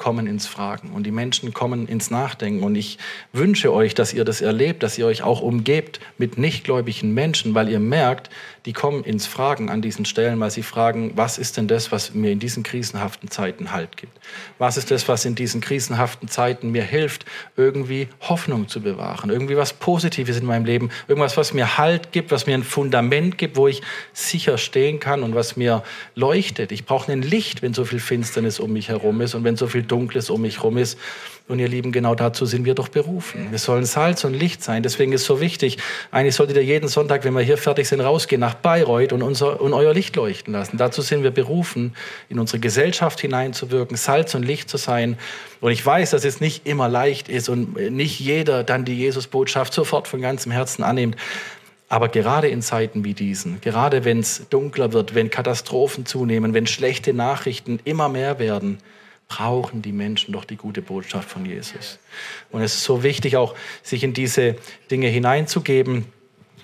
kommen 0.00 0.26
ins 0.26 0.46
Fragen 0.46 0.90
und 0.90 1.04
die 1.04 1.10
Menschen 1.10 1.52
kommen 1.52 1.86
ins 1.86 2.10
Nachdenken. 2.10 2.64
Und 2.64 2.74
ich 2.74 2.96
wünsche 3.34 3.70
euch, 3.72 3.94
dass 3.94 4.14
ihr 4.14 4.24
das 4.24 4.40
erlebt, 4.40 4.82
dass 4.82 4.96
ihr 4.96 5.06
euch 5.06 5.22
auch 5.22 5.42
umgebt 5.42 6.00
mit 6.16 6.38
nichtgläubigen 6.38 7.12
Menschen, 7.12 7.54
weil 7.54 7.68
ihr 7.68 7.80
merkt, 7.80 8.30
die 8.66 8.72
kommen 8.72 9.04
ins 9.04 9.26
Fragen 9.26 9.70
an 9.70 9.80
diesen 9.80 10.04
Stellen, 10.04 10.38
weil 10.40 10.50
sie 10.50 10.62
fragen, 10.62 11.12
was 11.14 11.38
ist 11.38 11.56
denn 11.56 11.66
das, 11.66 11.90
was 11.92 12.14
mir 12.14 12.30
in 12.30 12.38
diesen 12.38 12.62
krisenhaften 12.62 13.30
Zeiten 13.30 13.72
Halt 13.72 13.96
gibt? 13.96 14.18
Was 14.58 14.76
ist 14.76 14.90
das, 14.90 15.08
was 15.08 15.24
in 15.24 15.34
diesen 15.34 15.60
krisenhaften 15.60 16.28
Zeiten 16.28 16.70
mir 16.70 16.82
hilft, 16.82 17.24
irgendwie 17.56 18.08
Hoffnung 18.20 18.68
zu 18.68 18.80
bewahren, 18.80 19.30
irgendwie 19.30 19.56
was 19.56 19.72
Positives 19.72 20.36
in 20.36 20.46
meinem 20.46 20.64
Leben, 20.64 20.90
irgendwas, 21.08 21.36
was 21.36 21.54
mir 21.54 21.78
Halt 21.78 22.12
gibt, 22.12 22.30
was 22.30 22.46
mir 22.46 22.54
ein 22.54 22.64
Fundament 22.64 23.38
gibt, 23.38 23.56
wo 23.56 23.66
ich 23.66 23.80
sicher 24.12 24.58
stehen 24.58 25.00
kann 25.00 25.22
und 25.22 25.34
was 25.34 25.56
mir 25.56 25.82
leuchtet. 26.14 26.70
Ich 26.72 26.84
brauche 26.84 27.10
ein 27.10 27.22
Licht, 27.22 27.62
wenn 27.62 27.72
so 27.72 27.84
viel 27.84 28.00
Finsternis 28.00 28.60
um 28.60 28.72
mich 28.72 28.88
herum 28.88 29.20
ist 29.22 29.34
und 29.34 29.44
wenn 29.44 29.56
so 29.56 29.68
viel 29.68 29.82
Dunkles 29.82 30.28
um 30.28 30.42
mich 30.42 30.58
herum 30.58 30.76
ist. 30.76 30.98
Und 31.50 31.58
ihr 31.58 31.66
Lieben, 31.66 31.90
genau 31.90 32.14
dazu 32.14 32.46
sind 32.46 32.64
wir 32.64 32.74
doch 32.74 32.86
berufen. 32.86 33.48
Wir 33.50 33.58
sollen 33.58 33.84
Salz 33.84 34.22
und 34.22 34.34
Licht 34.34 34.62
sein. 34.62 34.84
Deswegen 34.84 35.12
ist 35.12 35.22
es 35.22 35.26
so 35.26 35.40
wichtig. 35.40 35.78
Eigentlich 36.12 36.36
solltet 36.36 36.56
ihr 36.56 36.62
jeden 36.62 36.88
Sonntag, 36.88 37.24
wenn 37.24 37.34
wir 37.34 37.42
hier 37.42 37.58
fertig 37.58 37.88
sind, 37.88 38.00
rausgehen 38.00 38.40
nach 38.40 38.54
Bayreuth 38.54 39.12
und, 39.12 39.22
unser, 39.22 39.60
und 39.60 39.72
euer 39.72 39.92
Licht 39.92 40.14
leuchten 40.14 40.52
lassen. 40.52 40.76
Dazu 40.76 41.02
sind 41.02 41.24
wir 41.24 41.32
berufen, 41.32 41.96
in 42.28 42.38
unsere 42.38 42.60
Gesellschaft 42.60 43.20
hineinzuwirken, 43.20 43.96
Salz 43.96 44.36
und 44.36 44.44
Licht 44.44 44.70
zu 44.70 44.76
sein. 44.76 45.18
Und 45.60 45.72
ich 45.72 45.84
weiß, 45.84 46.10
dass 46.10 46.24
es 46.24 46.40
nicht 46.40 46.68
immer 46.68 46.88
leicht 46.88 47.28
ist 47.28 47.48
und 47.48 47.74
nicht 47.74 48.20
jeder 48.20 48.62
dann 48.62 48.84
die 48.84 48.96
Jesusbotschaft 48.96 49.74
sofort 49.74 50.06
von 50.06 50.20
ganzem 50.20 50.52
Herzen 50.52 50.84
annimmt. 50.84 51.16
Aber 51.88 52.08
gerade 52.08 52.46
in 52.46 52.62
Zeiten 52.62 53.02
wie 53.02 53.14
diesen, 53.14 53.60
gerade 53.60 54.04
wenn 54.04 54.20
es 54.20 54.48
dunkler 54.50 54.92
wird, 54.92 55.16
wenn 55.16 55.30
Katastrophen 55.30 56.06
zunehmen, 56.06 56.54
wenn 56.54 56.68
schlechte 56.68 57.12
Nachrichten 57.12 57.80
immer 57.82 58.08
mehr 58.08 58.38
werden, 58.38 58.78
brauchen 59.30 59.80
die 59.80 59.92
Menschen 59.92 60.32
doch 60.32 60.44
die 60.44 60.56
gute 60.56 60.82
Botschaft 60.82 61.30
von 61.30 61.46
Jesus. 61.46 61.98
Und 62.50 62.62
es 62.62 62.74
ist 62.74 62.84
so 62.84 63.04
wichtig, 63.04 63.36
auch 63.36 63.54
sich 63.82 64.02
in 64.02 64.12
diese 64.12 64.56
Dinge 64.90 65.06
hineinzugeben. 65.06 66.06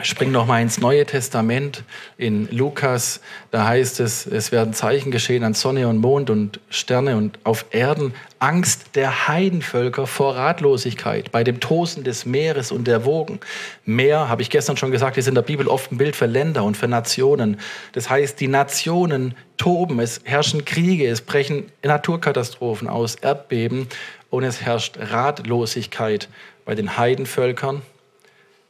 Spring 0.03 0.31
noch 0.31 0.47
mal 0.47 0.61
ins 0.61 0.79
Neue 0.79 1.07
Testament 1.07 1.83
in 2.19 2.49
Lukas. 2.51 3.21
Da 3.51 3.67
heißt 3.67 4.01
es, 4.01 4.27
es 4.27 4.53
werden 4.53 4.75
Zeichen 4.75 5.11
geschehen 5.11 5.43
an 5.43 5.55
Sonne 5.55 5.89
und 5.89 5.99
Mond 5.99 6.29
und 6.29 6.61
Sterne 6.69 7.17
und 7.17 7.39
auf 7.45 7.65
Erden 7.71 8.13
Angst 8.39 8.95
der 8.95 9.27
Heidenvölker 9.27 10.07
vor 10.07 10.37
Ratlosigkeit 10.37 11.33
bei 11.33 11.45
dem 11.45 11.61
Tosen 11.61 12.05
des 12.05 12.27
Meeres 12.27 12.73
und 12.73 12.87
der 12.87 13.07
Wogen. 13.07 13.41
Meer, 13.87 14.29
habe 14.29 14.43
ich 14.43 14.51
gestern 14.51 14.77
schon 14.77 14.91
gesagt, 14.91 15.17
ist 15.17 15.29
in 15.29 15.35
der 15.35 15.43
Bibel 15.43 15.67
oft 15.67 15.91
ein 15.91 15.97
Bild 15.97 16.15
für 16.15 16.27
Länder 16.27 16.65
und 16.65 16.77
für 16.77 16.89
Nationen. 16.89 17.59
Das 17.93 18.11
heißt, 18.11 18.39
die 18.39 18.49
Nationen 18.49 19.35
toben, 19.57 19.99
es 20.01 20.21
herrschen 20.25 20.67
Kriege, 20.67 21.09
es 21.09 21.23
brechen 21.23 21.73
Naturkatastrophen 21.83 22.89
aus, 22.89 23.15
Erdbeben 23.15 23.89
und 24.29 24.45
es 24.45 24.61
herrscht 24.61 24.99
Ratlosigkeit 24.99 26.29
bei 26.67 26.75
den 26.75 26.99
Heidenvölkern 26.99 27.81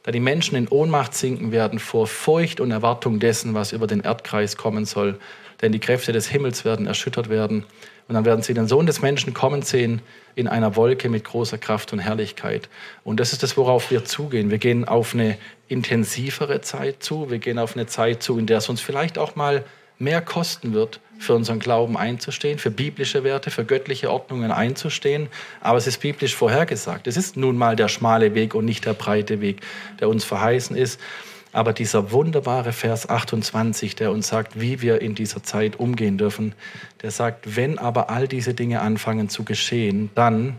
da 0.07 0.11
die 0.13 0.21
Menschen 0.21 0.55
in 0.55 0.69
Ohnmacht 0.69 1.13
sinken 1.13 1.51
werden 1.51 1.79
vor 1.79 2.07
Furcht 2.07 2.61
und 2.61 2.71
Erwartung 2.71 3.19
dessen, 3.19 3.53
was 3.53 3.73
über 3.73 3.87
den 3.87 3.99
Erdkreis 3.99 4.55
kommen 4.55 4.85
soll. 4.85 5.19
Denn 5.61 5.73
die 5.73 5.81
Kräfte 5.81 6.13
des 6.13 6.29
Himmels 6.29 6.63
werden 6.63 6.87
erschüttert 6.87 7.27
werden. 7.27 7.65
Und 8.07 8.15
dann 8.15 8.23
werden 8.23 8.41
sie 8.41 8.53
den 8.53 8.69
Sohn 8.69 8.85
des 8.85 9.01
Menschen 9.01 9.33
kommen 9.33 9.63
sehen 9.63 10.01
in 10.33 10.47
einer 10.47 10.77
Wolke 10.77 11.09
mit 11.09 11.25
großer 11.25 11.57
Kraft 11.57 11.91
und 11.91 11.99
Herrlichkeit. 11.99 12.69
Und 13.03 13.19
das 13.19 13.33
ist 13.33 13.43
das, 13.43 13.57
worauf 13.57 13.91
wir 13.91 14.05
zugehen. 14.05 14.49
Wir 14.49 14.59
gehen 14.59 14.87
auf 14.87 15.13
eine 15.13 15.37
intensivere 15.67 16.61
Zeit 16.61 17.03
zu. 17.03 17.29
Wir 17.29 17.39
gehen 17.39 17.59
auf 17.59 17.75
eine 17.75 17.87
Zeit 17.87 18.23
zu, 18.23 18.39
in 18.39 18.45
der 18.45 18.59
es 18.59 18.69
uns 18.69 18.79
vielleicht 18.79 19.17
auch 19.17 19.35
mal 19.35 19.65
mehr 19.99 20.21
kosten 20.21 20.73
wird, 20.73 21.01
für 21.19 21.33
unseren 21.33 21.59
Glauben 21.59 21.97
einzustehen, 21.97 22.59
für 22.59 22.71
biblische 22.71 23.23
Werte, 23.23 23.51
für 23.51 23.65
göttliche 23.65 24.11
Ordnungen 24.11 24.51
einzustehen. 24.51 25.27
Aber 25.61 25.77
es 25.77 25.87
ist 25.87 26.01
biblisch 26.01 26.35
vorhergesagt. 26.35 27.07
Es 27.07 27.17
ist 27.17 27.37
nun 27.37 27.57
mal 27.57 27.75
der 27.75 27.87
schmale 27.87 28.33
Weg 28.35 28.55
und 28.55 28.65
nicht 28.65 28.85
der 28.85 28.93
breite 28.93 29.41
Weg, 29.41 29.61
der 29.99 30.09
uns 30.09 30.23
verheißen 30.23 30.75
ist. 30.75 30.99
Aber 31.53 31.73
dieser 31.73 32.11
wunderbare 32.11 32.71
Vers 32.71 33.09
28, 33.09 33.95
der 33.95 34.11
uns 34.11 34.27
sagt, 34.27 34.59
wie 34.59 34.81
wir 34.81 35.01
in 35.01 35.15
dieser 35.15 35.41
Zeit 35.43 35.79
umgehen 35.79 36.17
dürfen, 36.17 36.53
der 37.01 37.11
sagt, 37.11 37.55
wenn 37.55 37.79
aber 37.79 38.09
all 38.09 38.27
diese 38.27 38.53
Dinge 38.53 38.81
anfangen 38.81 39.29
zu 39.29 39.43
geschehen, 39.43 40.11
dann, 40.13 40.57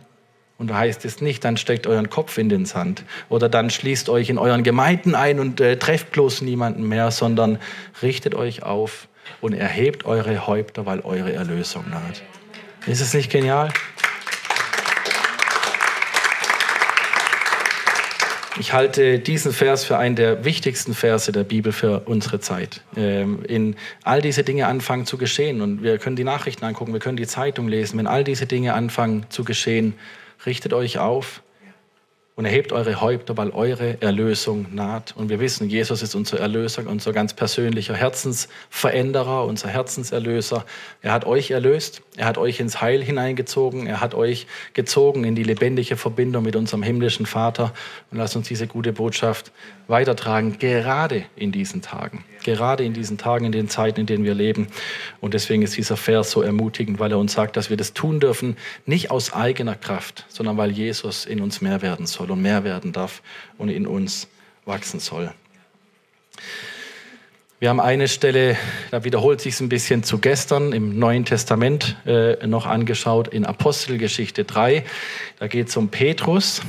und 0.56 0.70
da 0.70 0.78
heißt 0.78 1.04
es 1.04 1.20
nicht, 1.20 1.44
dann 1.44 1.56
steckt 1.56 1.86
euren 1.86 2.10
Kopf 2.10 2.36
in 2.38 2.48
den 2.48 2.64
Sand 2.64 3.04
oder 3.28 3.48
dann 3.48 3.70
schließt 3.70 4.08
euch 4.08 4.28
in 4.28 4.38
euren 4.38 4.64
Gemeinden 4.64 5.14
ein 5.14 5.38
und 5.38 5.60
äh, 5.60 5.76
trefft 5.76 6.10
bloß 6.10 6.42
niemanden 6.42 6.88
mehr, 6.88 7.10
sondern 7.10 7.58
richtet 8.02 8.34
euch 8.34 8.62
auf 8.64 9.08
und 9.40 9.52
erhebt 9.52 10.04
eure 10.04 10.46
Häupter, 10.46 10.86
weil 10.86 11.00
eure 11.00 11.32
Erlösung 11.32 11.88
naht. 11.90 12.22
Ist 12.86 13.00
es 13.00 13.14
nicht 13.14 13.30
genial? 13.30 13.70
Ich 18.60 18.72
halte 18.72 19.20
diesen 19.20 19.52
Vers 19.52 19.84
für 19.84 19.98
einen 19.98 20.16
der 20.16 20.44
wichtigsten 20.44 20.92
Verse 20.92 21.30
der 21.30 21.44
Bibel 21.44 21.70
für 21.70 22.00
unsere 22.06 22.40
Zeit. 22.40 22.80
Ähm, 22.96 23.44
in 23.44 23.76
all 24.02 24.20
diese 24.20 24.42
Dinge 24.42 24.66
anfangen 24.66 25.06
zu 25.06 25.16
geschehen 25.16 25.60
und 25.60 25.84
wir 25.84 25.98
können 25.98 26.16
die 26.16 26.24
Nachrichten 26.24 26.64
angucken, 26.64 26.92
wir 26.92 27.00
können 27.00 27.16
die 27.16 27.26
Zeitung 27.26 27.68
lesen. 27.68 27.98
Wenn 27.98 28.08
all 28.08 28.24
diese 28.24 28.46
Dinge 28.46 28.74
anfangen 28.74 29.26
zu 29.28 29.44
geschehen, 29.44 29.94
richtet 30.44 30.72
euch 30.72 30.98
auf, 30.98 31.42
und 32.38 32.44
erhebt 32.44 32.72
eure 32.72 33.00
Häupter, 33.00 33.36
weil 33.36 33.50
eure 33.50 34.00
Erlösung 34.00 34.66
naht. 34.72 35.12
Und 35.16 35.28
wir 35.28 35.40
wissen, 35.40 35.68
Jesus 35.68 36.02
ist 36.02 36.14
unser 36.14 36.38
Erlöser, 36.38 36.86
unser 36.86 37.12
ganz 37.12 37.34
persönlicher 37.34 37.96
Herzensveränderer, 37.96 39.44
unser 39.44 39.68
Herzenserlöser. 39.68 40.64
Er 41.02 41.10
hat 41.10 41.26
euch 41.26 41.50
erlöst, 41.50 42.00
er 42.16 42.26
hat 42.26 42.38
euch 42.38 42.60
ins 42.60 42.80
Heil 42.80 43.02
hineingezogen, 43.02 43.88
er 43.88 44.00
hat 44.00 44.14
euch 44.14 44.46
gezogen 44.72 45.24
in 45.24 45.34
die 45.34 45.42
lebendige 45.42 45.96
Verbindung 45.96 46.44
mit 46.44 46.54
unserem 46.54 46.84
himmlischen 46.84 47.26
Vater. 47.26 47.74
Und 48.12 48.18
lasst 48.18 48.36
uns 48.36 48.46
diese 48.46 48.68
gute 48.68 48.92
Botschaft 48.92 49.50
weitertragen, 49.88 50.58
gerade 50.58 51.24
in 51.34 51.50
diesen 51.50 51.82
Tagen. 51.82 52.24
Gerade 52.44 52.84
in 52.84 52.92
diesen 52.92 53.18
Tagen, 53.18 53.46
in 53.46 53.52
den 53.52 53.68
Zeiten, 53.68 54.00
in 54.00 54.06
denen 54.06 54.24
wir 54.24 54.34
leben. 54.34 54.68
Und 55.20 55.34
deswegen 55.34 55.62
ist 55.62 55.76
dieser 55.76 55.96
Vers 55.96 56.30
so 56.30 56.42
ermutigend, 56.42 57.00
weil 57.00 57.10
er 57.10 57.18
uns 57.18 57.32
sagt, 57.32 57.56
dass 57.56 57.68
wir 57.68 57.76
das 57.76 57.94
tun 57.94 58.20
dürfen, 58.20 58.56
nicht 58.86 59.10
aus 59.10 59.32
eigener 59.32 59.74
Kraft, 59.74 60.24
sondern 60.28 60.56
weil 60.56 60.70
Jesus 60.70 61.26
in 61.26 61.40
uns 61.40 61.60
mehr 61.60 61.82
werden 61.82 62.06
soll 62.06 62.27
und 62.30 62.42
mehr 62.42 62.64
werden 62.64 62.92
darf 62.92 63.22
und 63.56 63.68
in 63.68 63.86
uns 63.86 64.28
wachsen 64.64 65.00
soll. 65.00 65.32
Wir 67.60 67.70
haben 67.70 67.80
eine 67.80 68.06
Stelle, 68.06 68.56
da 68.92 69.02
wiederholt 69.02 69.40
sich 69.40 69.54
es 69.54 69.60
ein 69.60 69.68
bisschen 69.68 70.04
zu 70.04 70.18
gestern 70.18 70.72
im 70.72 70.96
Neuen 70.96 71.24
Testament 71.24 71.96
äh, 72.06 72.46
noch 72.46 72.66
angeschaut, 72.66 73.26
in 73.26 73.44
Apostelgeschichte 73.44 74.44
3. 74.44 74.84
Da 75.40 75.48
geht 75.48 75.68
es 75.68 75.76
um 75.76 75.88
Petrus, 75.88 76.62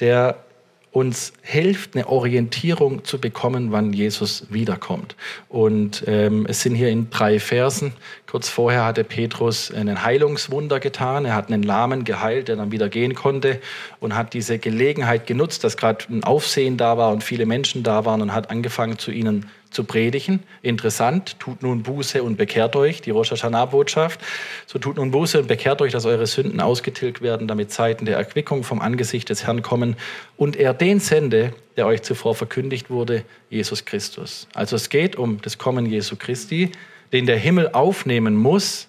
der 0.00 0.44
uns 0.92 1.32
hilft, 1.42 1.94
eine 1.94 2.08
Orientierung 2.08 3.04
zu 3.04 3.20
bekommen, 3.20 3.70
wann 3.70 3.92
Jesus 3.92 4.46
wiederkommt. 4.50 5.14
Und 5.48 6.02
ähm, 6.06 6.46
es 6.48 6.62
sind 6.62 6.74
hier 6.74 6.88
in 6.88 7.10
drei 7.10 7.38
Versen. 7.38 7.92
Kurz 8.28 8.48
vorher 8.48 8.84
hatte 8.84 9.04
Petrus 9.04 9.72
einen 9.72 10.04
Heilungswunder 10.04 10.80
getan. 10.80 11.24
Er 11.26 11.34
hat 11.34 11.50
einen 11.50 11.62
Lahmen 11.62 12.04
geheilt, 12.04 12.48
der 12.48 12.56
dann 12.56 12.72
wieder 12.72 12.88
gehen 12.88 13.14
konnte 13.14 13.60
und 14.00 14.16
hat 14.16 14.34
diese 14.34 14.58
Gelegenheit 14.58 15.28
genutzt, 15.28 15.62
dass 15.62 15.76
gerade 15.76 16.04
ein 16.10 16.24
Aufsehen 16.24 16.76
da 16.76 16.98
war 16.98 17.12
und 17.12 17.22
viele 17.22 17.46
Menschen 17.46 17.84
da 17.84 18.04
waren 18.04 18.20
und 18.20 18.34
hat 18.34 18.50
angefangen, 18.50 18.98
zu 18.98 19.12
ihnen 19.12 19.46
zu 19.70 19.84
predigen. 19.84 20.42
Interessant, 20.62 21.38
tut 21.38 21.62
nun 21.62 21.82
Buße 21.82 22.22
und 22.22 22.36
bekehrt 22.36 22.74
euch, 22.76 23.02
die 23.02 23.10
Rosh 23.10 23.30
Hashanah-Botschaft. 23.30 24.20
So 24.66 24.78
tut 24.78 24.96
nun 24.96 25.10
Buße 25.10 25.38
und 25.38 25.46
bekehrt 25.46 25.80
euch, 25.80 25.92
dass 25.92 26.06
eure 26.06 26.26
Sünden 26.26 26.60
ausgetilgt 26.60 27.22
werden, 27.22 27.46
damit 27.46 27.70
Zeiten 27.70 28.04
der 28.04 28.16
Erquickung 28.16 28.64
vom 28.64 28.80
Angesicht 28.80 29.28
des 29.28 29.46
Herrn 29.46 29.62
kommen 29.62 29.96
und 30.36 30.56
er 30.56 30.74
den 30.74 31.00
sende, 31.00 31.52
der 31.76 31.86
euch 31.86 32.02
zuvor 32.02 32.34
verkündigt 32.34 32.90
wurde, 32.90 33.24
Jesus 33.48 33.84
Christus. 33.84 34.48
Also 34.54 34.76
es 34.76 34.88
geht 34.88 35.16
um 35.16 35.40
das 35.42 35.58
Kommen 35.58 35.86
Jesu 35.86 36.16
Christi, 36.16 36.72
den 37.12 37.26
der 37.26 37.36
Himmel 37.36 37.70
aufnehmen 37.72 38.36
muss. 38.36 38.88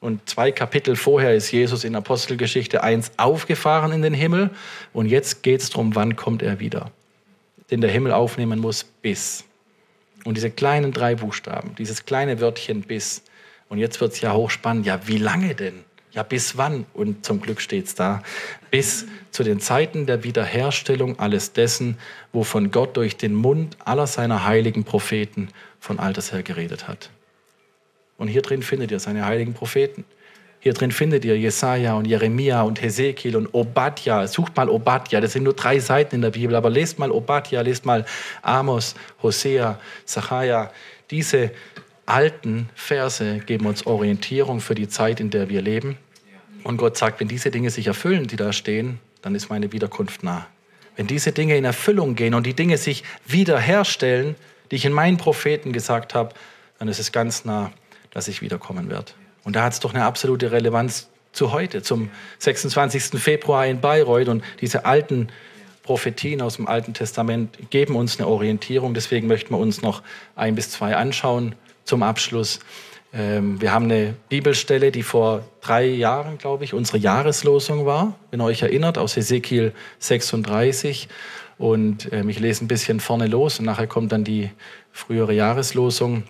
Und 0.00 0.28
zwei 0.28 0.52
Kapitel 0.52 0.96
vorher 0.96 1.34
ist 1.34 1.50
Jesus 1.50 1.82
in 1.82 1.96
Apostelgeschichte 1.96 2.82
1 2.82 3.12
aufgefahren 3.16 3.90
in 3.90 4.02
den 4.02 4.14
Himmel. 4.14 4.50
Und 4.92 5.06
jetzt 5.06 5.42
geht 5.42 5.62
es 5.62 5.70
darum, 5.70 5.94
wann 5.94 6.14
kommt 6.14 6.42
er 6.42 6.60
wieder. 6.60 6.90
Den 7.70 7.80
der 7.80 7.90
Himmel 7.90 8.12
aufnehmen 8.12 8.60
muss 8.60 8.84
bis. 8.84 9.44
Und 10.24 10.36
diese 10.36 10.50
kleinen 10.50 10.92
drei 10.92 11.14
Buchstaben, 11.14 11.74
dieses 11.76 12.06
kleine 12.06 12.40
Wörtchen 12.40 12.82
bis. 12.82 13.22
Und 13.68 13.78
jetzt 13.78 14.00
wird 14.00 14.14
es 14.14 14.20
ja 14.20 14.32
hochspannend. 14.32 14.86
Ja, 14.86 15.06
wie 15.06 15.18
lange 15.18 15.54
denn? 15.54 15.84
Ja, 16.12 16.22
bis 16.22 16.56
wann? 16.56 16.86
Und 16.94 17.26
zum 17.26 17.40
Glück 17.40 17.60
steht 17.60 17.86
es 17.86 17.94
da. 17.94 18.22
Bis 18.70 19.06
zu 19.30 19.42
den 19.42 19.60
Zeiten 19.60 20.06
der 20.06 20.22
Wiederherstellung 20.22 21.18
alles 21.18 21.52
dessen, 21.52 21.98
wovon 22.32 22.70
Gott 22.70 22.96
durch 22.96 23.16
den 23.16 23.34
Mund 23.34 23.76
aller 23.84 24.06
seiner 24.06 24.46
heiligen 24.46 24.84
Propheten 24.84 25.48
von 25.80 25.98
alters 25.98 26.32
her 26.32 26.42
geredet 26.42 26.88
hat. 26.88 27.10
Und 28.16 28.28
hier 28.28 28.42
drin 28.42 28.62
findet 28.62 28.92
ihr 28.92 29.00
seine 29.00 29.26
heiligen 29.26 29.54
Propheten. 29.54 30.04
Hier 30.64 30.72
drin 30.72 30.92
findet 30.92 31.26
ihr 31.26 31.38
Jesaja 31.38 31.92
und 31.92 32.06
Jeremia 32.06 32.62
und 32.62 32.80
Hesekiel 32.80 33.36
und 33.36 33.52
Obadja. 33.52 34.26
Sucht 34.26 34.56
mal 34.56 34.70
Obadja, 34.70 35.20
das 35.20 35.34
sind 35.34 35.42
nur 35.42 35.52
drei 35.52 35.78
Seiten 35.78 36.14
in 36.14 36.22
der 36.22 36.30
Bibel, 36.30 36.56
aber 36.56 36.70
lest 36.70 36.98
mal 36.98 37.10
Obadja, 37.10 37.60
lest 37.60 37.84
mal 37.84 38.06
Amos, 38.40 38.94
Hosea, 39.22 39.78
Zachariah. 40.06 40.72
Diese 41.10 41.50
alten 42.06 42.70
Verse 42.74 43.40
geben 43.40 43.66
uns 43.66 43.84
Orientierung 43.84 44.62
für 44.62 44.74
die 44.74 44.88
Zeit, 44.88 45.20
in 45.20 45.28
der 45.28 45.50
wir 45.50 45.60
leben. 45.60 45.98
Und 46.62 46.78
Gott 46.78 46.96
sagt, 46.96 47.20
wenn 47.20 47.28
diese 47.28 47.50
Dinge 47.50 47.68
sich 47.68 47.88
erfüllen, 47.88 48.26
die 48.26 48.36
da 48.36 48.54
stehen, 48.54 49.00
dann 49.20 49.34
ist 49.34 49.50
meine 49.50 49.70
Wiederkunft 49.70 50.22
nah. 50.22 50.46
Wenn 50.96 51.06
diese 51.06 51.32
Dinge 51.32 51.58
in 51.58 51.66
Erfüllung 51.66 52.14
gehen 52.14 52.32
und 52.32 52.46
die 52.46 52.54
Dinge 52.54 52.78
sich 52.78 53.04
wiederherstellen, 53.26 54.34
die 54.70 54.76
ich 54.76 54.86
in 54.86 54.94
meinen 54.94 55.18
Propheten 55.18 55.74
gesagt 55.74 56.14
habe, 56.14 56.34
dann 56.78 56.88
ist 56.88 57.00
es 57.00 57.12
ganz 57.12 57.44
nah, 57.44 57.70
dass 58.12 58.28
ich 58.28 58.40
wiederkommen 58.40 58.88
werde. 58.88 59.12
Und 59.44 59.56
da 59.56 59.64
hat 59.64 59.74
es 59.74 59.80
doch 59.80 59.94
eine 59.94 60.04
absolute 60.04 60.52
Relevanz 60.52 61.08
zu 61.32 61.52
heute, 61.52 61.82
zum 61.82 62.10
26. 62.38 63.20
Februar 63.20 63.66
in 63.66 63.80
Bayreuth. 63.80 64.28
Und 64.28 64.42
diese 64.60 64.84
alten 64.84 65.28
Prophetien 65.82 66.40
aus 66.40 66.56
dem 66.56 66.66
Alten 66.66 66.94
Testament 66.94 67.70
geben 67.70 67.96
uns 67.96 68.18
eine 68.18 68.26
Orientierung. 68.26 68.94
Deswegen 68.94 69.26
möchten 69.26 69.52
wir 69.52 69.58
uns 69.58 69.82
noch 69.82 70.02
ein 70.34 70.54
bis 70.54 70.70
zwei 70.70 70.96
anschauen 70.96 71.54
zum 71.84 72.02
Abschluss. 72.02 72.60
Ähm, 73.12 73.60
wir 73.60 73.72
haben 73.72 73.84
eine 73.84 74.14
Bibelstelle, 74.28 74.90
die 74.90 75.02
vor 75.02 75.44
drei 75.60 75.86
Jahren, 75.86 76.38
glaube 76.38 76.64
ich, 76.64 76.74
unsere 76.74 76.98
Jahreslosung 76.98 77.86
war, 77.86 78.18
wenn 78.30 78.40
ihr 78.40 78.44
euch 78.44 78.62
erinnert, 78.62 78.98
aus 78.98 79.16
Ezekiel 79.16 79.72
36. 79.98 81.08
Und 81.58 82.12
ähm, 82.12 82.28
ich 82.28 82.40
lese 82.40 82.64
ein 82.64 82.68
bisschen 82.68 82.98
vorne 82.98 83.26
los 83.26 83.60
und 83.60 83.66
nachher 83.66 83.86
kommt 83.86 84.10
dann 84.10 84.24
die 84.24 84.50
frühere 84.90 85.32
Jahreslosung. 85.32 86.24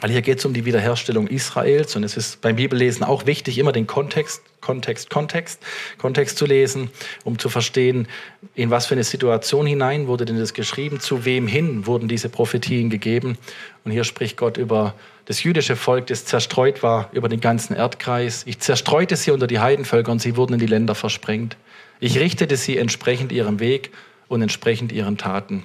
Weil 0.00 0.10
hier 0.10 0.22
geht 0.22 0.38
es 0.38 0.44
um 0.44 0.54
die 0.54 0.64
Wiederherstellung 0.64 1.26
Israels 1.26 1.94
und 1.96 2.04
es 2.04 2.16
ist 2.16 2.40
beim 2.40 2.56
Bibellesen 2.56 3.04
auch 3.04 3.26
wichtig, 3.26 3.58
immer 3.58 3.72
den 3.72 3.86
Kontext, 3.86 4.42
Kontext, 4.60 5.10
Kontext, 5.10 5.60
Kontext 5.98 6.38
zu 6.38 6.46
lesen, 6.46 6.90
um 7.24 7.38
zu 7.38 7.48
verstehen, 7.48 8.08
in 8.54 8.70
was 8.70 8.86
für 8.86 8.94
eine 8.94 9.04
Situation 9.04 9.66
hinein 9.66 10.06
wurde 10.06 10.24
denn 10.24 10.38
das 10.38 10.54
geschrieben, 10.54 11.00
zu 11.00 11.24
wem 11.24 11.46
hin 11.46 11.86
wurden 11.86 12.08
diese 12.08 12.28
Prophetien 12.28 12.90
gegeben. 12.90 13.36
Und 13.84 13.90
hier 13.90 14.04
spricht 14.04 14.36
Gott 14.36 14.56
über 14.56 14.94
das 15.26 15.42
jüdische 15.42 15.76
Volk, 15.76 16.06
das 16.08 16.24
zerstreut 16.24 16.82
war 16.82 17.08
über 17.12 17.28
den 17.28 17.40
ganzen 17.40 17.74
Erdkreis. 17.74 18.42
Ich 18.46 18.58
zerstreute 18.58 19.16
sie 19.16 19.30
unter 19.30 19.46
die 19.46 19.60
Heidenvölker 19.60 20.10
und 20.10 20.20
sie 20.20 20.36
wurden 20.36 20.54
in 20.54 20.60
die 20.60 20.66
Länder 20.66 20.94
versprengt. 20.94 21.56
Ich 22.00 22.18
richtete 22.18 22.56
sie 22.56 22.78
entsprechend 22.78 23.30
ihrem 23.30 23.60
Weg 23.60 23.90
und 24.28 24.42
entsprechend 24.42 24.92
ihren 24.92 25.18
Taten. 25.18 25.64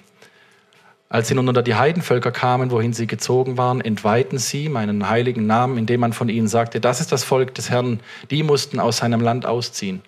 Als 1.08 1.28
sie 1.28 1.36
nun 1.36 1.47
unter 1.47 1.62
die 1.62 1.76
Heidenvölker 1.76 2.32
kamen, 2.32 2.72
wohin 2.72 2.93
sie 2.93 3.06
gezogen 3.06 3.58
waren, 3.58 3.80
entweihten 3.80 4.39
sie 4.39 4.70
meinen 4.70 5.08
heiligen 5.08 5.45
Namen, 5.45 5.78
indem 5.78 5.99
man 5.99 6.14
von 6.14 6.30
ihnen 6.30 6.47
sagte, 6.47 6.80
das 6.80 6.99
ist 6.99 7.12
das 7.12 7.24
Volk 7.24 7.53
des 7.53 7.70
Herrn, 7.70 7.99
die 8.32 8.41
mussten 8.41 8.80
aus 8.80 8.97
seinem 8.97 9.22
Land 9.22 9.45
ausziehen. 9.45 10.01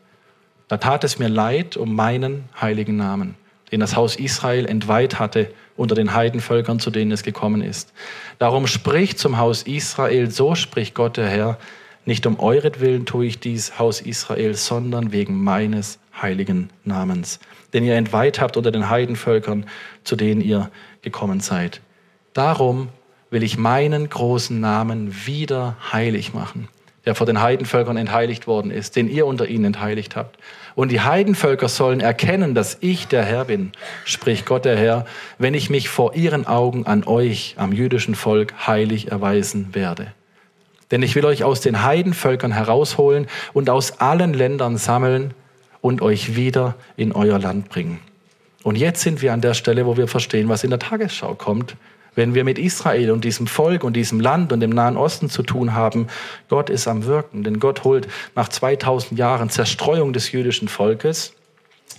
Da 0.67 0.77
tat 0.77 1.03
es 1.03 1.19
mir 1.19 1.29
leid 1.29 1.77
um 1.77 1.95
meinen 1.95 2.45
heiligen 2.59 2.97
Namen, 2.97 3.35
den 3.71 3.79
das 3.79 3.95
Haus 3.95 4.15
Israel 4.15 4.65
entweiht 4.65 5.19
hatte 5.19 5.51
unter 5.77 5.93
den 5.93 6.15
Heidenvölkern, 6.15 6.79
zu 6.79 6.89
denen 6.89 7.11
es 7.11 7.23
gekommen 7.23 7.61
ist. 7.61 7.93
Darum 8.39 8.65
spricht 8.65 9.19
zum 9.19 9.37
Haus 9.37 9.63
Israel, 9.63 10.31
so 10.31 10.55
spricht 10.55 10.95
Gott 10.95 11.17
der 11.17 11.29
Herr, 11.29 11.57
nicht 12.05 12.25
um 12.25 12.39
euretwillen 12.39 13.05
tue 13.05 13.25
ich 13.25 13.39
dies, 13.39 13.77
Haus 13.79 14.01
Israel, 14.01 14.55
sondern 14.55 15.11
wegen 15.11 15.43
meines 15.43 15.99
heiligen 16.19 16.69
Namens, 16.85 17.39
den 17.73 17.83
ihr 17.83 17.95
entweiht 17.95 18.39
habt 18.39 18.57
unter 18.57 18.71
den 18.71 18.89
Heidenvölkern, 18.89 19.65
zu 20.03 20.15
denen 20.15 20.41
ihr 20.41 20.71
gekommen 21.01 21.39
seid. 21.39 21.81
Darum 22.33 22.89
will 23.29 23.43
ich 23.43 23.57
meinen 23.57 24.09
großen 24.09 24.59
Namen 24.59 25.25
wieder 25.25 25.75
heilig 25.91 26.33
machen, 26.33 26.69
der 27.05 27.15
vor 27.15 27.25
den 27.25 27.41
Heidenvölkern 27.41 27.97
entheiligt 27.97 28.47
worden 28.47 28.71
ist, 28.71 28.95
den 28.95 29.09
ihr 29.09 29.25
unter 29.25 29.47
ihnen 29.47 29.65
entheiligt 29.65 30.15
habt. 30.15 30.37
Und 30.75 30.91
die 30.91 31.01
Heidenvölker 31.01 31.67
sollen 31.67 31.99
erkennen, 31.99 32.53
dass 32.53 32.77
ich 32.81 33.07
der 33.07 33.23
Herr 33.23 33.45
bin, 33.45 33.71
spricht 34.05 34.45
Gott 34.45 34.63
der 34.63 34.77
Herr, 34.77 35.05
wenn 35.39 35.55
ich 35.55 35.69
mich 35.69 35.89
vor 35.89 36.15
ihren 36.15 36.45
Augen 36.45 36.85
an 36.85 37.03
euch, 37.03 37.55
am 37.57 37.73
jüdischen 37.73 38.15
Volk, 38.15 38.53
heilig 38.67 39.11
erweisen 39.11 39.73
werde. 39.73 40.13
Denn 40.91 41.01
ich 41.01 41.15
will 41.15 41.25
euch 41.25 41.43
aus 41.43 41.59
den 41.59 41.83
Heidenvölkern 41.83 42.51
herausholen 42.51 43.27
und 43.53 43.69
aus 43.69 43.99
allen 43.99 44.33
Ländern 44.33 44.77
sammeln 44.77 45.33
und 45.81 46.01
euch 46.01 46.35
wieder 46.35 46.75
in 46.95 47.11
euer 47.11 47.39
Land 47.39 47.69
bringen. 47.69 47.99
Und 48.63 48.75
jetzt 48.75 49.01
sind 49.01 49.21
wir 49.21 49.33
an 49.33 49.41
der 49.41 49.53
Stelle, 49.53 49.85
wo 49.85 49.97
wir 49.97 50.07
verstehen, 50.07 50.49
was 50.49 50.63
in 50.63 50.71
der 50.71 50.79
Tagesschau 50.79 51.35
kommt, 51.35 51.75
wenn 52.15 52.33
wir 52.33 52.43
mit 52.43 52.57
Israel 52.57 53.11
und 53.11 53.23
diesem 53.23 53.47
Volk 53.47 53.83
und 53.83 53.93
diesem 53.93 54.19
Land 54.19 54.51
und 54.51 54.59
dem 54.59 54.71
Nahen 54.71 54.97
Osten 54.97 55.29
zu 55.29 55.43
tun 55.43 55.73
haben. 55.73 56.07
Gott 56.49 56.69
ist 56.69 56.87
am 56.87 57.05
Wirken, 57.05 57.43
denn 57.43 57.59
Gott 57.59 57.83
holt 57.83 58.07
nach 58.35 58.49
2000 58.49 59.19
Jahren 59.19 59.49
Zerstreuung 59.49 60.13
des 60.13 60.31
jüdischen 60.31 60.67
Volkes 60.67 61.33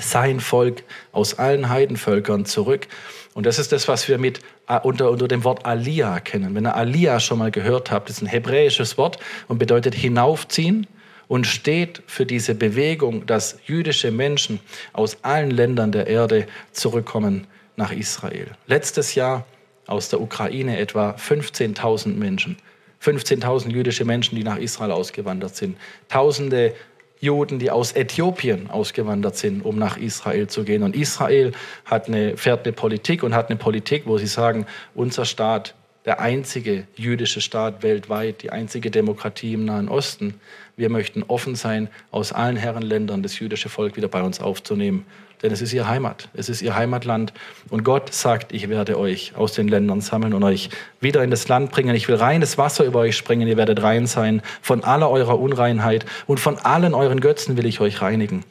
sein 0.00 0.40
Volk 0.40 0.82
aus 1.12 1.38
allen 1.38 1.68
Heidenvölkern 1.68 2.44
zurück. 2.44 2.86
Und 3.34 3.46
das 3.46 3.58
ist 3.58 3.72
das, 3.72 3.88
was 3.88 4.08
wir 4.08 4.18
mit, 4.18 4.40
äh, 4.68 4.78
unter, 4.80 5.10
unter 5.10 5.28
dem 5.28 5.44
Wort 5.44 5.64
Aliyah 5.64 6.20
kennen. 6.20 6.54
Wenn 6.54 6.66
ihr 6.66 6.76
Aliyah 6.76 7.20
schon 7.20 7.38
mal 7.38 7.50
gehört 7.50 7.90
habt, 7.90 8.10
ist 8.10 8.20
ein 8.20 8.26
hebräisches 8.26 8.98
Wort 8.98 9.18
und 9.46 9.58
bedeutet 9.58 9.94
hinaufziehen 9.94 10.86
und 11.28 11.46
steht 11.46 12.02
für 12.06 12.26
diese 12.26 12.54
Bewegung, 12.54 13.26
dass 13.26 13.58
jüdische 13.66 14.10
Menschen 14.10 14.60
aus 14.92 15.18
allen 15.22 15.50
Ländern 15.50 15.92
der 15.92 16.06
Erde 16.06 16.46
zurückkommen 16.72 17.46
nach 17.76 17.92
Israel. 17.92 18.48
Letztes 18.66 19.14
Jahr 19.14 19.46
aus 19.86 20.08
der 20.08 20.20
Ukraine 20.20 20.78
etwa 20.78 21.10
15.000 21.12 22.14
Menschen. 22.16 22.56
15.000 23.02 23.70
jüdische 23.70 24.04
Menschen, 24.04 24.36
die 24.36 24.42
nach 24.42 24.58
Israel 24.58 24.90
ausgewandert 24.90 25.54
sind. 25.54 25.76
Tausende 26.08 26.74
Juden, 27.20 27.58
die 27.58 27.70
aus 27.70 27.92
Äthiopien 27.92 28.70
ausgewandert 28.70 29.36
sind, 29.36 29.64
um 29.64 29.76
nach 29.76 29.96
Israel 29.96 30.46
zu 30.46 30.64
gehen. 30.64 30.82
Und 30.82 30.94
Israel 30.94 31.52
hat 31.84 32.08
eine, 32.08 32.36
fährt 32.36 32.64
eine 32.64 32.72
Politik 32.72 33.22
und 33.22 33.34
hat 33.34 33.50
eine 33.50 33.58
Politik, 33.58 34.04
wo 34.06 34.18
sie 34.18 34.26
sagen, 34.26 34.66
unser 34.94 35.24
Staat, 35.24 35.74
der 36.08 36.20
einzige 36.20 36.84
jüdische 36.96 37.42
Staat 37.42 37.82
weltweit, 37.82 38.42
die 38.42 38.48
einzige 38.48 38.90
Demokratie 38.90 39.52
im 39.52 39.66
Nahen 39.66 39.90
Osten, 39.90 40.40
wir 40.74 40.88
möchten 40.88 41.22
offen 41.22 41.54
sein, 41.54 41.88
aus 42.10 42.32
allen 42.32 42.56
Herrenländern 42.56 43.22
das 43.22 43.38
jüdische 43.38 43.68
Volk 43.68 43.96
wieder 43.98 44.08
bei 44.08 44.22
uns 44.22 44.40
aufzunehmen. 44.40 45.04
Denn 45.42 45.52
es 45.52 45.60
ist 45.60 45.74
ihr 45.74 45.86
Heimat, 45.86 46.30
es 46.32 46.48
ist 46.48 46.62
ihr 46.62 46.74
Heimatland. 46.74 47.34
Und 47.68 47.84
Gott 47.84 48.14
sagt, 48.14 48.54
ich 48.54 48.70
werde 48.70 48.98
euch 48.98 49.34
aus 49.36 49.52
den 49.52 49.68
Ländern 49.68 50.00
sammeln 50.00 50.32
und 50.32 50.44
euch 50.44 50.70
wieder 50.98 51.22
in 51.22 51.30
das 51.30 51.46
Land 51.46 51.72
bringen. 51.72 51.94
Ich 51.94 52.08
will 52.08 52.16
reines 52.16 52.56
Wasser 52.56 52.86
über 52.86 53.00
euch 53.00 53.14
springen, 53.14 53.46
ihr 53.46 53.58
werdet 53.58 53.82
rein 53.82 54.06
sein. 54.06 54.40
Von 54.62 54.84
aller 54.84 55.10
eurer 55.10 55.38
Unreinheit 55.38 56.06
und 56.26 56.40
von 56.40 56.56
allen 56.56 56.94
euren 56.94 57.20
Götzen 57.20 57.58
will 57.58 57.66
ich 57.66 57.80
euch 57.80 58.00
reinigen. 58.00 58.44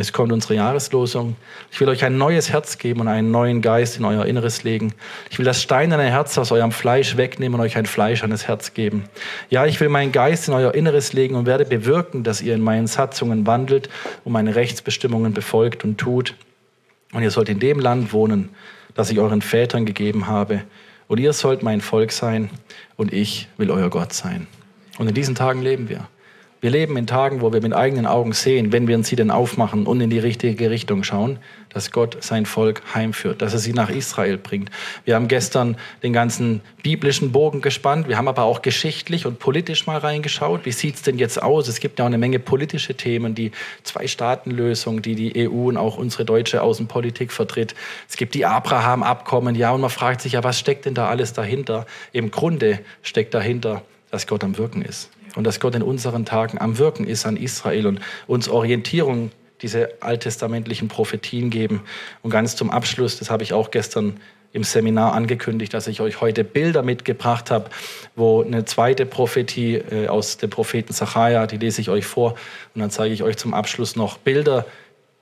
Es 0.00 0.12
kommt 0.12 0.32
unsere 0.32 0.54
Jahreslosung. 0.54 1.34
Ich 1.72 1.80
will 1.80 1.88
euch 1.88 2.04
ein 2.04 2.16
neues 2.16 2.50
Herz 2.52 2.78
geben 2.78 3.00
und 3.00 3.08
einen 3.08 3.32
neuen 3.32 3.62
Geist 3.62 3.98
in 3.98 4.04
euer 4.04 4.26
Inneres 4.26 4.62
legen. 4.62 4.94
Ich 5.28 5.38
will 5.38 5.44
das 5.44 5.60
steinerne 5.60 6.04
Herz 6.04 6.38
aus 6.38 6.52
eurem 6.52 6.70
Fleisch 6.70 7.16
wegnehmen 7.16 7.58
und 7.58 7.66
euch 7.66 7.76
ein 7.76 7.86
fleischernes 7.86 8.46
Herz 8.46 8.74
geben. 8.74 9.04
Ja, 9.50 9.66
ich 9.66 9.80
will 9.80 9.88
meinen 9.88 10.12
Geist 10.12 10.46
in 10.46 10.54
euer 10.54 10.74
Inneres 10.74 11.12
legen 11.14 11.34
und 11.34 11.46
werde 11.46 11.64
bewirken, 11.64 12.22
dass 12.22 12.40
ihr 12.40 12.54
in 12.54 12.60
meinen 12.60 12.86
Satzungen 12.86 13.46
wandelt 13.46 13.88
und 14.24 14.32
meine 14.32 14.54
Rechtsbestimmungen 14.54 15.34
befolgt 15.34 15.82
und 15.84 15.98
tut. 15.98 16.36
Und 17.12 17.22
ihr 17.22 17.30
sollt 17.32 17.48
in 17.48 17.58
dem 17.58 17.80
Land 17.80 18.12
wohnen, 18.12 18.50
das 18.94 19.10
ich 19.10 19.18
euren 19.18 19.42
Vätern 19.42 19.84
gegeben 19.84 20.28
habe. 20.28 20.62
Und 21.08 21.18
ihr 21.18 21.32
sollt 21.32 21.64
mein 21.64 21.80
Volk 21.80 22.12
sein 22.12 22.50
und 22.96 23.12
ich 23.12 23.48
will 23.56 23.72
euer 23.72 23.90
Gott 23.90 24.12
sein. 24.12 24.46
Und 24.98 25.08
in 25.08 25.14
diesen 25.14 25.34
Tagen 25.34 25.62
leben 25.62 25.88
wir. 25.88 26.06
Wir 26.60 26.70
leben 26.70 26.96
in 26.96 27.06
Tagen, 27.06 27.40
wo 27.40 27.52
wir 27.52 27.62
mit 27.62 27.72
eigenen 27.72 28.04
Augen 28.04 28.32
sehen, 28.32 28.72
wenn 28.72 28.88
wir 28.88 29.00
sie 29.04 29.14
denn 29.14 29.30
aufmachen 29.30 29.86
und 29.86 30.00
in 30.00 30.10
die 30.10 30.18
richtige 30.18 30.70
Richtung 30.70 31.04
schauen, 31.04 31.38
dass 31.68 31.92
Gott 31.92 32.16
sein 32.20 32.46
Volk 32.46 32.82
heimführt, 32.96 33.42
dass 33.42 33.52
er 33.52 33.60
sie 33.60 33.72
nach 33.72 33.90
Israel 33.90 34.38
bringt. 34.38 34.68
Wir 35.04 35.14
haben 35.14 35.28
gestern 35.28 35.76
den 36.02 36.12
ganzen 36.12 36.60
biblischen 36.82 37.30
Bogen 37.30 37.60
gespannt. 37.60 38.08
Wir 38.08 38.18
haben 38.18 38.26
aber 38.26 38.42
auch 38.42 38.60
geschichtlich 38.60 39.24
und 39.24 39.38
politisch 39.38 39.86
mal 39.86 39.98
reingeschaut. 39.98 40.64
Wie 40.64 40.72
sieht 40.72 40.96
es 40.96 41.02
denn 41.02 41.16
jetzt 41.16 41.40
aus? 41.40 41.68
Es 41.68 41.78
gibt 41.78 42.00
ja 42.00 42.04
auch 42.04 42.08
eine 42.08 42.18
Menge 42.18 42.40
politische 42.40 42.96
Themen, 42.96 43.36
die 43.36 43.52
Zwei-Staaten-Lösung, 43.84 45.00
die 45.00 45.14
die 45.14 45.48
EU 45.48 45.68
und 45.68 45.76
auch 45.76 45.96
unsere 45.96 46.24
deutsche 46.24 46.62
Außenpolitik 46.62 47.30
vertritt. 47.30 47.76
Es 48.08 48.16
gibt 48.16 48.34
die 48.34 48.46
Abraham-Abkommen. 48.46 49.54
Ja, 49.54 49.70
und 49.70 49.80
man 49.80 49.90
fragt 49.90 50.22
sich 50.22 50.32
ja, 50.32 50.42
was 50.42 50.58
steckt 50.58 50.86
denn 50.86 50.94
da 50.94 51.08
alles 51.08 51.32
dahinter? 51.32 51.86
Im 52.12 52.32
Grunde 52.32 52.80
steckt 53.02 53.32
dahinter, 53.32 53.82
dass 54.10 54.26
Gott 54.26 54.42
am 54.42 54.58
Wirken 54.58 54.82
ist 54.82 55.10
und 55.38 55.44
dass 55.44 55.60
Gott 55.60 55.76
in 55.76 55.84
unseren 55.84 56.24
Tagen 56.24 56.60
am 56.60 56.78
Wirken 56.78 57.06
ist 57.06 57.24
an 57.24 57.36
Israel 57.36 57.86
und 57.86 58.00
uns 58.26 58.48
Orientierung, 58.48 59.30
diese 59.62 59.90
alttestamentlichen 60.00 60.88
Prophetien 60.88 61.48
geben. 61.48 61.82
Und 62.22 62.32
ganz 62.32 62.56
zum 62.56 62.72
Abschluss, 62.72 63.20
das 63.20 63.30
habe 63.30 63.44
ich 63.44 63.52
auch 63.52 63.70
gestern 63.70 64.18
im 64.52 64.64
Seminar 64.64 65.12
angekündigt, 65.12 65.72
dass 65.72 65.86
ich 65.86 66.00
euch 66.00 66.20
heute 66.20 66.42
Bilder 66.42 66.82
mitgebracht 66.82 67.52
habe, 67.52 67.70
wo 68.16 68.42
eine 68.42 68.64
zweite 68.64 69.06
Prophetie 69.06 69.76
äh, 69.76 70.08
aus 70.08 70.38
dem 70.38 70.50
Propheten 70.50 70.92
Zachariah, 70.92 71.46
die 71.46 71.58
lese 71.58 71.82
ich 71.82 71.88
euch 71.88 72.04
vor 72.04 72.34
und 72.74 72.80
dann 72.80 72.90
zeige 72.90 73.14
ich 73.14 73.22
euch 73.22 73.36
zum 73.36 73.54
Abschluss 73.54 73.94
noch 73.94 74.18
Bilder, 74.18 74.66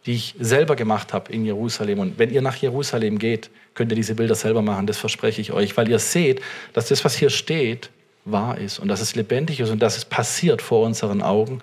die 0.06 0.14
ich 0.14 0.34
selber 0.38 0.76
gemacht 0.76 1.12
habe 1.12 1.30
in 1.30 1.44
Jerusalem. 1.44 1.98
Und 1.98 2.18
wenn 2.18 2.30
ihr 2.30 2.40
nach 2.40 2.56
Jerusalem 2.56 3.18
geht, 3.18 3.50
könnt 3.74 3.92
ihr 3.92 3.96
diese 3.96 4.14
Bilder 4.14 4.34
selber 4.34 4.62
machen, 4.62 4.86
das 4.86 4.96
verspreche 4.96 5.42
ich 5.42 5.52
euch, 5.52 5.76
weil 5.76 5.90
ihr 5.90 5.98
seht, 5.98 6.40
dass 6.72 6.88
das, 6.88 7.04
was 7.04 7.14
hier 7.14 7.28
steht, 7.28 7.90
wahr 8.26 8.58
ist 8.58 8.78
und 8.78 8.88
dass 8.88 9.00
es 9.00 9.14
lebendig 9.14 9.60
ist 9.60 9.70
und 9.70 9.80
dass 9.80 9.96
es 9.96 10.04
passiert 10.04 10.60
vor 10.60 10.84
unseren 10.84 11.22
Augen. 11.22 11.62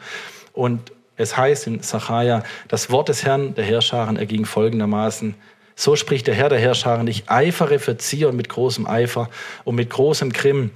Und 0.54 0.92
es 1.16 1.38
heißt 1.38 1.68
in 1.68 1.82
Sacharja, 1.82 2.44
das 2.68 2.90
Wort 2.90 3.10
des 3.10 3.24
Herrn 3.24 3.54
der 3.54 3.66
Herrscharen 3.66 4.18
erging 4.18 4.46
folgendermaßen. 4.46 5.36
So 5.76 5.96
spricht 5.96 6.28
der 6.28 6.34
Herr 6.36 6.50
der 6.50 6.60
Herrscharen, 6.60 7.08
ich 7.08 7.30
eifere 7.30 7.80
für 7.80 7.98
Zion 7.98 8.36
mit 8.36 8.50
großem 8.50 8.88
Eifer 8.88 9.30
und 9.64 9.76
mit 9.76 9.90
großem 9.90 10.32
Grimm 10.32 10.72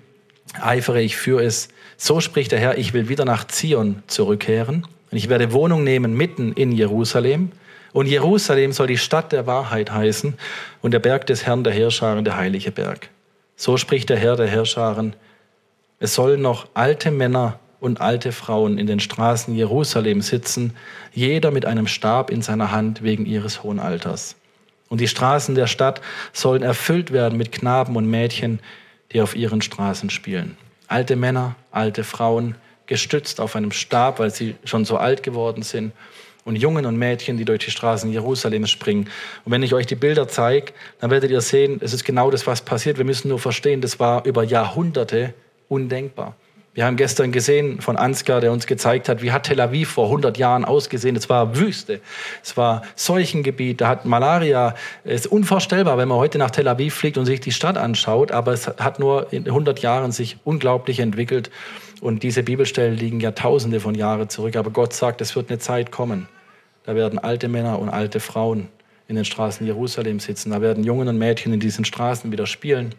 eifere 0.61 1.01
ich 1.01 1.17
für 1.17 1.41
es. 1.41 1.69
So 1.97 2.19
spricht 2.19 2.51
der 2.51 2.59
Herr, 2.59 2.77
ich 2.77 2.93
will 2.93 3.09
wieder 3.09 3.25
nach 3.25 3.47
Zion 3.47 4.03
zurückkehren 4.07 4.85
und 5.11 5.17
ich 5.17 5.29
werde 5.29 5.53
Wohnung 5.53 5.83
nehmen 5.83 6.15
mitten 6.15 6.53
in 6.53 6.71
Jerusalem. 6.71 7.51
Und 7.93 8.07
Jerusalem 8.07 8.73
soll 8.73 8.87
die 8.87 8.97
Stadt 8.97 9.31
der 9.31 9.47
Wahrheit 9.47 9.91
heißen 9.91 10.35
und 10.81 10.91
der 10.91 10.99
Berg 10.99 11.25
des 11.25 11.45
Herrn 11.45 11.63
der 11.63 11.73
Herrscharen 11.73 12.23
der 12.25 12.37
heilige 12.37 12.71
Berg. 12.71 13.09
So 13.55 13.77
spricht 13.77 14.09
der 14.09 14.17
Herr 14.17 14.35
der 14.35 14.47
Herrscharen, 14.47 15.15
es 15.99 16.13
sollen 16.13 16.41
noch 16.41 16.67
alte 16.73 17.11
Männer 17.11 17.59
und 17.79 18.01
alte 18.01 18.31
Frauen 18.31 18.77
in 18.77 18.87
den 18.87 18.99
Straßen 18.99 19.53
Jerusalem 19.55 20.21
sitzen, 20.21 20.75
jeder 21.13 21.51
mit 21.51 21.65
einem 21.65 21.87
Stab 21.87 22.29
in 22.29 22.41
seiner 22.41 22.71
Hand 22.71 23.03
wegen 23.03 23.25
ihres 23.25 23.63
hohen 23.63 23.79
Alters. 23.79 24.35
Und 24.89 25.01
die 25.01 25.07
Straßen 25.07 25.55
der 25.55 25.67
Stadt 25.67 26.01
sollen 26.33 26.63
erfüllt 26.63 27.11
werden 27.11 27.37
mit 27.37 27.51
Knaben 27.51 27.95
und 27.95 28.09
Mädchen, 28.09 28.59
die 29.11 29.21
auf 29.21 29.35
ihren 29.35 29.61
Straßen 29.61 30.09
spielen. 30.09 30.57
Alte 30.87 31.15
Männer, 31.15 31.55
alte 31.71 32.03
Frauen, 32.03 32.55
gestützt 32.85 33.41
auf 33.41 33.55
einem 33.55 33.71
Stab, 33.71 34.19
weil 34.19 34.31
sie 34.31 34.55
schon 34.63 34.85
so 34.85 34.97
alt 34.97 35.23
geworden 35.23 35.61
sind. 35.61 35.91
Und 36.45 36.55
Jungen 36.55 36.85
und 36.85 36.95
Mädchen, 36.95 37.35
die 37.35 37.43
durch 37.43 37.65
die 37.65 37.71
Straßen 37.71 38.09
Jerusalems 38.09 38.69
springen. 38.69 39.09
Und 39.43 39.51
wenn 39.51 39.63
ich 39.63 39.73
euch 39.73 39.85
die 39.85 39.95
Bilder 39.95 40.29
zeige, 40.29 40.71
dann 41.01 41.11
werdet 41.11 41.29
ihr 41.29 41.41
sehen, 41.41 41.81
es 41.83 41.91
ist 41.91 42.05
genau 42.05 42.31
das, 42.31 42.47
was 42.47 42.61
passiert. 42.61 42.97
Wir 42.97 43.03
müssen 43.03 43.27
nur 43.27 43.39
verstehen, 43.39 43.81
das 43.81 43.99
war 43.99 44.25
über 44.25 44.45
Jahrhunderte 44.45 45.33
undenkbar. 45.69 46.35
Wir 46.77 46.85
haben 46.85 46.95
gestern 46.95 47.31
gesehen 47.31 47.81
von 47.81 47.97
Ansgar, 47.97 48.39
der 48.39 48.51
uns 48.51 48.67
gezeigt 48.67 49.09
hat, 49.09 49.23
wie 49.23 49.31
hat 49.31 49.47
Tel 49.47 49.59
Aviv 49.59 49.89
vor 49.89 50.05
100 50.05 50.37
Jahren 50.37 50.63
ausgesehen. 50.63 51.15
Es 51.15 51.27
war 51.27 51.57
Wüste, 51.57 52.01
es 52.43 52.55
war 52.55 52.83
Seuchengebiet, 52.95 53.81
da 53.81 53.87
hat 53.87 54.05
Malaria. 54.05 54.75
Es 55.03 55.21
ist 55.21 55.27
unvorstellbar, 55.27 55.97
wenn 55.97 56.07
man 56.07 56.19
heute 56.19 56.37
nach 56.37 56.51
Tel 56.51 56.67
Aviv 56.67 56.93
fliegt 56.93 57.17
und 57.17 57.25
sich 57.25 57.39
die 57.39 57.51
Stadt 57.51 57.77
anschaut, 57.77 58.31
aber 58.31 58.53
es 58.53 58.67
hat 58.67 58.99
nur 58.99 59.33
in 59.33 59.47
100 59.47 59.79
Jahren 59.79 60.11
sich 60.11 60.37
unglaublich 60.43 60.99
entwickelt. 60.99 61.49
Und 61.99 62.21
diese 62.21 62.43
Bibelstellen 62.43 62.95
liegen 62.95 63.19
ja 63.21 63.31
tausende 63.31 63.79
von 63.79 63.95
Jahren 63.95 64.29
zurück. 64.29 64.55
Aber 64.55 64.69
Gott 64.69 64.93
sagt, 64.93 65.19
es 65.21 65.35
wird 65.35 65.49
eine 65.49 65.57
Zeit 65.57 65.91
kommen. 65.91 66.27
Da 66.83 66.93
werden 66.93 67.17
alte 67.17 67.47
Männer 67.47 67.79
und 67.79 67.89
alte 67.89 68.19
Frauen 68.19 68.67
in 69.07 69.15
den 69.15 69.25
Straßen 69.25 69.65
Jerusalem 69.65 70.19
sitzen. 70.19 70.51
Da 70.51 70.61
werden 70.61 70.83
Jungen 70.83 71.07
und 71.07 71.17
Mädchen 71.17 71.53
in 71.53 71.59
diesen 71.59 71.85
Straßen 71.85 72.31
wieder 72.31 72.45
spielen. 72.45 72.93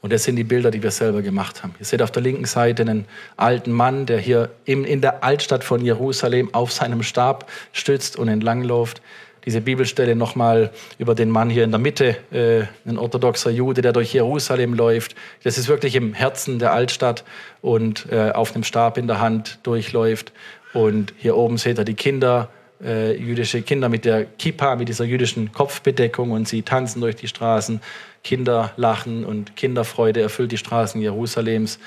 Und 0.00 0.12
das 0.12 0.24
sind 0.24 0.36
die 0.36 0.44
Bilder, 0.44 0.70
die 0.70 0.82
wir 0.82 0.92
selber 0.92 1.22
gemacht 1.22 1.62
haben. 1.62 1.74
Ihr 1.80 1.84
seht 1.84 2.02
auf 2.02 2.12
der 2.12 2.22
linken 2.22 2.44
Seite 2.44 2.82
einen 2.82 3.06
alten 3.36 3.72
Mann, 3.72 4.06
der 4.06 4.18
hier 4.18 4.50
in 4.64 5.00
der 5.00 5.24
Altstadt 5.24 5.64
von 5.64 5.84
Jerusalem 5.84 6.54
auf 6.54 6.70
seinem 6.70 7.02
Stab 7.02 7.50
stützt 7.72 8.16
und 8.16 8.28
entlangläuft. 8.28 9.02
Diese 9.44 9.60
Bibelstelle 9.60 10.14
nochmal 10.14 10.70
über 10.98 11.14
den 11.14 11.30
Mann 11.30 11.48
hier 11.48 11.64
in 11.64 11.70
der 11.70 11.80
Mitte, 11.80 12.16
äh, 12.30 12.64
ein 12.88 12.98
orthodoxer 12.98 13.50
Jude, 13.50 13.80
der 13.80 13.92
durch 13.92 14.12
Jerusalem 14.12 14.74
läuft. 14.74 15.14
Das 15.42 15.58
ist 15.58 15.68
wirklich 15.68 15.94
im 15.94 16.12
Herzen 16.12 16.58
der 16.58 16.72
Altstadt 16.72 17.24
und 17.62 18.06
äh, 18.12 18.30
auf 18.30 18.54
einem 18.54 18.62
Stab 18.62 18.98
in 18.98 19.06
der 19.06 19.20
Hand 19.20 19.58
durchläuft. 19.62 20.32
Und 20.74 21.14
hier 21.16 21.36
oben 21.36 21.56
seht 21.56 21.78
ihr 21.78 21.84
die 21.84 21.94
Kinder, 21.94 22.50
äh, 22.82 23.16
jüdische 23.16 23.62
Kinder 23.62 23.88
mit 23.88 24.04
der 24.04 24.24
Kippa, 24.24 24.76
mit 24.76 24.88
dieser 24.88 25.04
jüdischen 25.04 25.52
Kopfbedeckung 25.52 26.30
und 26.30 26.48
sie 26.48 26.62
tanzen 26.62 27.00
durch 27.00 27.16
die 27.16 27.28
Straßen. 27.28 27.80
Kinderlachen 28.24 29.24
und 29.24 29.56
Kinderfreude 29.56 30.20
erfüllt 30.20 30.52
die 30.52 30.58
Straßen 30.58 31.00
Jerusalems. 31.00 31.78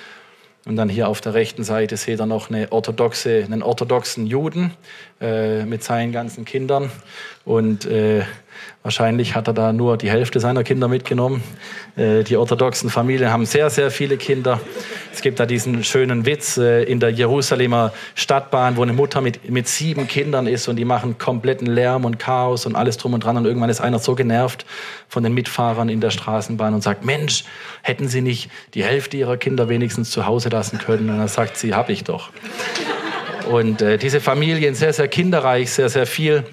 Und 0.66 0.76
dann 0.76 0.90
hier 0.90 1.08
auf 1.08 1.22
der 1.22 1.34
rechten 1.34 1.64
Seite 1.64 1.98
seht 1.98 2.20
ihr 2.20 2.26
noch 2.28 2.50
eine 2.50 2.72
orthodoxe, 2.72 3.44
einen 3.44 3.64
orthodoxen 3.64 4.28
Juden 4.28 4.72
äh, 5.20 5.66
mit 5.66 5.84
seinen 5.84 6.12
ganzen 6.12 6.46
Kindern. 6.46 6.92
Und 7.46 7.86
äh, 7.86 8.24
Wahrscheinlich 8.84 9.36
hat 9.36 9.48
er 9.48 9.54
da 9.54 9.74
nur 9.74 9.96
die 9.96 10.10
Hälfte 10.10 10.40
seiner 10.40 10.64
Kinder 10.64 10.88
mitgenommen. 10.88 11.44
Äh, 11.96 12.24
die 12.24 12.36
orthodoxen 12.36 12.90
Familien 12.90 13.32
haben 13.32 13.46
sehr, 13.46 13.70
sehr 13.70 13.92
viele 13.92 14.18
Kinder. 14.18 14.60
Es 15.14 15.22
gibt 15.22 15.40
da 15.40 15.46
diesen 15.46 15.84
schönen 15.84 16.26
Witz 16.26 16.58
äh, 16.58 16.84
in 16.84 17.00
der 17.00 17.12
Jerusalemer 17.12 17.94
Stadtbahn, 18.16 18.78
wo 18.78 18.82
eine 18.82 18.94
Mutter 18.94 19.22
mit, 19.22 19.50
mit 19.52 19.68
sieben 19.68 20.08
Kindern 20.08 20.48
ist 20.48 20.68
und 20.68 20.78
die 20.78 20.86
machen 20.86 21.20
kompletten 21.20 21.68
Lärm 21.68 22.06
und 22.06 22.18
Chaos 22.18 22.66
und 22.66 22.76
alles 22.76 22.98
drum 22.98 23.14
und 23.14 23.24
dran. 23.24 23.38
Und 23.38 23.46
irgendwann 23.46 23.70
ist 23.70 23.82
einer 23.82 24.00
so 24.00 24.16
genervt 24.16 24.66
von 25.08 25.22
den 25.22 25.34
Mitfahrern 25.34 25.88
in 25.88 26.02
der 26.02 26.10
Straßenbahn 26.10 26.74
und 26.74 26.82
sagt, 26.82 27.06
Mensch, 27.06 27.44
hätten 27.84 28.08
Sie 28.08 28.22
nicht 28.22 28.50
die 28.74 28.84
Hälfte 28.84 29.16
Ihrer 29.16 29.38
Kinder 29.38 29.70
wenigstens 29.70 30.10
zu 30.10 30.26
Hause 30.26 30.50
lassen 30.50 30.80
können? 30.80 31.08
Und 31.10 31.20
dann 31.20 31.28
sagt 31.28 31.56
sie, 31.58 31.76
hab 31.76 31.90
ich 31.90 32.04
doch. 32.04 32.30
Und 33.52 33.82
äh, 33.82 33.98
diese 33.98 34.22
Familien, 34.22 34.74
sehr, 34.74 34.94
sehr 34.94 35.08
kinderreich, 35.08 35.72
sehr, 35.72 35.90
sehr 35.90 36.08
viel. 36.08 36.46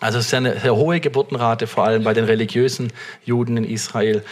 Also 0.00 0.18
es 0.18 0.26
ist 0.26 0.34
eine 0.34 0.58
sehr 0.58 0.74
hohe 0.74 0.98
Geburtenrate, 0.98 1.66
vor 1.66 1.84
allem 1.84 2.04
bei 2.04 2.14
den 2.14 2.24
religiösen 2.24 2.92
Juden 3.24 3.58
in 3.58 3.64
Israel. 3.64 4.24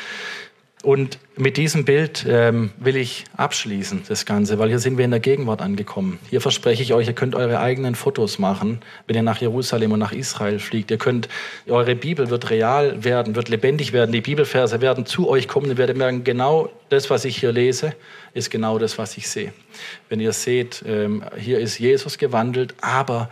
Und 0.84 1.18
mit 1.36 1.56
diesem 1.56 1.84
Bild 1.84 2.24
ähm, 2.28 2.70
will 2.78 2.96
ich 2.96 3.24
abschließen, 3.36 4.04
das 4.08 4.24
Ganze, 4.24 4.60
weil 4.60 4.68
hier 4.68 4.78
sind 4.78 4.96
wir 4.96 5.04
in 5.04 5.10
der 5.10 5.18
Gegenwart 5.18 5.60
angekommen. 5.60 6.20
Hier 6.30 6.40
verspreche 6.40 6.82
ich 6.84 6.94
euch, 6.94 7.08
ihr 7.08 7.14
könnt 7.14 7.34
eure 7.34 7.58
eigenen 7.58 7.96
Fotos 7.96 8.38
machen, 8.38 8.80
wenn 9.06 9.16
ihr 9.16 9.22
nach 9.22 9.40
Jerusalem 9.40 9.90
und 9.90 9.98
nach 9.98 10.12
Israel 10.12 10.60
fliegt. 10.60 10.92
Ihr 10.92 10.98
könnt, 10.98 11.28
eure 11.66 11.96
Bibel 11.96 12.30
wird 12.30 12.50
real 12.50 13.02
werden, 13.02 13.34
wird 13.34 13.48
lebendig 13.48 13.92
werden. 13.92 14.12
Die 14.12 14.20
Bibelverse 14.20 14.80
werden 14.80 15.04
zu 15.04 15.28
euch 15.28 15.48
kommen. 15.48 15.66
Ihr 15.66 15.78
werdet 15.78 15.96
merken, 15.96 16.22
genau 16.22 16.70
das, 16.90 17.10
was 17.10 17.24
ich 17.24 17.38
hier 17.38 17.50
lese, 17.50 17.92
ist 18.32 18.48
genau 18.50 18.78
das, 18.78 18.98
was 18.98 19.16
ich 19.16 19.28
sehe. 19.28 19.52
Wenn 20.08 20.20
ihr 20.20 20.32
seht, 20.32 20.84
ähm, 20.86 21.24
hier 21.36 21.58
ist 21.58 21.80
Jesus 21.80 22.18
gewandelt, 22.18 22.74
aber 22.80 23.30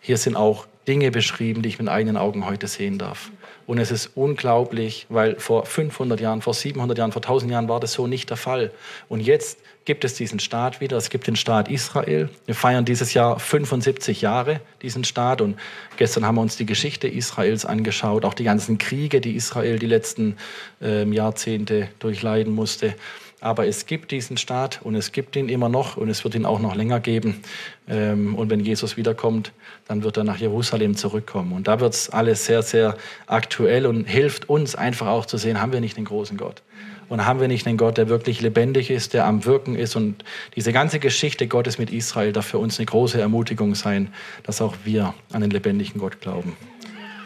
hier 0.00 0.16
sind 0.16 0.34
auch 0.34 0.66
Dinge 0.88 1.10
beschrieben, 1.10 1.62
die 1.62 1.68
ich 1.68 1.78
mit 1.78 1.88
eigenen 1.88 2.16
Augen 2.16 2.46
heute 2.46 2.66
sehen 2.66 2.98
darf. 2.98 3.30
Und 3.66 3.78
es 3.78 3.90
ist 3.90 4.10
unglaublich, 4.16 5.06
weil 5.08 5.38
vor 5.38 5.64
500 5.64 6.20
Jahren, 6.20 6.42
vor 6.42 6.54
700 6.54 6.98
Jahren, 6.98 7.12
vor 7.12 7.22
1000 7.22 7.52
Jahren 7.52 7.68
war 7.68 7.78
das 7.78 7.92
so 7.92 8.06
nicht 8.06 8.30
der 8.30 8.36
Fall. 8.36 8.72
Und 9.08 9.20
jetzt 9.20 9.58
gibt 9.84 10.04
es 10.04 10.14
diesen 10.14 10.40
Staat 10.40 10.80
wieder. 10.80 10.96
Es 10.96 11.10
gibt 11.10 11.26
den 11.26 11.36
Staat 11.36 11.70
Israel. 11.70 12.28
Wir 12.46 12.54
feiern 12.54 12.84
dieses 12.84 13.14
Jahr 13.14 13.38
75 13.38 14.22
Jahre 14.22 14.60
diesen 14.82 15.04
Staat. 15.04 15.40
Und 15.40 15.56
gestern 15.96 16.26
haben 16.26 16.34
wir 16.34 16.42
uns 16.42 16.56
die 16.56 16.66
Geschichte 16.66 17.06
Israels 17.08 17.64
angeschaut, 17.64 18.24
auch 18.24 18.34
die 18.34 18.44
ganzen 18.44 18.78
Kriege, 18.78 19.20
die 19.20 19.36
Israel 19.36 19.78
die 19.78 19.86
letzten 19.86 20.36
äh, 20.82 21.04
Jahrzehnte 21.04 21.88
durchleiden 21.98 22.54
musste. 22.54 22.94
Aber 23.40 23.66
es 23.66 23.86
gibt 23.86 24.10
diesen 24.10 24.36
Staat 24.36 24.80
und 24.82 24.94
es 24.94 25.12
gibt 25.12 25.34
ihn 25.34 25.48
immer 25.48 25.68
noch 25.68 25.96
und 25.96 26.10
es 26.10 26.24
wird 26.24 26.34
ihn 26.34 26.44
auch 26.44 26.60
noch 26.60 26.74
länger 26.74 27.00
geben. 27.00 27.40
Ähm, 27.88 28.34
und 28.34 28.50
wenn 28.50 28.60
Jesus 28.60 28.96
wiederkommt, 28.96 29.52
dann 29.88 30.02
wird 30.02 30.18
er 30.18 30.24
nach 30.24 30.36
Jerusalem 30.36 30.94
zurückkommen. 30.94 31.52
Und 31.52 31.66
da 31.66 31.80
wird 31.80 31.94
es 31.94 32.10
alles 32.10 32.44
sehr, 32.44 32.62
sehr 32.62 32.96
aktuell 33.26 33.86
und 33.86 34.04
hilft 34.04 34.48
uns 34.50 34.74
einfach 34.74 35.06
auch 35.06 35.24
zu 35.24 35.38
sehen, 35.38 35.60
haben 35.60 35.72
wir 35.72 35.80
nicht 35.80 35.96
den 35.96 36.04
großen 36.04 36.36
Gott? 36.36 36.62
Und 37.08 37.26
haben 37.26 37.40
wir 37.40 37.48
nicht 37.48 37.66
einen 37.66 37.76
Gott, 37.76 37.96
der 37.96 38.08
wirklich 38.08 38.40
lebendig 38.40 38.90
ist, 38.90 39.14
der 39.14 39.24
am 39.26 39.44
Wirken 39.44 39.74
ist? 39.74 39.96
Und 39.96 40.22
diese 40.54 40.72
ganze 40.72 41.00
Geschichte 41.00 41.48
Gottes 41.48 41.78
mit 41.78 41.90
Israel 41.90 42.32
darf 42.32 42.46
für 42.46 42.58
uns 42.58 42.78
eine 42.78 42.86
große 42.86 43.20
Ermutigung 43.20 43.74
sein, 43.74 44.12
dass 44.44 44.60
auch 44.60 44.76
wir 44.84 45.14
an 45.32 45.40
den 45.40 45.50
lebendigen 45.50 45.98
Gott 45.98 46.20
glauben. 46.20 46.56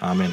Amen. 0.00 0.32